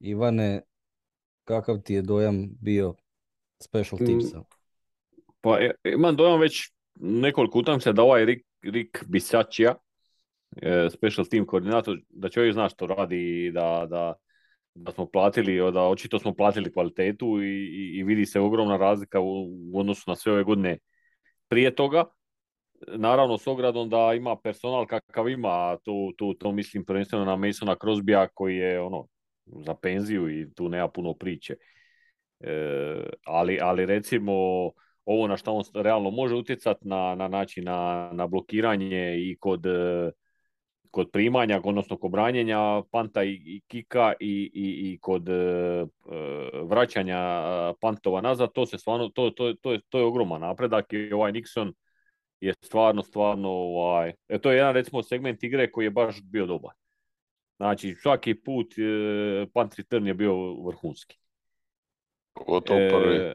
Ivane, 0.00 0.62
kakav 1.44 1.78
ti 1.78 1.94
je 1.94 2.02
dojam 2.02 2.48
bio 2.60 2.94
Special 3.62 3.98
mm. 4.00 4.06
Teamsa? 4.06 4.42
Pa 5.40 5.58
imam 5.84 6.16
dojam 6.16 6.40
već 6.40 6.72
nekoliko 6.94 7.58
utakmica 7.58 7.92
da 7.92 8.02
ovaj 8.02 8.24
Rick, 8.24 8.46
Rick 8.62 9.04
Bisaccia, 9.06 9.74
E, 9.74 9.89
special 10.90 11.26
team 11.26 11.46
koordinator, 11.46 11.98
da 12.08 12.28
čovjek 12.28 12.54
zna 12.54 12.68
što 12.68 12.86
radi 12.86 13.46
i 13.46 13.50
da, 13.50 13.86
da, 13.90 14.14
da 14.74 14.92
smo 14.92 15.06
platili, 15.06 15.72
da 15.72 15.82
očito 15.82 16.18
smo 16.18 16.34
platili 16.34 16.72
kvalitetu 16.72 17.42
i, 17.42 17.98
i, 17.98 18.02
vidi 18.02 18.26
se 18.26 18.40
ogromna 18.40 18.76
razlika 18.76 19.20
u, 19.20 19.48
odnosu 19.74 20.04
na 20.06 20.16
sve 20.16 20.32
ove 20.32 20.44
godine 20.44 20.78
prije 21.48 21.74
toga. 21.74 22.04
Naravno 22.88 23.38
s 23.38 23.46
ogradom 23.46 23.88
da 23.88 24.12
ima 24.16 24.36
personal 24.36 24.86
kakav 24.86 25.28
ima, 25.28 25.76
tu, 25.84 26.12
tu, 26.16 26.34
to 26.34 26.52
mislim 26.52 26.84
prvenstveno 26.84 27.24
na 27.24 27.36
Masona 27.36 27.76
Crosbya 27.80 28.28
koji 28.34 28.56
je 28.56 28.80
ono 28.80 29.06
za 29.46 29.74
penziju 29.74 30.40
i 30.40 30.54
tu 30.54 30.68
nema 30.68 30.88
puno 30.88 31.14
priče. 31.14 31.54
E, 32.40 33.06
ali, 33.24 33.58
ali 33.62 33.86
recimo 33.86 34.32
ovo 35.04 35.26
na 35.28 35.36
što 35.36 35.52
on 35.52 35.64
realno 35.74 36.10
može 36.10 36.34
utjecati 36.34 36.88
na, 36.88 37.14
na 37.14 37.28
način 37.28 37.64
na, 37.64 38.10
na 38.12 38.26
blokiranje 38.26 39.16
i 39.18 39.36
kod 39.40 39.66
kod 40.90 41.10
primanja, 41.10 41.60
odnosno 41.64 41.96
kod 41.96 42.10
branjenja 42.10 42.82
panta 42.90 43.24
i, 43.24 43.60
kika 43.68 44.12
i, 44.20 44.50
i, 44.54 44.92
i 44.92 44.98
kod 45.00 45.28
e, 45.28 45.32
e, 45.32 45.86
vraćanja 46.62 47.18
e, 47.18 47.72
pantova 47.80 48.20
nazad, 48.20 48.52
to 48.52 48.66
se 48.66 48.78
stvarno, 48.78 49.08
to, 49.08 49.30
to, 49.30 49.54
to, 49.54 49.72
je, 49.72 49.80
to 49.88 49.98
je 49.98 50.04
ogroman 50.04 50.40
napredak 50.40 50.92
i 50.92 51.12
ovaj 51.12 51.32
Nixon 51.32 51.72
je 52.40 52.54
stvarno, 52.60 53.02
stvarno, 53.02 53.48
ovaj, 53.48 54.12
e, 54.28 54.38
to 54.38 54.50
je 54.50 54.56
jedan 54.56 54.74
recimo 54.74 55.02
segment 55.02 55.42
igre 55.42 55.70
koji 55.70 55.84
je 55.84 55.90
baš 55.90 56.22
bio 56.22 56.46
dobar. 56.46 56.74
Znači, 57.56 57.94
svaki 57.94 58.34
put 58.34 58.74
e, 58.78 59.46
punt 59.54 59.74
return 59.74 60.06
je 60.06 60.14
bio 60.14 60.54
vrhunski. 60.54 61.18
Pogotovo 62.32 62.78
prvi. 62.78 63.32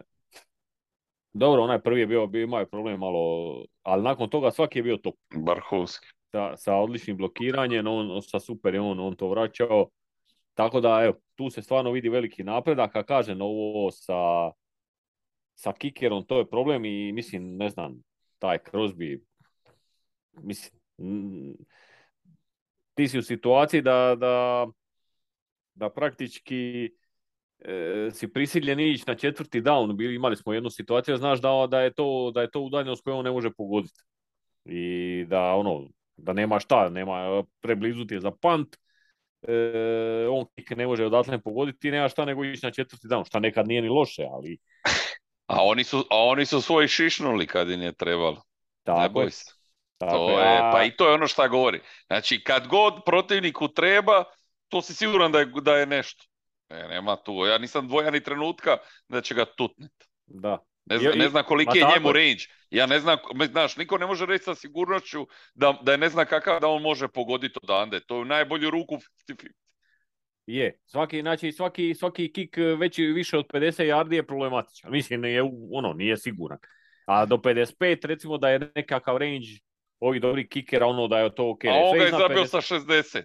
dobro, 1.33 1.63
onaj 1.63 1.79
prvi 1.79 1.99
je 1.99 2.07
bio, 2.07 2.27
bio 2.27 2.43
imao 2.43 2.59
je 2.59 2.69
problem 2.69 2.99
malo, 2.99 3.63
ali 3.83 4.03
nakon 4.03 4.29
toga 4.29 4.51
svaki 4.51 4.79
je 4.79 4.83
bio 4.83 4.97
top. 4.97 5.15
Vrhunski 5.35 6.07
sa, 6.31 6.57
sa 6.57 6.75
odličnim 6.75 7.17
blokiranjem, 7.17 7.87
on 7.87 8.21
sa 8.21 8.39
super 8.39 8.73
je 8.73 8.81
on, 8.81 8.99
on 8.99 9.15
to 9.15 9.29
vraćao. 9.29 9.89
Tako 10.53 10.79
da, 10.81 11.01
evo, 11.03 11.19
tu 11.35 11.49
se 11.49 11.61
stvarno 11.61 11.91
vidi 11.91 12.09
veliki 12.09 12.43
napredak, 12.43 12.95
a 12.95 13.03
kažem, 13.03 13.41
ovo 13.41 13.91
sa, 13.91 14.51
sa 15.55 15.73
kikerom, 15.73 16.25
to 16.25 16.39
je 16.39 16.49
problem 16.49 16.85
i 16.85 17.11
mislim, 17.11 17.57
ne 17.57 17.69
znam, 17.69 18.03
taj 18.39 18.57
Crosby, 18.57 19.19
mislim, 20.43 20.79
ti 22.93 23.07
si 23.07 23.19
u 23.19 23.21
situaciji 23.21 23.81
da, 23.81 24.15
da, 24.19 24.67
da 25.73 25.89
praktički 25.89 26.91
e, 27.59 28.09
si 28.11 28.33
prisiljen 28.33 28.79
ići 28.79 29.03
na 29.07 29.15
četvrti 29.15 29.61
down. 29.61 29.95
Bili, 29.95 30.15
imali 30.15 30.35
smo 30.35 30.53
jednu 30.53 30.69
situaciju, 30.69 31.17
znaš 31.17 31.41
da, 31.41 31.67
da 31.69 31.81
je 31.81 31.93
to, 31.93 32.31
da 32.31 32.41
je 32.41 32.51
to 32.51 32.61
udaljenost 32.61 33.03
koju 33.03 33.15
on 33.15 33.25
ne 33.25 33.31
može 33.31 33.51
pogoditi. 33.51 33.99
I 34.65 35.25
da 35.29 35.41
ono, 35.41 35.87
da 36.17 36.33
nema 36.33 36.59
šta, 36.59 36.89
nema 36.89 37.43
preblizu 37.61 38.05
ti 38.05 38.13
je 38.13 38.21
za 38.21 38.31
pant, 38.31 38.75
e, 39.47 40.27
on 40.29 40.45
kik 40.55 40.69
ne 40.69 40.87
može 40.87 41.05
odatle 41.05 41.41
pogoditi, 41.41 41.79
ti 41.79 41.91
nema 41.91 42.09
šta 42.09 42.25
nego 42.25 42.45
ići 42.45 42.65
na 42.65 42.71
četvrti 42.71 43.07
down, 43.07 43.27
šta 43.27 43.39
nekad 43.39 43.67
nije 43.67 43.81
ni 43.81 43.89
loše, 43.89 44.23
ali... 44.31 44.57
A 45.47 45.63
oni 45.63 45.83
su, 45.83 45.97
a 46.09 46.17
oni 46.23 46.45
su 46.45 46.61
svoji 46.61 46.87
šišnuli 46.87 47.47
kad 47.47 47.69
im 47.69 47.81
je 47.81 47.93
trebalo. 47.93 48.41
Tako 48.83 49.01
ne 49.01 49.09
boj 49.09 49.31
se. 49.31 49.53
Tako 49.97 50.15
To 50.17 50.39
je, 50.39 50.57
a- 50.57 50.71
pa 50.71 50.83
i 50.83 50.95
to 50.95 51.07
je 51.07 51.13
ono 51.13 51.27
šta 51.27 51.47
govori. 51.47 51.81
Znači, 52.07 52.43
kad 52.43 52.67
god 52.67 52.93
protivniku 53.05 53.67
treba, 53.67 54.23
to 54.69 54.81
si 54.81 54.93
siguran 54.93 55.31
da 55.31 55.39
je, 55.39 55.45
da 55.45 55.77
je 55.77 55.85
nešto. 55.85 56.25
E, 56.69 56.87
nema 56.87 57.15
tu. 57.15 57.45
Ja 57.45 57.57
nisam 57.57 57.87
dvoja 57.87 58.11
ni 58.11 58.23
trenutka 58.23 58.77
da 59.09 59.21
će 59.21 59.35
ga 59.35 59.45
tutnit. 59.45 59.91
Da. 60.25 60.59
Ne, 60.85 60.97
zna, 60.97 61.11
ne 61.15 61.29
znam 61.29 61.43
koliki 61.43 61.77
je 61.77 61.85
njemu 61.95 62.09
je. 62.09 62.13
range. 62.13 62.43
Ja 62.69 62.85
ne 62.85 62.99
znam, 62.99 63.17
znaš, 63.51 63.77
niko 63.77 63.97
ne 63.97 64.05
može 64.05 64.25
reći 64.25 64.43
sa 64.43 64.55
sigurnošću 64.55 65.27
da, 65.53 65.79
da 65.81 65.91
je 65.91 65.97
ne 65.97 66.09
zna 66.09 66.25
kakav 66.25 66.59
da 66.59 66.67
on 66.67 66.81
može 66.81 67.07
pogoditi 67.07 67.59
odande. 67.63 67.99
To 67.99 68.15
je 68.15 68.21
u 68.21 68.25
najbolju 68.25 68.69
ruku 68.69 68.95
50-50. 69.27 69.49
Je, 70.47 70.79
svaki, 70.85 71.21
znači 71.21 71.51
svaki, 71.51 71.95
svaki 71.95 72.33
kik 72.33 72.57
veći 72.77 73.03
više 73.03 73.37
od 73.37 73.47
50 73.47 73.83
yardi 73.83 74.13
je 74.13 74.27
problematičan. 74.27 74.91
Mislim, 74.91 75.25
je, 75.25 75.41
ono, 75.71 75.93
nije 75.93 76.17
siguran. 76.17 76.57
A 77.05 77.25
do 77.25 77.37
55, 77.37 78.05
recimo 78.05 78.37
da 78.37 78.49
je 78.49 78.71
nekakav 78.75 79.17
range 79.17 79.47
ovih 79.99 80.21
dobrih 80.21 80.47
kikera, 80.49 80.85
ono 80.85 81.07
da 81.07 81.19
je 81.19 81.35
to 81.35 81.49
ok. 81.49 81.65
A 81.65 81.73
on 81.73 81.97
ga 81.97 82.03
je 82.03 82.11
zabio 82.11 82.43
50 82.43 82.61
sa 82.61 82.75
60. 82.75 83.23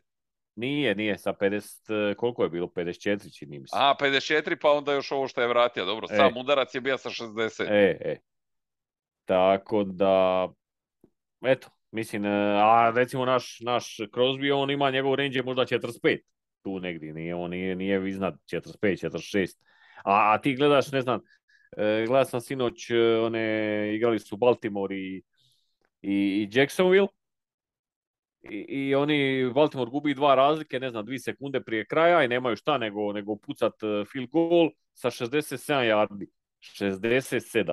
Nije, 0.61 0.95
nije, 0.95 1.19
sa 1.19 1.33
50, 1.33 2.15
koliko 2.15 2.43
je 2.43 2.51
bilo? 2.51 2.67
54, 2.67 3.39
čini 3.39 3.59
mi 3.59 3.69
se. 3.69 3.77
A, 3.79 3.95
54, 4.01 4.57
pa 4.63 4.71
onda 4.71 4.93
još 4.93 5.13
ovo 5.13 5.29
što 5.29 5.41
je 5.41 5.49
vratio. 5.49 5.85
Dobro, 5.85 6.07
E. 6.11 6.17
sam 6.17 6.37
udarac 6.37 6.75
je 6.75 6.81
bio 6.81 6.99
sa 6.99 7.11
60. 7.11 7.67
E, 7.71 7.99
e. 8.01 8.17
Tako 9.25 9.85
da, 9.85 10.49
eto, 11.45 11.69
mislim, 11.91 12.25
e, 12.25 12.29
a 12.63 12.93
recimo 12.97 13.25
naš, 13.25 13.61
naš 13.61 13.97
Crosby, 13.97 14.53
on 14.53 14.71
ima 14.71 14.91
njegov 14.91 15.15
range 15.15 15.39
je 15.39 15.43
možda 15.43 15.63
45, 15.63 16.19
tu 16.63 16.81
negdje, 16.81 17.13
nije, 17.13 17.35
on 17.35 17.51
nije, 17.51 17.77
nije 17.77 18.09
iznad 18.09 18.35
45, 18.53 19.09
46. 19.09 19.57
A, 20.05 20.35
a 20.35 20.41
ti 20.41 20.55
gledaš, 20.55 20.93
ne 20.93 21.01
znam, 21.03 21.21
e, 21.77 22.05
gledao 22.07 22.25
sam 22.25 22.41
sinoć, 22.41 22.91
e, 22.91 23.19
one, 23.19 23.95
igrali 23.95 24.19
su 24.19 24.37
Baltimore 24.37 24.97
i, 24.97 25.23
i, 26.03 26.13
i 26.13 26.49
Jacksonville, 26.53 27.09
i, 28.43 28.57
i 28.69 28.95
oni, 28.95 29.51
Baltimore 29.55 29.91
gubi 29.91 30.15
dva 30.15 30.35
razlike, 30.35 30.81
ne 30.81 30.91
znam, 30.91 31.05
dvije 31.05 31.19
sekunde 31.19 31.61
prije 31.61 31.87
kraja 31.87 32.25
i 32.25 32.29
nemaju 32.29 32.57
šta 32.57 32.79
nego, 32.79 33.13
nego 33.13 33.37
pucat 33.37 33.83
e, 33.83 34.05
field 34.13 34.31
goal 34.31 34.71
sa 34.95 35.11
67 35.11 35.75
yardi. 35.75 36.27
67. 36.61 37.73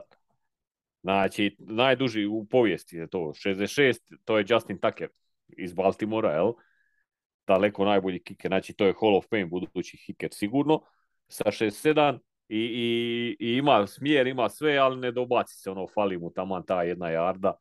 Znači, 1.02 1.56
najduži 1.60 2.26
u 2.26 2.46
povijesti 2.46 2.96
je 2.96 3.08
to. 3.08 3.18
66, 3.18 4.00
to 4.26 4.38
je 4.38 4.46
Justin 4.50 4.80
Tucker 4.80 5.10
iz 5.48 5.74
Baltimora, 5.74 6.32
jel? 6.32 6.54
Daleko 7.48 7.86
najbolji 7.86 8.24
kiker. 8.24 8.50
Znači, 8.50 8.74
to 8.74 8.86
je 8.86 8.94
Hall 9.00 9.16
of 9.16 9.26
Fame 9.30 9.46
budući 9.46 9.98
kiker 9.98 10.30
sigurno. 10.34 10.82
Sa 11.28 11.44
67 11.44 12.20
i, 12.50 12.58
i, 12.58 13.38
i 13.40 13.58
ima 13.58 13.88
smjer, 13.88 14.28
ima 14.28 14.50
sve, 14.50 14.78
ali 14.78 15.00
ne 15.00 15.12
dobaci 15.12 15.56
se. 15.56 15.72
Ono, 15.72 15.88
fali 15.88 16.18
mu 16.18 16.32
taman 16.32 16.66
ta 16.66 16.84
jedna 16.84 17.10
jarda. 17.10 17.54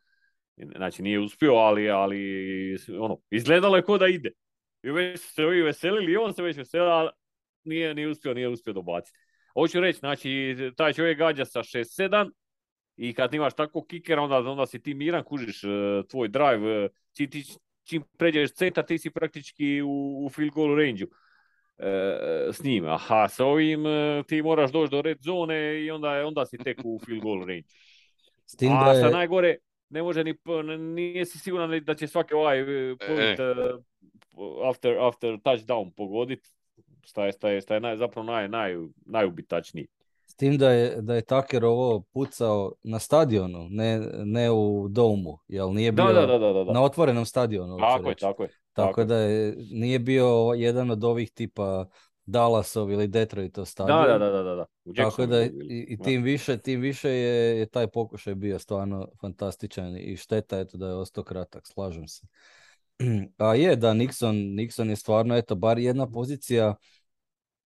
Znači, 0.56 1.02
nije 1.02 1.20
uspio, 1.20 1.54
ali, 1.54 1.90
ali 1.90 2.76
ono, 3.00 3.18
izgledalo 3.30 3.76
je 3.76 3.82
ko 3.82 3.98
da 3.98 4.06
ide. 4.06 4.30
I 4.82 4.90
već 4.90 5.20
su 5.20 5.32
se 5.32 5.44
ovi 5.44 5.62
veselili 5.62 6.12
i 6.12 6.16
on 6.16 6.34
se 6.34 6.42
već 6.42 6.56
veselio, 6.56 6.86
ali 6.86 7.10
nije, 7.64 7.94
nije 7.94 8.08
uspio, 8.08 8.34
nije 8.34 8.48
uspio 8.48 8.72
dobaciti. 8.72 9.18
Hoću 9.54 9.80
reći, 9.80 9.98
znači, 9.98 10.56
taj 10.76 10.92
čovjek 10.92 11.18
gađa 11.18 11.44
sa 11.44 11.62
6-7 11.62 12.30
i 12.96 13.14
kad 13.14 13.34
imaš 13.34 13.54
tako 13.54 13.84
kikera, 13.86 14.22
onda, 14.22 14.36
onda 14.36 14.66
si 14.66 14.82
ti 14.82 14.94
miran, 14.94 15.24
kužiš 15.24 15.64
e, 15.64 15.68
tvoj 16.10 16.28
drive, 16.28 16.84
e, 16.84 16.88
ti, 17.12 17.30
ti 17.30 17.44
čim 17.84 18.02
pređeš 18.18 18.52
centar, 18.52 18.84
ti 18.84 18.98
si 18.98 19.10
praktički 19.10 19.82
u, 19.82 20.24
u 20.26 20.30
field 20.30 20.52
goal 20.52 20.76
range 20.76 21.04
s 22.52 22.62
njim. 22.62 22.88
Aha, 22.88 23.28
sa 23.28 23.44
ovim 23.44 23.86
e, 23.86 24.22
ti 24.28 24.42
moraš 24.42 24.72
doći 24.72 24.90
do 24.90 25.02
red 25.02 25.18
zone 25.20 25.84
i 25.84 25.90
onda, 25.90 26.26
onda 26.26 26.46
si 26.46 26.58
tek 26.58 26.80
u 26.84 27.00
field 27.06 27.22
goal 27.22 27.38
range. 27.38 27.68
S 28.46 28.56
tim 28.56 28.72
A 28.72 28.84
da 28.84 28.98
je, 28.98 29.10
najgore, 29.10 29.56
ne 29.88 30.02
može 30.02 30.24
ni, 30.24 30.34
nije 30.78 31.26
si 31.26 31.38
siguran 31.38 31.84
da 31.84 31.94
će 31.94 32.06
svaki 32.06 32.34
ovaj 32.34 32.60
e, 32.60 32.96
point 33.06 33.38
e, 33.40 33.54
after, 34.68 34.98
after 34.98 35.30
touchdown 35.30 35.90
pogoditi. 35.96 36.50
Šta 37.04 37.26
je, 37.26 37.32
šta 37.32 37.48
je, 37.48 37.60
šta 37.60 37.74
je 37.74 37.80
naj, 37.80 37.96
zapravo 37.96 38.26
naj, 38.26 38.48
naj, 38.48 38.76
najubitačniji. 39.06 39.86
s 40.26 40.34
tim 40.34 40.58
da 40.58 40.70
je, 40.70 41.02
da 41.02 41.14
je 41.14 41.22
Tucker 41.22 41.64
ovo 41.64 42.00
pucao 42.00 42.72
na 42.82 42.98
stadionu, 42.98 43.68
ne, 43.70 44.00
ne 44.24 44.50
u 44.50 44.88
domu, 44.88 45.38
jel 45.48 45.72
nije 45.72 45.92
bio 45.92 46.04
Da, 46.04 46.12
da, 46.12 46.26
da, 46.26 46.38
da, 46.38 46.52
da. 46.52 46.64
da. 46.64 46.72
na 46.72 46.82
otvorenom 46.82 47.24
stadionu. 47.24 47.76
Tako 47.78 48.08
je, 48.08 48.14
tako 48.14 48.42
je. 48.42 48.48
Tako 48.48 48.88
tako 48.88 49.00
je. 49.00 49.04
da 49.04 49.16
je, 49.16 49.56
nije 49.70 49.98
bio 49.98 50.52
jedan 50.56 50.90
od 50.90 51.04
ovih 51.04 51.30
tipa 51.30 51.86
Dallasov 52.26 52.90
ili 52.90 53.08
Detroitov 53.08 53.64
stadion. 53.64 54.02
Da, 54.02 54.18
da, 54.18 54.30
da, 54.30 54.42
da, 54.42 54.54
da. 54.54 54.66
U 54.84 54.94
Tako 54.94 55.26
da 55.26 55.42
i, 55.42 55.50
i 55.88 55.98
tim 55.98 56.22
više, 56.22 56.58
tim 56.58 56.80
više 56.80 57.10
je, 57.10 57.58
je 57.58 57.66
taj 57.66 57.86
pokušaj 57.86 58.34
bio 58.34 58.58
stvarno 58.58 59.08
fantastičan 59.20 59.96
i 59.96 60.16
šteta 60.16 60.58
eto 60.58 60.78
da 60.78 60.86
je 60.86 60.94
ostao 60.94 61.24
kratak, 61.24 61.66
slažem 61.66 62.08
se. 62.08 62.26
A 63.38 63.54
je 63.54 63.76
da 63.76 63.94
Nixon, 63.94 64.54
Nixon 64.54 64.88
je 64.88 64.96
stvarno 64.96 65.36
eto 65.36 65.54
bar 65.54 65.78
jedna 65.78 66.10
pozicija 66.10 66.74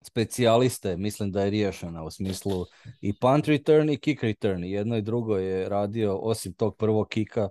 specijaliste 0.01 0.97
mislim 0.97 1.31
da 1.31 1.41
je 1.41 1.49
riješena 1.49 2.03
u 2.03 2.11
smislu 2.11 2.65
i 3.01 3.19
punt 3.19 3.47
return 3.47 3.89
i 3.89 3.99
kick 3.99 4.23
return. 4.23 4.63
Jedno 4.63 4.97
i 4.97 5.01
drugo 5.01 5.37
je 5.37 5.69
radio 5.69 6.17
osim 6.17 6.53
tog 6.53 6.77
prvog 6.77 7.07
kika 7.07 7.49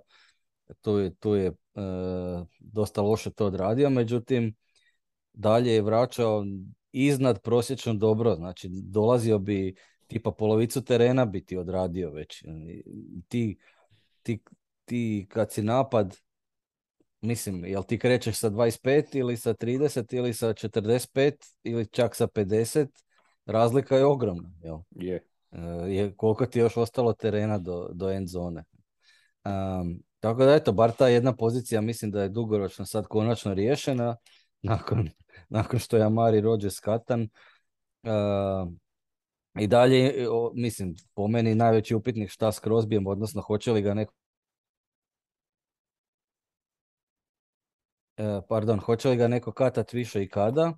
tu 0.81 0.97
je, 0.97 1.15
tu 1.15 1.35
je 1.35 1.47
e, 1.47 1.53
dosta 2.59 3.01
loše 3.01 3.31
to 3.31 3.45
odradio, 3.45 3.89
međutim 3.89 4.55
dalje 5.33 5.73
je 5.73 5.81
vraćao 5.81 6.45
iznad 6.91 7.41
prosječno 7.41 7.93
dobro, 7.93 8.35
znači 8.35 8.69
dolazio 8.71 9.39
bi 9.39 9.75
tipa 10.07 10.31
polovicu 10.31 10.81
terena 10.81 11.25
bi 11.25 11.45
ti 11.45 11.57
odradio 11.57 12.11
već. 12.11 12.43
Ti, 13.27 13.57
ti, 14.23 14.43
ti 14.85 15.27
kad 15.29 15.51
si 15.51 15.61
napad, 15.61 16.17
mislim, 17.21 17.65
jel 17.65 17.83
ti 17.83 17.99
krećeš 17.99 18.37
sa 18.37 18.49
25 18.49 19.17
ili 19.17 19.37
sa 19.37 19.53
30 19.53 20.15
ili 20.15 20.33
sa 20.33 20.47
45 20.47 21.33
ili 21.63 21.87
čak 21.87 22.15
sa 22.15 22.27
50, 22.27 22.87
razlika 23.45 23.95
je 23.95 24.05
ogromna, 24.05 24.51
jel? 24.63 24.77
Je. 24.89 25.23
E, 25.51 25.59
je 25.87 26.15
koliko 26.15 26.45
ti 26.45 26.59
je 26.59 26.63
još 26.63 26.77
ostalo 26.77 27.13
terena 27.13 27.57
do, 27.57 27.89
do 27.93 28.11
end 28.11 28.27
zone. 28.27 28.63
Um, 29.45 30.03
tako 30.19 30.45
da 30.45 30.55
eto, 30.55 30.71
bar 30.71 30.91
ta 30.91 31.07
jedna 31.07 31.35
pozicija 31.35 31.81
mislim 31.81 32.11
da 32.11 32.21
je 32.21 32.29
dugoročno 32.29 32.85
sad 32.85 33.07
konačno 33.07 33.53
riješena 33.53 34.15
nakon, 34.61 35.09
nakon 35.49 35.79
što 35.79 35.97
je 35.97 36.03
Amari 36.03 36.41
Rodgers 36.41 36.79
katan. 36.79 37.29
Uh, 38.03 38.73
I 39.59 39.67
dalje, 39.67 40.27
mislim, 40.53 40.95
po 41.13 41.27
meni 41.27 41.55
najveći 41.55 41.95
upitnik 41.95 42.29
šta 42.29 42.51
s 42.51 42.61
Crosbyjem, 42.61 43.07
odnosno 43.09 43.41
hoće 43.41 43.71
li 43.71 43.81
ga 43.81 43.93
neko 43.93 44.13
E, 48.19 48.41
pardon, 48.49 48.79
hoće 48.79 49.09
li 49.09 49.15
ga 49.15 49.27
neko 49.27 49.51
katat 49.51 49.93
više 49.93 50.23
i 50.23 50.29
kada? 50.29 50.73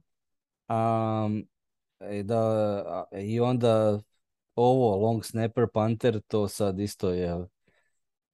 Um, 0.70 1.48
i 2.12 2.24
da, 2.24 2.40
a- 2.88 3.18
I 3.20 3.40
onda 3.40 4.00
ovo, 4.56 4.96
long 4.98 5.26
snapper, 5.26 5.68
punter, 5.74 6.22
to 6.28 6.48
sad 6.48 6.80
isto 6.80 7.10
je... 7.10 7.34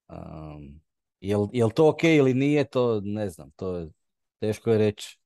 Um, 0.10 0.82
jel, 1.20 1.48
jel 1.54 1.70
to 1.70 1.90
ok 1.90 2.04
ili 2.04 2.34
nije, 2.34 2.64
to 2.70 3.02
ne 3.04 3.30
znam, 3.30 3.52
to 3.52 3.76
je 3.76 3.90
teško 4.40 4.72
je 4.72 4.78
reći. 4.78 5.20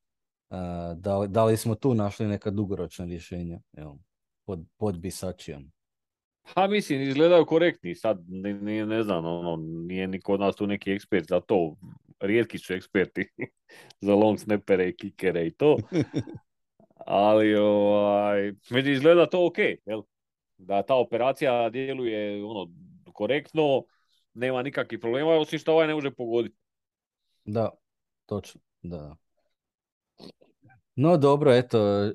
Da, 0.95 1.17
li- 1.17 1.27
da 1.27 1.45
li 1.45 1.57
smo 1.57 1.75
tu 1.75 1.93
našli 1.93 2.27
neka 2.27 2.51
dugoročna 2.51 3.05
rješenja 3.05 3.59
jel, 3.71 3.93
pod, 4.45 4.59
pod 4.77 4.99
bisačijom. 4.99 5.71
Ha, 6.43 6.67
mislim, 6.67 7.01
izgledaju 7.01 7.45
korektni. 7.45 7.95
Sad, 7.95 8.23
ne, 8.27 8.85
ne, 8.85 9.03
znam, 9.03 9.25
ono, 9.25 9.55
nije 9.87 10.07
niko 10.07 10.33
od 10.33 10.39
nas 10.39 10.55
tu 10.55 10.67
neki 10.67 10.91
ekspert 10.91 11.27
za 11.27 11.39
to. 11.39 11.75
Rijetki 12.19 12.57
su 12.57 12.73
eksperti 12.73 13.27
za 14.05 14.15
long 14.15 14.39
snappere 14.39 14.89
i 14.89 14.95
kikere 14.95 15.47
i 15.47 15.51
to. 15.51 15.77
Ali, 17.05 17.55
ovaj, 17.55 18.53
izgleda 18.85 19.25
to 19.25 19.45
ok, 19.45 19.57
jel? 19.85 20.01
Da 20.57 20.83
ta 20.83 20.95
operacija 20.95 21.69
djeluje 21.69 22.43
ono, 22.45 22.71
korektno, 23.13 23.83
nema 24.33 24.63
nikakvih 24.63 24.99
problema, 24.99 25.31
osim 25.31 25.59
što 25.59 25.73
ovaj 25.73 25.87
ne 25.87 25.93
može 25.93 26.11
pogoditi. 26.11 26.55
Da, 27.45 27.69
točno, 28.25 28.61
da. 28.81 29.15
No 30.95 31.17
dobro, 31.17 31.53
eto, 31.53 32.03
e, 32.03 32.11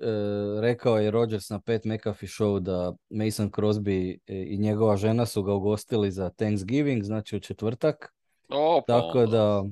rekao 0.60 0.98
je 0.98 1.10
Rodgers 1.10 1.50
na 1.50 1.60
Pat 1.60 1.84
McAfee 1.84 2.28
show 2.28 2.60
da 2.60 2.94
Mason 3.10 3.50
Crosby 3.50 4.18
e, 4.26 4.44
i 4.48 4.58
njegova 4.58 4.96
žena 4.96 5.26
su 5.26 5.42
ga 5.42 5.54
ugostili 5.54 6.10
za 6.10 6.30
Thanksgiving, 6.30 7.02
znači 7.02 7.36
u 7.36 7.40
četvrtak. 7.40 8.14
O, 8.48 8.82
pa 8.86 9.00
Tako 9.00 9.26
da, 9.26 9.64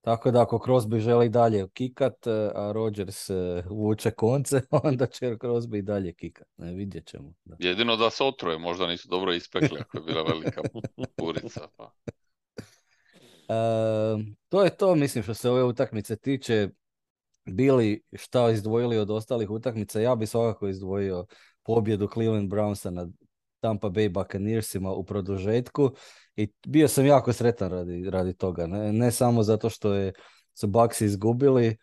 Tako 0.00 0.30
da 0.30 0.42
ako 0.42 0.58
Crosby 0.58 0.98
želi 0.98 1.28
dalje 1.28 1.68
kikat, 1.68 2.26
e, 2.26 2.50
a 2.54 2.72
Rodgers 2.72 3.30
e, 3.30 3.62
vuče 3.70 4.10
konce, 4.10 4.60
onda 4.84 5.06
će 5.06 5.26
Crosby 5.26 5.78
i 5.78 5.82
dalje 5.82 6.12
kikat. 6.12 6.46
Ne, 6.56 6.72
vidjet 6.72 7.06
ćemo. 7.06 7.32
Da. 7.44 7.56
Jedino 7.58 7.96
da 7.96 8.10
se 8.10 8.24
otruje, 8.24 8.58
možda 8.58 8.86
nisu 8.86 9.08
dobro 9.08 9.32
ispekli 9.32 9.78
ako 9.80 9.98
je 9.98 10.02
bila 10.02 10.22
velika 10.22 10.62
purica. 11.16 11.68
Pa. 11.76 11.92
E, 13.50 13.54
to 14.48 14.64
je 14.64 14.76
to, 14.76 14.94
mislim, 14.94 15.22
što 15.24 15.34
se 15.34 15.50
ove 15.50 15.64
utakmice 15.64 16.16
tiče. 16.16 16.68
Bili 17.48 18.02
šta 18.12 18.50
izdvojili 18.50 18.98
od 18.98 19.10
ostalih 19.10 19.50
utakmica, 19.50 20.00
ja 20.00 20.14
bi 20.16 20.26
svakako 20.26 20.68
izdvojio 20.68 21.26
pobjedu 21.62 22.08
Cleveland 22.14 22.52
Brownsa 22.52 22.90
nad 22.90 23.08
Tampa 23.60 23.88
Bay 23.88 24.08
Buccaneersima 24.08 24.92
u 24.92 25.04
produžetku 25.04 25.90
i 26.36 26.48
bio 26.66 26.88
sam 26.88 27.06
jako 27.06 27.32
sretan 27.32 27.70
radi, 27.70 28.10
radi 28.10 28.34
toga. 28.34 28.66
Ne, 28.66 28.92
ne 28.92 29.10
samo 29.10 29.42
zato 29.42 29.70
što 29.70 29.94
je, 29.94 30.12
su 30.54 30.66
Bucks 30.66 31.00
izgubili, 31.00 31.76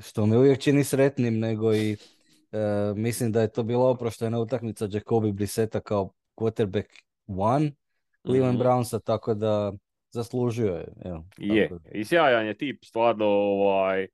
što 0.00 0.26
me 0.26 0.38
uvijek 0.38 0.60
čini 0.60 0.84
sretnim, 0.84 1.38
nego 1.38 1.74
i 1.74 1.92
e, 1.92 1.96
mislim 2.96 3.32
da 3.32 3.40
je 3.40 3.52
to 3.52 3.62
bila 3.62 3.90
oproštajna 3.90 4.40
utakmica 4.40 4.88
Jacobi 4.90 5.32
Brisseta 5.32 5.80
kao 5.80 6.12
quarterback 6.36 6.86
one 7.26 7.72
Cleveland 8.26 8.58
Mhm. 8.58 8.68
Brownsa, 8.68 9.00
tako 9.04 9.34
da 9.34 9.72
zaslužio 10.10 10.74
je. 10.74 10.92
Evo, 11.04 11.24
Je, 11.38 11.68
tako 11.68 11.80
i 11.92 12.04
sjajan 12.04 12.46
je 12.46 12.56
tip, 12.56 12.84
stvarno, 12.84 13.24
ovaj, 13.26 14.06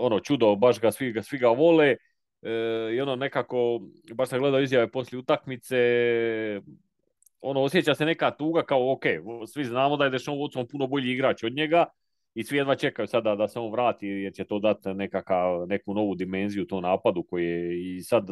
ono, 0.00 0.20
čudo, 0.20 0.56
baš 0.56 0.80
ga 0.80 0.92
svi, 0.92 1.12
ga, 1.12 1.22
svi 1.22 1.38
ga 1.38 1.48
vole. 1.48 1.96
E, 2.42 2.50
I 2.94 3.00
ono 3.00 3.16
nekako, 3.16 3.80
baš 4.14 4.28
sam 4.28 4.38
gledao 4.38 4.60
izjave 4.60 4.90
poslije 4.90 5.18
utakmice, 5.18 5.76
ono, 7.40 7.62
osjeća 7.62 7.94
se 7.94 8.04
neka 8.04 8.30
tuga 8.30 8.62
kao, 8.62 8.92
ok, 8.92 9.04
svi 9.52 9.64
znamo 9.64 9.96
da 9.96 10.04
je 10.04 10.10
Deshaun 10.10 10.38
Watson 10.38 10.70
puno 10.70 10.86
bolji 10.86 11.12
igrač 11.12 11.44
od 11.44 11.52
njega 11.52 11.86
i 12.34 12.44
svi 12.44 12.56
jedva 12.56 12.76
čekaju 12.76 13.06
sada 13.06 13.36
da 13.36 13.48
se 13.48 13.58
on 13.58 13.72
vrati 13.72 14.06
jer 14.06 14.32
će 14.32 14.44
to 14.44 14.58
dati 14.58 14.88
neku 15.66 15.94
novu 15.94 16.14
dimenziju 16.14 16.66
tom 16.66 16.82
napadu 16.82 17.22
koji 17.22 17.44
je 17.44 17.96
i 17.96 18.02
sad 18.02 18.26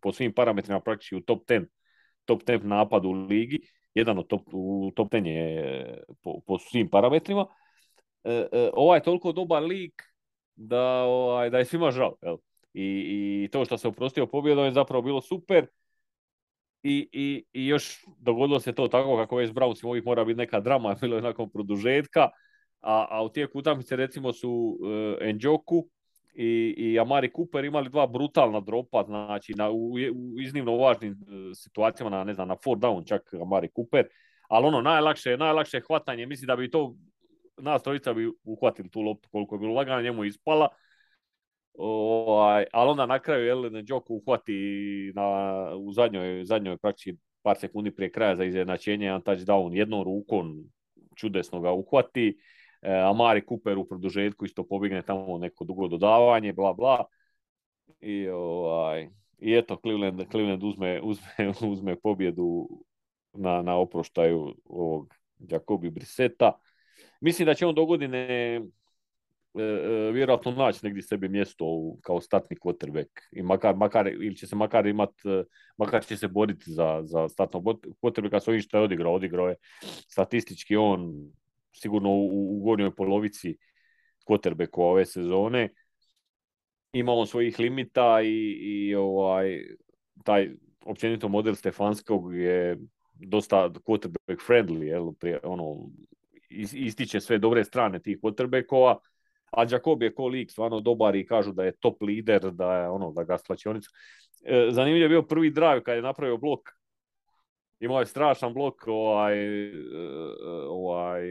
po 0.00 0.12
svim 0.12 0.34
parametrima 0.34 0.80
praktički 0.80 1.16
u 1.16 1.20
top 1.20 1.44
10, 1.48 1.66
top 2.24 2.42
10 2.42 2.64
napadu 2.64 3.08
u 3.08 3.12
ligi, 3.12 3.60
jedan 3.94 4.18
od 4.18 4.26
top, 4.26 4.42
u 4.52 4.92
top 4.96 5.12
10 5.12 5.26
je 5.26 6.02
po, 6.22 6.40
po 6.46 6.58
svim 6.58 6.90
parametrima. 6.90 7.46
E, 8.24 8.48
e, 8.52 8.70
ovaj 8.72 8.98
je 8.98 9.02
toliko 9.02 9.32
dobar 9.32 9.62
lik 9.62 10.07
da, 10.58 11.02
ovaj, 11.02 11.50
da 11.50 11.58
je 11.58 11.64
svima 11.64 11.90
žao. 11.90 12.16
Jel? 12.22 12.36
I, 12.74 13.44
I 13.44 13.48
to 13.52 13.64
što 13.64 13.78
se 13.78 13.88
oprostio 13.88 14.26
pobjedom 14.26 14.64
je 14.64 14.72
zapravo 14.72 15.02
bilo 15.02 15.20
super. 15.20 15.66
I, 16.82 17.08
i, 17.12 17.44
i 17.52 17.66
još 17.66 18.04
dogodilo 18.18 18.60
se 18.60 18.72
to 18.72 18.88
tako 18.88 19.16
kako 19.16 19.36
već 19.36 19.50
s 19.50 19.52
Brownsima 19.52 20.04
mora 20.04 20.24
biti 20.24 20.38
neka 20.38 20.60
drama, 20.60 20.94
bilo 21.00 21.16
je 21.16 21.22
nakon 21.22 21.50
produžetka, 21.50 22.28
a, 22.80 23.06
a 23.10 23.24
u 23.24 23.28
tijeku 23.28 23.58
utakmice 23.58 23.96
recimo 23.96 24.32
su 24.32 24.78
uh, 24.80 25.34
Njoku 25.42 25.88
i, 26.34 26.74
i 26.76 26.98
Amari 27.00 27.30
Cooper 27.36 27.64
imali 27.64 27.90
dva 27.90 28.06
brutalna 28.06 28.60
dropa, 28.60 29.04
znači 29.06 29.54
na, 29.54 29.70
u, 29.70 29.92
u 29.92 30.40
iznimno 30.40 30.76
važnim 30.76 31.12
uh, 31.12 31.28
situacijama, 31.54 32.16
na, 32.16 32.24
ne 32.24 32.34
znam, 32.34 32.48
na 32.48 32.56
four 32.64 32.78
down 32.78 33.08
čak 33.08 33.34
Amari 33.42 33.68
Cooper, 33.76 34.06
ali 34.48 34.66
ono 34.66 34.80
najlakše, 34.80 35.36
najlakše 35.36 35.80
hvatanje, 35.80 36.26
mislim 36.26 36.46
da 36.46 36.56
bi 36.56 36.70
to 36.70 36.94
nas 37.58 37.82
trojica 37.82 38.14
bi 38.14 38.30
uhvatili 38.44 38.90
tu 38.90 39.00
loptu 39.00 39.28
koliko 39.32 39.54
je 39.54 39.58
bilo 39.58 39.74
lagano, 39.74 40.02
njemu 40.02 40.24
je 40.24 40.28
ispala, 40.28 40.68
Ovaj, 41.78 42.64
ali 42.72 42.90
onda 42.90 43.06
na 43.06 43.18
kraju 43.18 43.48
Ellen 43.48 43.84
Joku 43.88 44.14
uhvati 44.14 45.12
na, 45.14 45.24
u 45.76 45.92
zadnjoj, 45.92 46.44
zadnjoj 46.44 46.76
praktički 46.76 47.16
par 47.42 47.56
sekundi 47.58 47.90
prije 47.90 48.12
kraja 48.12 48.36
za 48.36 48.44
izjednačenje 48.44 49.06
jedan 49.06 49.22
touchdown 49.22 49.76
jednom 49.76 50.04
rukom 50.04 50.64
čudesno 51.16 51.60
ga 51.60 51.72
uhvati. 51.72 52.38
E, 52.82 52.92
Amari 52.92 53.42
Cooper 53.48 53.78
u 53.78 53.88
produžetku 53.88 54.44
isto 54.44 54.66
pobigne 54.66 55.02
tamo 55.02 55.38
neko 55.38 55.64
dugo 55.64 55.88
dodavanje, 55.88 56.52
bla 56.52 56.72
bla. 56.72 57.04
I, 58.00 58.28
ovaj, 58.28 59.08
i 59.38 59.54
eto, 59.54 59.76
Cleveland, 59.82 60.22
Cleveland 60.30 60.62
uzme, 60.62 61.00
uzme, 61.02 61.52
uzme 61.72 61.96
pobjedu 61.96 62.68
na, 63.32 63.62
na 63.62 63.76
oproštaju 63.76 64.54
ovog 64.64 65.14
Jacobi 65.38 65.90
Briseta. 65.90 66.52
Mislim 67.20 67.46
da 67.46 67.54
će 67.54 67.66
on 67.66 67.74
do 67.74 67.84
godine 67.84 68.18
e, 68.18 69.62
e, 69.62 70.12
vjerojatno 70.12 70.50
naći 70.50 70.80
negdje 70.82 71.02
sebi 71.02 71.28
mjesto 71.28 71.64
u, 71.64 71.98
kao 72.02 72.20
startni 72.20 72.56
quarterback. 72.56 73.08
I 73.32 73.42
makar, 73.42 73.76
makar, 73.76 74.06
ili 74.06 74.36
će 74.36 74.46
se 74.46 74.56
makar 74.56 74.86
imat, 74.86 75.10
e, 75.24 75.44
makar 75.76 76.04
će 76.04 76.16
se 76.16 76.28
boriti 76.28 76.70
za, 76.72 77.00
za 77.02 77.28
startnog 77.28 77.64
quarterbacka 78.02 78.40
s 78.40 78.48
ovim 78.48 78.60
što 78.60 78.76
je 78.76 78.82
odigrao, 78.82 79.14
odigrao 79.14 79.48
je 79.48 79.56
statistički 80.08 80.76
on 80.76 81.30
sigurno 81.72 82.10
u, 82.10 82.56
u 82.56 82.60
gornjoj 82.60 82.94
polovici 82.94 83.56
quarterbacka 84.26 84.80
ove 84.80 85.06
sezone. 85.06 85.68
Ima 86.92 87.12
on 87.12 87.26
svojih 87.26 87.58
limita 87.58 88.20
i, 88.22 88.50
i 88.60 88.94
ovaj, 88.94 89.64
taj 90.24 90.50
općenito 90.84 91.28
model 91.28 91.54
Stefanskog 91.54 92.34
je 92.34 92.78
dosta 93.14 93.70
quarterback 93.70 94.40
friendly, 94.48 94.82
jel, 94.82 95.12
prije, 95.12 95.40
ono, 95.42 95.90
ističe 96.50 97.20
sve 97.20 97.38
dobre 97.38 97.64
strane 97.64 98.00
tih 98.02 98.18
quarterbackova, 98.22 98.96
a 99.50 99.64
Jacob 99.70 100.02
je 100.02 100.14
ko 100.14 100.28
lik 100.28 100.50
stvarno 100.50 100.80
dobar 100.80 101.16
i 101.16 101.26
kažu 101.26 101.52
da 101.52 101.64
je 101.64 101.76
top 101.76 102.02
lider, 102.02 102.50
da 102.50 102.74
je 102.76 102.88
ono, 102.88 103.12
da 103.12 103.24
ga 103.24 103.38
slačionica. 103.38 103.88
E, 104.44 104.68
zanimljiv 104.70 105.02
je 105.02 105.08
bio 105.08 105.22
prvi 105.22 105.50
drive 105.50 105.82
kad 105.82 105.96
je 105.96 106.02
napravio 106.02 106.36
blok. 106.36 106.60
Imao 107.80 108.00
je 108.00 108.06
strašan 108.06 108.54
blok, 108.54 108.86
ovaj, 108.86 109.36
ovaj, 110.68 111.22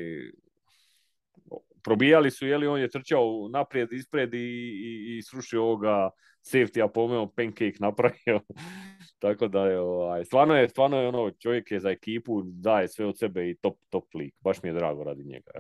probijali 1.88 2.31
su, 2.31 2.47
jeli 2.47 2.67
on 2.67 2.79
je 2.79 2.89
trčao 2.89 3.49
naprijed, 3.51 3.93
ispred 3.93 4.33
i, 4.33 4.38
i, 4.38 5.17
i 5.17 5.21
srušio 5.23 5.63
ovoga 5.63 6.09
safety-a, 6.41 6.88
pomeo 6.88 7.31
pancake 7.31 7.77
napravio. 7.79 8.41
Tako 9.23 9.47
da 9.47 9.65
je, 9.65 9.79
ovaj, 9.79 10.25
stvarno 10.25 10.55
je, 10.55 10.69
stvarno 10.69 11.01
je 11.01 11.07
ono, 11.07 11.31
čovjek 11.31 11.71
je 11.71 11.79
za 11.79 11.89
ekipu, 11.89 12.41
daje 12.43 12.88
sve 12.88 13.05
od 13.05 13.17
sebe 13.17 13.49
i 13.49 13.57
top, 13.57 13.77
top 13.89 14.13
lik. 14.13 14.35
Baš 14.39 14.63
mi 14.63 14.69
je 14.69 14.73
drago 14.73 15.03
radi 15.03 15.23
njega. 15.23 15.51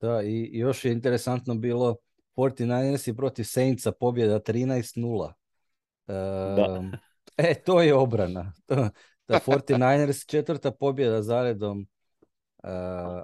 Da, 0.00 0.22
i 0.22 0.50
još 0.52 0.84
je 0.84 0.92
interesantno 0.92 1.54
bilo 1.54 1.96
49ers 2.36 3.16
protiv 3.16 3.44
Saintsa 3.44 3.92
pobjeda 3.92 4.40
13-0. 4.40 5.32
Um, 6.06 6.92
e, 7.36 7.54
to 7.54 7.82
je 7.82 7.94
obrana. 7.94 8.52
da 9.28 9.40
49ers 9.46 10.30
četvrta 10.30 10.70
pobjeda 10.70 11.22
zaredom, 11.22 11.86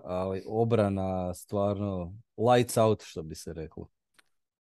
ali 0.04 0.42
obrana 0.46 1.34
stvarno 1.34 2.14
lights 2.36 2.76
out, 2.76 3.02
što 3.02 3.22
bi 3.22 3.34
se 3.34 3.52
reklo. 3.52 3.88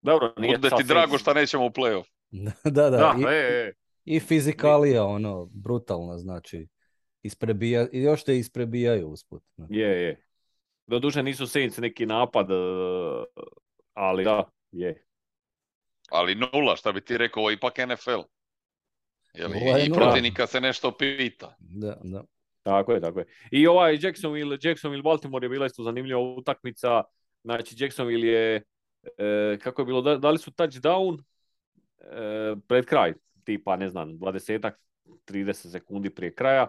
Dobro, 0.02 0.32
nije 0.36 0.58
Bude 0.58 0.70
ti 0.76 0.84
drago 0.84 1.18
što 1.18 1.34
nećemo 1.34 1.66
u 1.66 1.70
playoff. 1.70 2.04
da, 2.64 2.90
da. 2.90 2.90
da 2.90 3.14
I, 3.18 3.22
e, 3.22 3.36
e. 3.36 3.72
i 4.04 4.20
fizikalija, 4.20 5.04
ono, 5.04 5.44
brutalna, 5.44 6.18
znači. 6.18 6.68
Isprebija, 7.22 7.86
I 7.92 8.02
još 8.02 8.24
te 8.24 8.38
isprebijaju 8.38 9.08
usput. 9.08 9.42
Je, 9.68 10.02
je. 10.02 10.22
Doduše 10.86 11.22
nisu 11.22 11.46
Saints 11.46 11.78
neki 11.78 12.06
napad, 12.06 12.46
ali 13.94 14.24
da, 14.24 14.44
je. 14.72 15.04
Ali 16.10 16.34
nula, 16.34 16.76
šta 16.76 16.92
bi 16.92 17.00
ti 17.00 17.18
rekao, 17.18 17.40
ovo 17.40 17.50
je 17.50 17.54
ipak 17.54 17.78
NFL. 17.78 18.20
Jeli, 19.34 19.86
I 19.86 19.92
protivnika 19.92 20.46
se 20.46 20.60
nešto 20.60 20.92
pita. 20.92 21.56
Da, 21.58 21.98
da. 22.02 22.24
Tako 22.66 22.92
je, 22.92 23.00
tako 23.00 23.18
je. 23.18 23.26
I 23.50 23.66
ovaj 23.66 23.98
Jacksonville, 24.02 24.58
Jacksonville 24.62 25.02
Baltimore 25.02 25.44
je 25.44 25.48
bila 25.48 25.66
isto 25.66 25.82
zanimljiva 25.82 26.20
utakmica. 26.20 27.02
Znači 27.44 27.74
Jacksonville 27.78 28.28
je, 28.28 28.62
e, 29.18 29.58
kako 29.62 29.82
je 29.82 29.86
bilo, 29.86 30.02
da, 30.02 30.16
dali 30.16 30.38
su 30.38 30.50
touchdown 30.50 31.22
e, 31.98 32.56
pred 32.68 32.84
kraj, 32.84 33.12
tipa 33.44 33.76
ne 33.76 33.88
znam, 33.88 34.08
20 34.08 34.70
30 35.26 35.70
sekundi 35.70 36.10
prije 36.10 36.34
kraja 36.34 36.66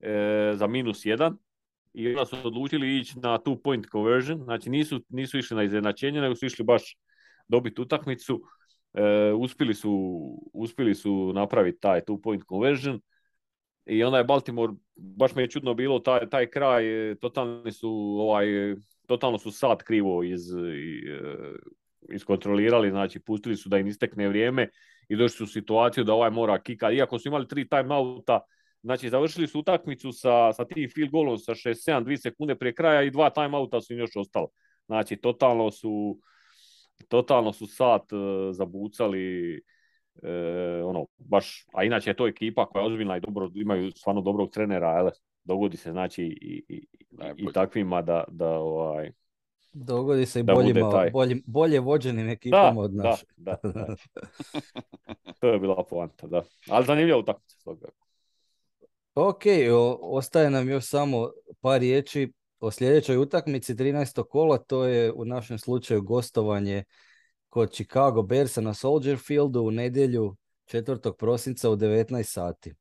e, 0.00 0.52
za 0.54 0.66
minus 0.66 1.06
jedan 1.06 1.38
i 1.94 2.08
onda 2.08 2.26
su 2.26 2.36
odlučili 2.44 2.98
ići 2.98 3.18
na 3.18 3.38
two 3.38 3.62
point 3.62 3.86
conversion, 3.92 4.44
znači 4.44 4.70
nisu, 4.70 5.00
nisu 5.08 5.38
išli 5.38 5.56
na 5.56 5.62
izjednačenje, 5.62 6.20
nego 6.20 6.34
su 6.34 6.46
išli 6.46 6.64
baš 6.64 6.96
dobiti 7.48 7.80
utakmicu. 7.80 8.42
E, 8.94 9.32
uspjeli, 9.32 9.74
su, 9.74 9.90
uspjeli 10.52 10.94
su 10.94 11.32
napraviti 11.34 11.80
taj 11.80 12.00
two 12.00 12.22
point 12.22 12.42
conversion 12.48 13.00
i 13.86 14.04
onda 14.04 14.18
je 14.18 14.24
Baltimore, 14.24 14.72
baš 14.96 15.34
mi 15.34 15.42
je 15.42 15.50
čudno 15.50 15.74
bilo 15.74 15.98
taj, 15.98 16.28
taj 16.28 16.46
kraj, 16.46 16.84
totalni 17.20 17.72
su 17.72 17.90
ovaj, 18.20 18.46
totalno 19.06 19.38
su 19.38 19.50
sad 19.50 19.82
krivo 19.82 20.22
iz, 20.22 20.40
iskontrolirali, 22.12 22.90
znači 22.90 23.20
pustili 23.20 23.56
su 23.56 23.68
da 23.68 23.78
im 23.78 23.86
istekne 23.86 24.28
vrijeme 24.28 24.68
i 25.08 25.16
došli 25.16 25.36
su 25.36 25.44
u 25.44 25.46
situaciju 25.46 26.04
da 26.04 26.14
ovaj 26.14 26.30
mora 26.30 26.62
kika, 26.62 26.92
iako 26.92 27.18
su 27.18 27.28
imali 27.28 27.48
tri 27.48 27.68
timeouta, 27.68 28.40
Znači, 28.86 29.10
završili 29.10 29.46
su 29.46 29.58
utakmicu 29.58 30.12
sa, 30.12 30.52
sa 30.52 30.64
tim 30.64 30.90
field 30.94 31.10
golom 31.10 31.38
sa 31.38 31.54
6-7, 31.54 32.04
2 32.04 32.16
sekunde 32.16 32.54
prije 32.54 32.74
kraja 32.74 33.02
i 33.02 33.10
dva 33.10 33.30
timeouta 33.30 33.80
su 33.80 33.92
im 33.92 33.98
još 33.98 34.16
ostalo. 34.16 34.48
Znači, 34.86 35.16
totalno 35.16 35.70
su, 35.70 36.18
totalno 37.08 37.52
su 37.52 37.66
sat 37.66 38.12
uh, 38.12 38.20
zabucali, 38.52 39.60
uh, 40.22 40.88
ono, 40.88 41.06
baš, 41.18 41.66
a 41.72 41.84
inače 41.84 42.10
je 42.10 42.16
to 42.16 42.26
ekipa 42.26 42.66
koja 42.66 42.82
je 42.82 42.86
ozbiljna 42.86 43.16
i 43.16 43.20
dobro, 43.20 43.50
imaju 43.54 43.90
stvarno 43.90 44.20
dobrog 44.20 44.50
trenera, 44.50 44.88
ale, 44.88 45.10
dogodi 45.44 45.76
se, 45.76 45.90
znači, 45.90 46.24
i, 46.24 46.64
i, 46.68 46.86
i 47.36 47.52
takvima 47.52 48.02
da, 48.02 48.24
da, 48.28 48.48
ovaj, 48.48 49.12
Dogodi 49.72 50.26
se 50.26 50.40
i 50.40 50.42
boljima, 50.42 50.90
taj. 50.90 51.10
bolje, 51.10 51.36
bolje 51.46 51.80
vođenim 51.80 52.28
ekipama 52.28 52.80
od 52.80 52.94
naše. 52.94 53.24
da, 53.36 53.56
da, 53.62 53.70
da. 53.86 53.96
To 55.40 55.48
je 55.48 55.58
bila 55.58 55.84
poanta, 55.90 56.26
da. 56.26 56.42
Ali 56.68 56.86
zanimljiva 56.86 57.18
utakmica. 57.18 57.70
Ok, 59.14 59.42
o- 59.72 59.98
ostaje 60.02 60.50
nam 60.50 60.68
još 60.68 60.84
samo 60.84 61.30
par 61.60 61.80
riječi 61.80 62.32
o 62.60 62.70
sljedećoj 62.70 63.16
utakmici 63.16 63.74
13. 63.74 64.24
kola, 64.28 64.58
to 64.58 64.84
je 64.84 65.12
u 65.12 65.24
našem 65.24 65.58
slučaju 65.58 66.02
gostovanje 66.02 66.84
kod 67.56 67.72
Chicago 67.72 68.22
Bearsa 68.22 68.60
na 68.60 68.74
Soldier 68.74 69.18
Fieldu 69.18 69.60
u 69.62 69.70
nedjelju 69.70 70.36
4. 70.72 71.12
prosinca 71.18 71.70
u 71.70 71.76
19 71.76 72.22
sati. 72.22 72.74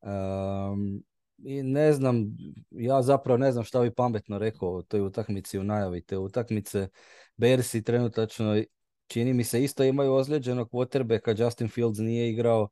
Um, 0.00 1.02
I 1.38 1.62
ne 1.62 1.92
znam, 1.92 2.36
ja 2.70 3.02
zapravo 3.02 3.38
ne 3.38 3.52
znam 3.52 3.64
šta 3.64 3.80
bi 3.80 3.94
pametno 3.94 4.38
rekao 4.38 4.74
o 4.74 4.82
toj 4.82 5.00
utakmici 5.00 5.58
u 5.58 5.64
najavi 5.64 6.04
te 6.04 6.18
utakmice. 6.18 6.88
Bearsi 7.36 7.82
trenutačno 7.82 8.62
čini 9.06 9.32
mi 9.32 9.44
se 9.44 9.64
isto 9.64 9.84
imaju 9.84 10.14
ozlijeđenog 10.14 10.70
quarterbacka, 10.70 11.44
Justin 11.44 11.68
Fields 11.68 11.98
nije 11.98 12.30
igrao 12.30 12.68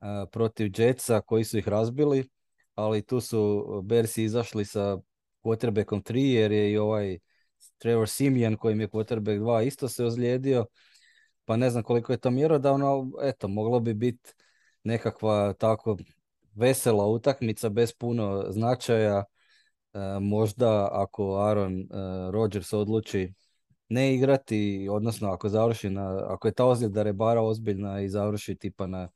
a, 0.00 0.26
protiv 0.32 0.80
Jetsa 0.80 1.20
koji 1.20 1.44
su 1.44 1.58
ih 1.58 1.68
razbili, 1.68 2.28
ali 2.74 3.06
tu 3.06 3.20
su 3.20 3.64
Bearsi 3.84 4.24
izašli 4.24 4.64
sa 4.64 4.98
quarterbackom 5.42 6.02
3 6.02 6.34
jer 6.34 6.52
je 6.52 6.72
i 6.72 6.78
ovaj 6.78 7.18
Trevor 7.82 8.08
Simeon 8.08 8.56
kojim 8.56 8.80
je 8.80 8.88
quarterback 8.88 9.40
2 9.40 9.66
isto 9.66 9.88
se 9.88 10.04
ozlijedio, 10.04 10.66
pa 11.44 11.56
ne 11.56 11.70
znam 11.70 11.82
koliko 11.82 12.12
je 12.12 12.18
to 12.18 12.30
mjerodavno, 12.30 13.10
eto, 13.22 13.48
moglo 13.48 13.80
bi 13.80 13.94
biti 13.94 14.30
nekakva 14.84 15.52
tako 15.52 15.96
vesela 16.54 17.06
utakmica 17.06 17.68
bez 17.68 17.92
puno 17.92 18.44
značaja. 18.48 19.24
E, 19.94 19.98
možda 20.20 20.88
ako 20.92 21.36
Aaron 21.36 21.80
e, 21.80 21.86
Rodgers 22.30 22.72
odluči 22.72 23.32
ne 23.88 24.14
igrati, 24.14 24.88
odnosno 24.90 25.30
ako 25.30 25.48
završi 25.48 25.90
na, 25.90 26.26
ako 26.28 26.48
je 26.48 26.54
ta 26.54 26.64
ozljeda 26.64 27.02
rebara 27.02 27.42
ozbiljna 27.42 28.00
i 28.00 28.08
završi 28.08 28.54
tipa 28.54 28.86
na 28.86 29.08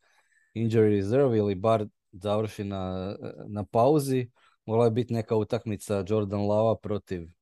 injury 0.54 0.90
reserve 0.90 1.38
ili 1.38 1.54
bar 1.54 1.86
završi 2.12 2.64
na, 2.64 3.14
na 3.46 3.64
pauzi, 3.64 4.30
mogla 4.66 4.84
je 4.84 4.90
biti 4.90 5.14
neka 5.14 5.36
utakmica 5.36 6.04
Jordan 6.08 6.46
Lava 6.46 6.76
protiv 6.76 7.35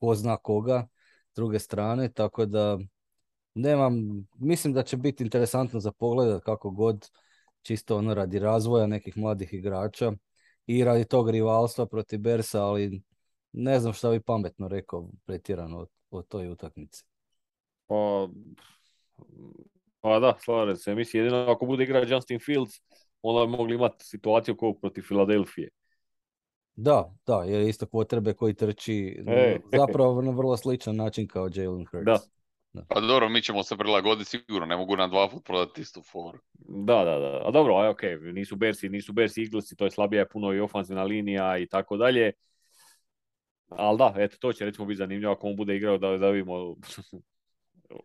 ko 0.00 0.14
zna 0.14 0.36
koga 0.36 0.86
s 1.32 1.36
druge 1.36 1.58
strane, 1.58 2.12
tako 2.12 2.46
da 2.46 2.78
nemam, 3.54 4.26
mislim 4.38 4.74
da 4.74 4.82
će 4.82 4.96
biti 4.96 5.24
interesantno 5.24 5.80
za 5.80 5.92
pogled 5.92 6.40
kako 6.40 6.70
god, 6.70 7.10
čisto 7.62 7.96
ono 7.96 8.14
radi 8.14 8.38
razvoja 8.38 8.86
nekih 8.86 9.16
mladih 9.16 9.54
igrača 9.54 10.12
i 10.66 10.84
radi 10.84 11.04
tog 11.04 11.30
rivalstva 11.30 11.86
protiv 11.86 12.20
Bersa, 12.20 12.64
ali 12.64 13.02
ne 13.52 13.80
znam 13.80 13.92
šta 13.92 14.10
bi 14.10 14.20
pametno 14.20 14.68
rekao 14.68 15.08
pretjerano 15.24 15.78
o, 15.78 15.86
o 16.10 16.22
toj 16.22 16.48
utakmici. 16.48 17.04
Pa, 17.86 18.28
pa 20.00 20.18
da, 20.20 20.36
slažem 20.40 20.76
se. 20.76 20.94
Mislim, 20.94 21.22
jedino 21.22 21.38
ako 21.50 21.66
bude 21.66 21.84
igrao 21.84 22.02
Justin 22.02 22.38
Fields, 22.38 22.72
onda 23.22 23.46
bi 23.46 23.56
mogli 23.56 23.74
imati 23.74 24.04
situaciju 24.04 24.56
kao 24.56 24.74
protiv 24.74 25.02
Filadelfije. 25.02 25.70
Da, 26.76 27.14
da, 27.26 27.44
je 27.44 27.68
isto 27.68 27.86
potrebe 27.86 28.32
koji 28.32 28.54
trči 28.54 29.24
E. 29.26 29.58
zapravo 29.76 30.22
na 30.22 30.30
vrlo 30.30 30.56
sličan 30.56 30.96
način 30.96 31.26
kao 31.26 31.48
Jalen 31.54 31.86
Hurts. 31.86 32.04
Da. 32.04 32.18
Pa 32.88 33.00
dobro, 33.00 33.28
mi 33.28 33.42
ćemo 33.42 33.62
se 33.62 33.76
prilagoditi 33.76 34.30
sigurno, 34.30 34.66
ne 34.66 34.76
mogu 34.76 34.96
nam 34.96 35.10
dva 35.10 35.28
put 35.28 35.44
prodati 35.44 35.80
istu 35.80 36.02
foru. 36.02 36.38
Da, 36.68 37.04
da, 37.04 37.18
da. 37.18 37.42
A 37.44 37.50
dobro, 37.50 37.76
aj, 37.76 37.88
ok, 37.88 38.00
nisu 38.32 38.56
Bersi, 38.56 38.88
nisu 38.88 39.12
Bersi 39.12 39.42
Eaglesi, 39.42 39.76
to 39.76 39.84
je 39.84 39.90
slabija 39.90 40.20
je 40.20 40.28
puno 40.28 40.52
i 40.52 40.60
ofanzivna 40.60 41.02
linija 41.02 41.58
i 41.58 41.66
tako 41.66 41.96
dalje. 41.96 42.32
Ali 43.68 43.98
da, 43.98 44.14
eto, 44.16 44.36
to 44.40 44.52
će 44.52 44.64
recimo 44.64 44.86
biti 44.86 44.98
zanimljivo 44.98 45.32
ako 45.32 45.46
on 45.46 45.56
bude 45.56 45.76
igrao 45.76 45.98
da, 45.98 46.18
da 46.18 46.30
vidimo 46.30 46.76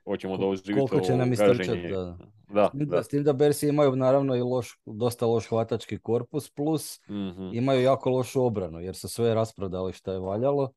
hoćemo 0.05 0.37
da 0.37 0.45
oživiti 0.45 0.87
Koliko 0.87 1.05
će 1.05 1.15
nam 1.15 1.33
istrčati, 1.33 1.87
da. 1.89 2.17
Da, 2.53 2.67
S 2.67 2.71
tim 2.71 2.89
da. 2.89 2.95
da, 2.95 3.03
s 3.03 3.07
tim 3.07 3.23
da 3.23 3.33
Bersi 3.33 3.67
imaju 3.69 3.95
naravno 3.95 4.35
i 4.35 4.41
loš, 4.41 4.79
dosta 4.85 5.25
loš 5.25 5.47
hvatački 5.47 5.97
korpus, 5.99 6.49
plus 6.51 7.01
Mhm. 7.09 7.49
imaju 7.53 7.81
jako 7.81 8.09
lošu 8.09 8.43
obranu, 8.43 8.79
jer 8.79 8.95
su 8.95 9.09
sve 9.09 9.33
rasprodali 9.33 9.93
što 9.93 10.11
je 10.11 10.19
valjalo 10.19 10.71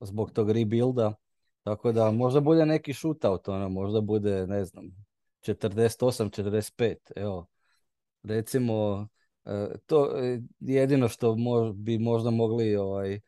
zbog 0.00 0.30
tog 0.30 0.50
rebuilda. 0.50 1.14
Tako 1.62 1.92
da 1.92 2.10
možda 2.10 2.40
bude 2.40 2.66
neki 2.66 2.94
shootout, 2.94 3.48
ono, 3.48 3.68
možda 3.68 4.00
bude, 4.00 4.46
ne 4.46 4.64
znam, 4.64 4.84
48-45, 5.40 6.96
evo. 7.16 7.46
Recimo, 8.22 9.08
e, 9.44 9.68
to 9.86 10.10
e, 10.18 10.40
jedino 10.60 11.08
što 11.08 11.36
bi 11.74 11.98
možda 11.98 12.30
mogli 12.30 12.76
ovaj, 12.76 13.14
e, 13.14 13.20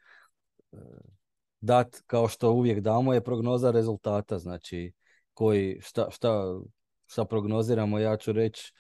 dat 1.60 2.02
kao 2.06 2.28
što 2.28 2.52
uvijek 2.52 2.80
damo 2.80 3.14
je 3.14 3.24
prognoza 3.24 3.70
rezultata, 3.70 4.38
znači 4.38 4.92
koji, 5.34 5.80
šta, 5.80 6.10
šta, 6.10 6.60
šta 7.06 7.24
prognoziramo, 7.24 7.98
ja 7.98 8.16
ću 8.16 8.32
reći 8.32 8.72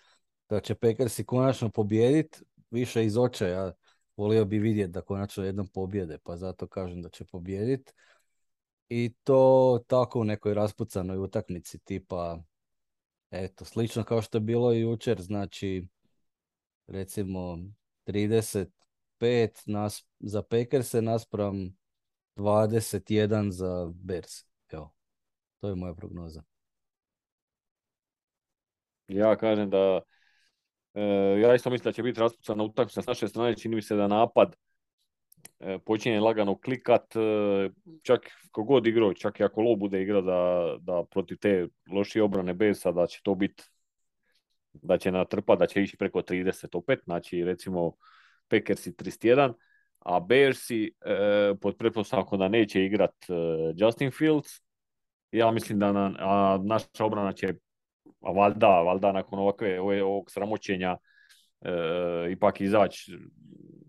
da 0.48 0.60
će 0.60 0.74
Packersi 0.74 1.24
konačno 1.24 1.70
pobijediti, 1.70 2.38
više 2.70 3.04
iz 3.04 3.16
očaja, 3.16 3.72
volio 4.16 4.44
bi 4.44 4.58
vidjeti 4.58 4.92
da 4.92 5.00
konačno 5.00 5.44
jednom 5.44 5.66
pobjede, 5.66 6.18
pa 6.18 6.36
zato 6.36 6.66
kažem 6.66 7.02
da 7.02 7.08
će 7.08 7.24
pobijediti. 7.24 7.92
I 8.88 9.14
to 9.24 9.80
tako 9.86 10.20
u 10.20 10.24
nekoj 10.24 10.54
raspucanoj 10.54 11.18
utakmici 11.18 11.78
tipa, 11.78 12.38
eto, 13.30 13.64
slično 13.64 14.04
kao 14.04 14.22
što 14.22 14.38
je 14.38 14.42
bilo 14.42 14.72
i 14.72 14.80
jučer, 14.80 15.22
znači 15.22 15.86
recimo 16.86 17.58
35 18.06 18.70
nas, 19.66 20.06
za 20.20 20.42
Packerse 20.42 21.02
naspram 21.02 21.76
21 22.36 23.50
za 23.50 23.92
Bears. 23.94 24.53
To 25.64 25.68
je 25.68 25.74
moja 25.74 25.94
prognoza. 25.94 26.42
Ja 29.08 29.36
kažem 29.36 29.70
da 29.70 30.00
e, 30.94 31.02
ja 31.40 31.54
isto 31.54 31.70
mislim 31.70 31.84
da 31.84 31.92
će 31.92 32.02
biti 32.02 32.20
raspucana 32.20 32.64
utakmica 32.64 33.02
s 33.02 33.06
naše 33.06 33.28
strane, 33.28 33.56
čini 33.56 33.76
mi 33.76 33.82
se 33.82 33.96
da 33.96 34.08
napad 34.08 34.56
e, 35.60 35.78
počinje 35.86 36.20
lagano 36.20 36.58
klikat, 36.58 37.16
e, 37.16 37.70
čak 38.02 38.20
kogod 38.50 38.86
igrao, 38.86 39.14
čak 39.14 39.40
i 39.40 39.44
ako 39.44 39.60
Low 39.60 39.78
bude 39.78 40.02
igrao 40.02 40.22
da, 40.22 40.74
da 40.80 41.04
protiv 41.10 41.38
te 41.38 41.68
lošije 41.92 42.22
obrane 42.22 42.54
Besa, 42.54 42.92
da 42.92 43.06
će 43.06 43.20
to 43.22 43.34
biti 43.34 43.64
da 44.72 44.98
će 44.98 45.12
natrpat, 45.12 45.58
da 45.58 45.66
će 45.66 45.82
ići 45.82 45.96
preko 45.96 46.22
30 46.22 46.78
opet, 46.78 47.00
znači 47.04 47.44
recimo 47.44 47.92
Packersi 48.48 48.92
31, 48.92 49.52
a 49.98 50.20
Bearsi 50.20 50.94
e, 51.00 51.54
pod 51.60 51.76
pretpostavkom 51.76 52.38
da 52.38 52.48
neće 52.48 52.84
igrat 52.84 53.14
e, 53.28 53.32
Justin 53.76 54.10
Fields, 54.10 54.63
ja 55.38 55.50
mislim 55.50 55.78
da 55.78 55.92
na, 55.92 56.12
a 56.18 56.58
naša 56.64 57.04
obrana 57.04 57.32
će 57.32 57.54
a 58.20 58.32
valjda, 58.32 58.68
valjda 58.68 59.12
nakon 59.12 59.38
ovakve, 59.38 59.80
ove, 59.80 60.02
ovog 60.04 60.30
sramoćenja 60.30 60.96
e, 61.60 61.70
ipak 62.30 62.60
izaći 62.60 63.18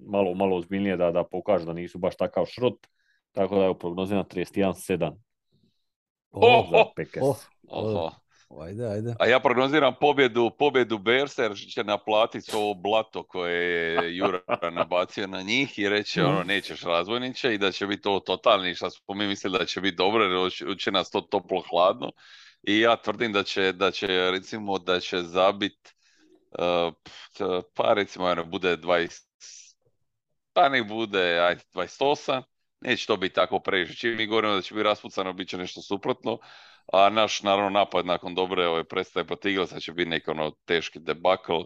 malo, 0.07 0.33
malo 0.33 0.57
ozbiljnije 0.57 0.97
da, 0.97 1.11
da 1.11 1.23
pokažu 1.23 1.65
da 1.65 1.73
nisu 1.73 1.97
baš 1.97 2.15
takav 2.15 2.45
šrot. 2.45 2.87
Tako 3.31 3.55
da 3.55 3.65
je 3.65 3.79
prognoziram 3.79 4.23
31-7 4.23 5.15
Oh, 6.31 6.69
za 6.71 6.77
oh, 6.77 7.95
oh. 7.95 8.11
Ajde, 8.49 8.87
ajde. 8.87 9.15
A 9.19 9.27
ja 9.27 9.39
prognoziram 9.39 9.95
pobjedu, 9.99 10.51
pobjedu 10.59 10.97
Bearsa 10.97 11.43
jer 11.43 11.57
će 11.73 11.83
naplatiti 11.83 12.55
ovo 12.55 12.73
blato 12.73 13.23
koje 13.23 13.93
je 13.93 14.17
Jura 14.17 14.39
nabacio 14.71 15.27
na 15.27 15.41
njih 15.41 15.79
i 15.79 15.89
reće 15.89 16.23
ono 16.23 16.43
nećeš 16.43 16.81
razvojniče 16.81 17.53
i 17.53 17.57
da 17.57 17.71
će 17.71 17.87
biti 17.87 18.07
ovo 18.07 18.19
totalni 18.19 18.75
što 18.75 18.89
smo 18.89 19.15
mi 19.15 19.27
mislili 19.27 19.59
da 19.59 19.65
će 19.65 19.81
biti 19.81 19.95
dobro 19.95 20.23
jer 20.25 20.77
će- 20.77 20.91
nas 20.91 21.09
to 21.11 21.21
toplo 21.21 21.63
hladno. 21.69 22.11
I 22.63 22.79
ja 22.79 22.95
tvrdim 22.95 23.31
da 23.33 23.43
će, 23.43 23.71
da 23.71 23.91
će 23.91 24.07
recimo 24.07 24.77
da 24.79 24.99
će 24.99 25.21
zabit 25.21 25.93
uh, 26.59 26.93
pa 27.75 27.93
recimo 27.93 28.25
ono, 28.25 28.45
bude 28.45 28.77
20 28.77 29.21
pa 30.53 30.69
nek 30.69 30.87
bude 30.87 31.39
ajde, 31.39 31.61
28 31.73 32.41
neće 32.81 33.07
to 33.07 33.17
biti 33.17 33.35
tako 33.35 33.59
previše. 33.59 33.95
Čim 33.95 34.15
mi 34.17 34.27
govorimo 34.27 34.55
da 34.55 34.61
će 34.61 34.73
biti 34.73 34.83
raspucano, 34.83 35.33
bit 35.33 35.49
će 35.49 35.57
nešto 35.57 35.81
suprotno. 35.81 36.39
A 36.93 37.09
naš, 37.09 37.43
naravno, 37.43 37.69
napad 37.69 38.05
nakon 38.05 38.35
dobre 38.35 38.67
ove 38.67 38.83
predstave 38.83 39.27
protiv 39.27 39.49
Eaglesa 39.49 39.79
će 39.79 39.91
biti 39.91 40.09
neki 40.09 40.29
ono 40.29 40.51
teški 40.65 40.99
debakl. 40.99 41.61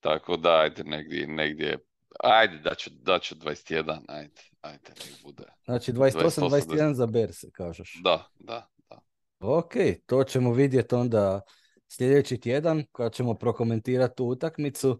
Tako 0.00 0.36
da, 0.36 0.50
ajde, 0.50 0.84
negdje, 0.84 1.26
negdje, 1.26 1.78
ajde, 2.20 2.58
da 2.58 2.74
ću, 2.74 2.90
da 2.90 3.18
ću 3.18 3.34
21, 3.34 4.00
ajde, 4.08 4.42
ajde, 4.60 4.88
nek 4.88 5.22
bude. 5.22 5.44
Znači 5.64 5.92
28, 5.92 6.48
28-21 6.48 6.92
za 6.92 7.06
Bears, 7.06 7.36
kažeš. 7.52 8.00
Da, 8.04 8.26
da, 8.38 8.68
da. 8.90 9.00
Ok, 9.40 9.72
to 10.06 10.24
ćemo 10.24 10.52
vidjeti 10.52 10.94
onda 10.94 11.40
sljedeći 11.88 12.40
tjedan 12.40 12.84
kad 12.92 13.12
ćemo 13.12 13.34
prokomentirati 13.34 14.16
tu 14.16 14.24
utakmicu, 14.24 14.98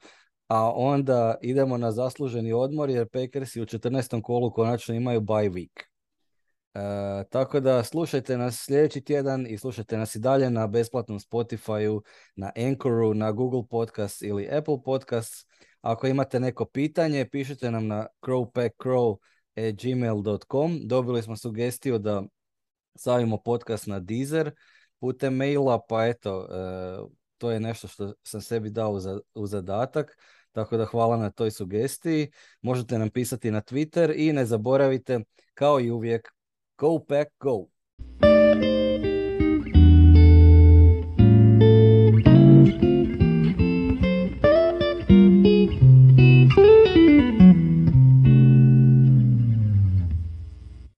a 0.48 0.72
onda 0.74 1.34
idemo 1.42 1.76
na 1.76 1.92
zasluženi 1.92 2.52
odmor 2.52 2.90
jer 2.90 3.08
Packersi 3.08 3.60
u 3.60 3.66
14. 3.66 4.22
kolu 4.22 4.50
konačno 4.50 4.94
imaju 4.94 5.20
bye 5.20 5.50
week. 5.50 5.95
E, 6.76 6.78
tako 7.30 7.60
da 7.60 7.84
slušajte 7.84 8.38
nas 8.38 8.64
sljedeći 8.64 9.00
tjedan 9.00 9.46
i 9.46 9.58
slušajte 9.58 9.96
nas 9.96 10.14
i 10.14 10.18
dalje 10.18 10.50
na 10.50 10.66
besplatnom 10.66 11.18
Spotify-u, 11.18 12.02
na 12.36 12.50
Anchoru, 12.56 13.14
na 13.14 13.32
Google 13.32 13.62
Podcast 13.70 14.22
ili 14.22 14.48
Apple 14.52 14.76
Podcast. 14.84 15.48
Ako 15.80 16.06
imate 16.06 16.40
neko 16.40 16.64
pitanje, 16.64 17.28
pišite 17.32 17.70
nam 17.70 17.86
na 17.86 18.06
crowpackcrow.gmail.com. 18.26 20.80
Dobili 20.84 21.22
smo 21.22 21.36
sugestiju 21.36 21.98
da 21.98 22.22
stavimo 22.94 23.36
podcast 23.36 23.86
na 23.86 24.00
Deezer 24.00 24.50
putem 25.00 25.34
maila, 25.34 25.80
pa 25.88 26.06
eto, 26.06 26.48
e, 26.50 26.56
to 27.38 27.50
je 27.50 27.60
nešto 27.60 27.88
što 27.88 28.12
sam 28.22 28.40
sebi 28.40 28.70
dao 28.70 28.92
u, 28.92 29.00
za- 29.00 29.20
u 29.34 29.46
zadatak. 29.46 30.18
Tako 30.52 30.76
da 30.76 30.84
hvala 30.84 31.16
na 31.16 31.30
toj 31.30 31.50
sugestiji. 31.50 32.30
Možete 32.62 32.98
nam 32.98 33.10
pisati 33.10 33.50
na 33.50 33.60
Twitter 33.60 34.12
i 34.16 34.32
ne 34.32 34.46
zaboravite, 34.46 35.20
kao 35.54 35.80
i 35.80 35.90
uvijek, 35.90 36.35
Go 36.78 36.98
back. 36.98 37.30
go. 37.40 37.70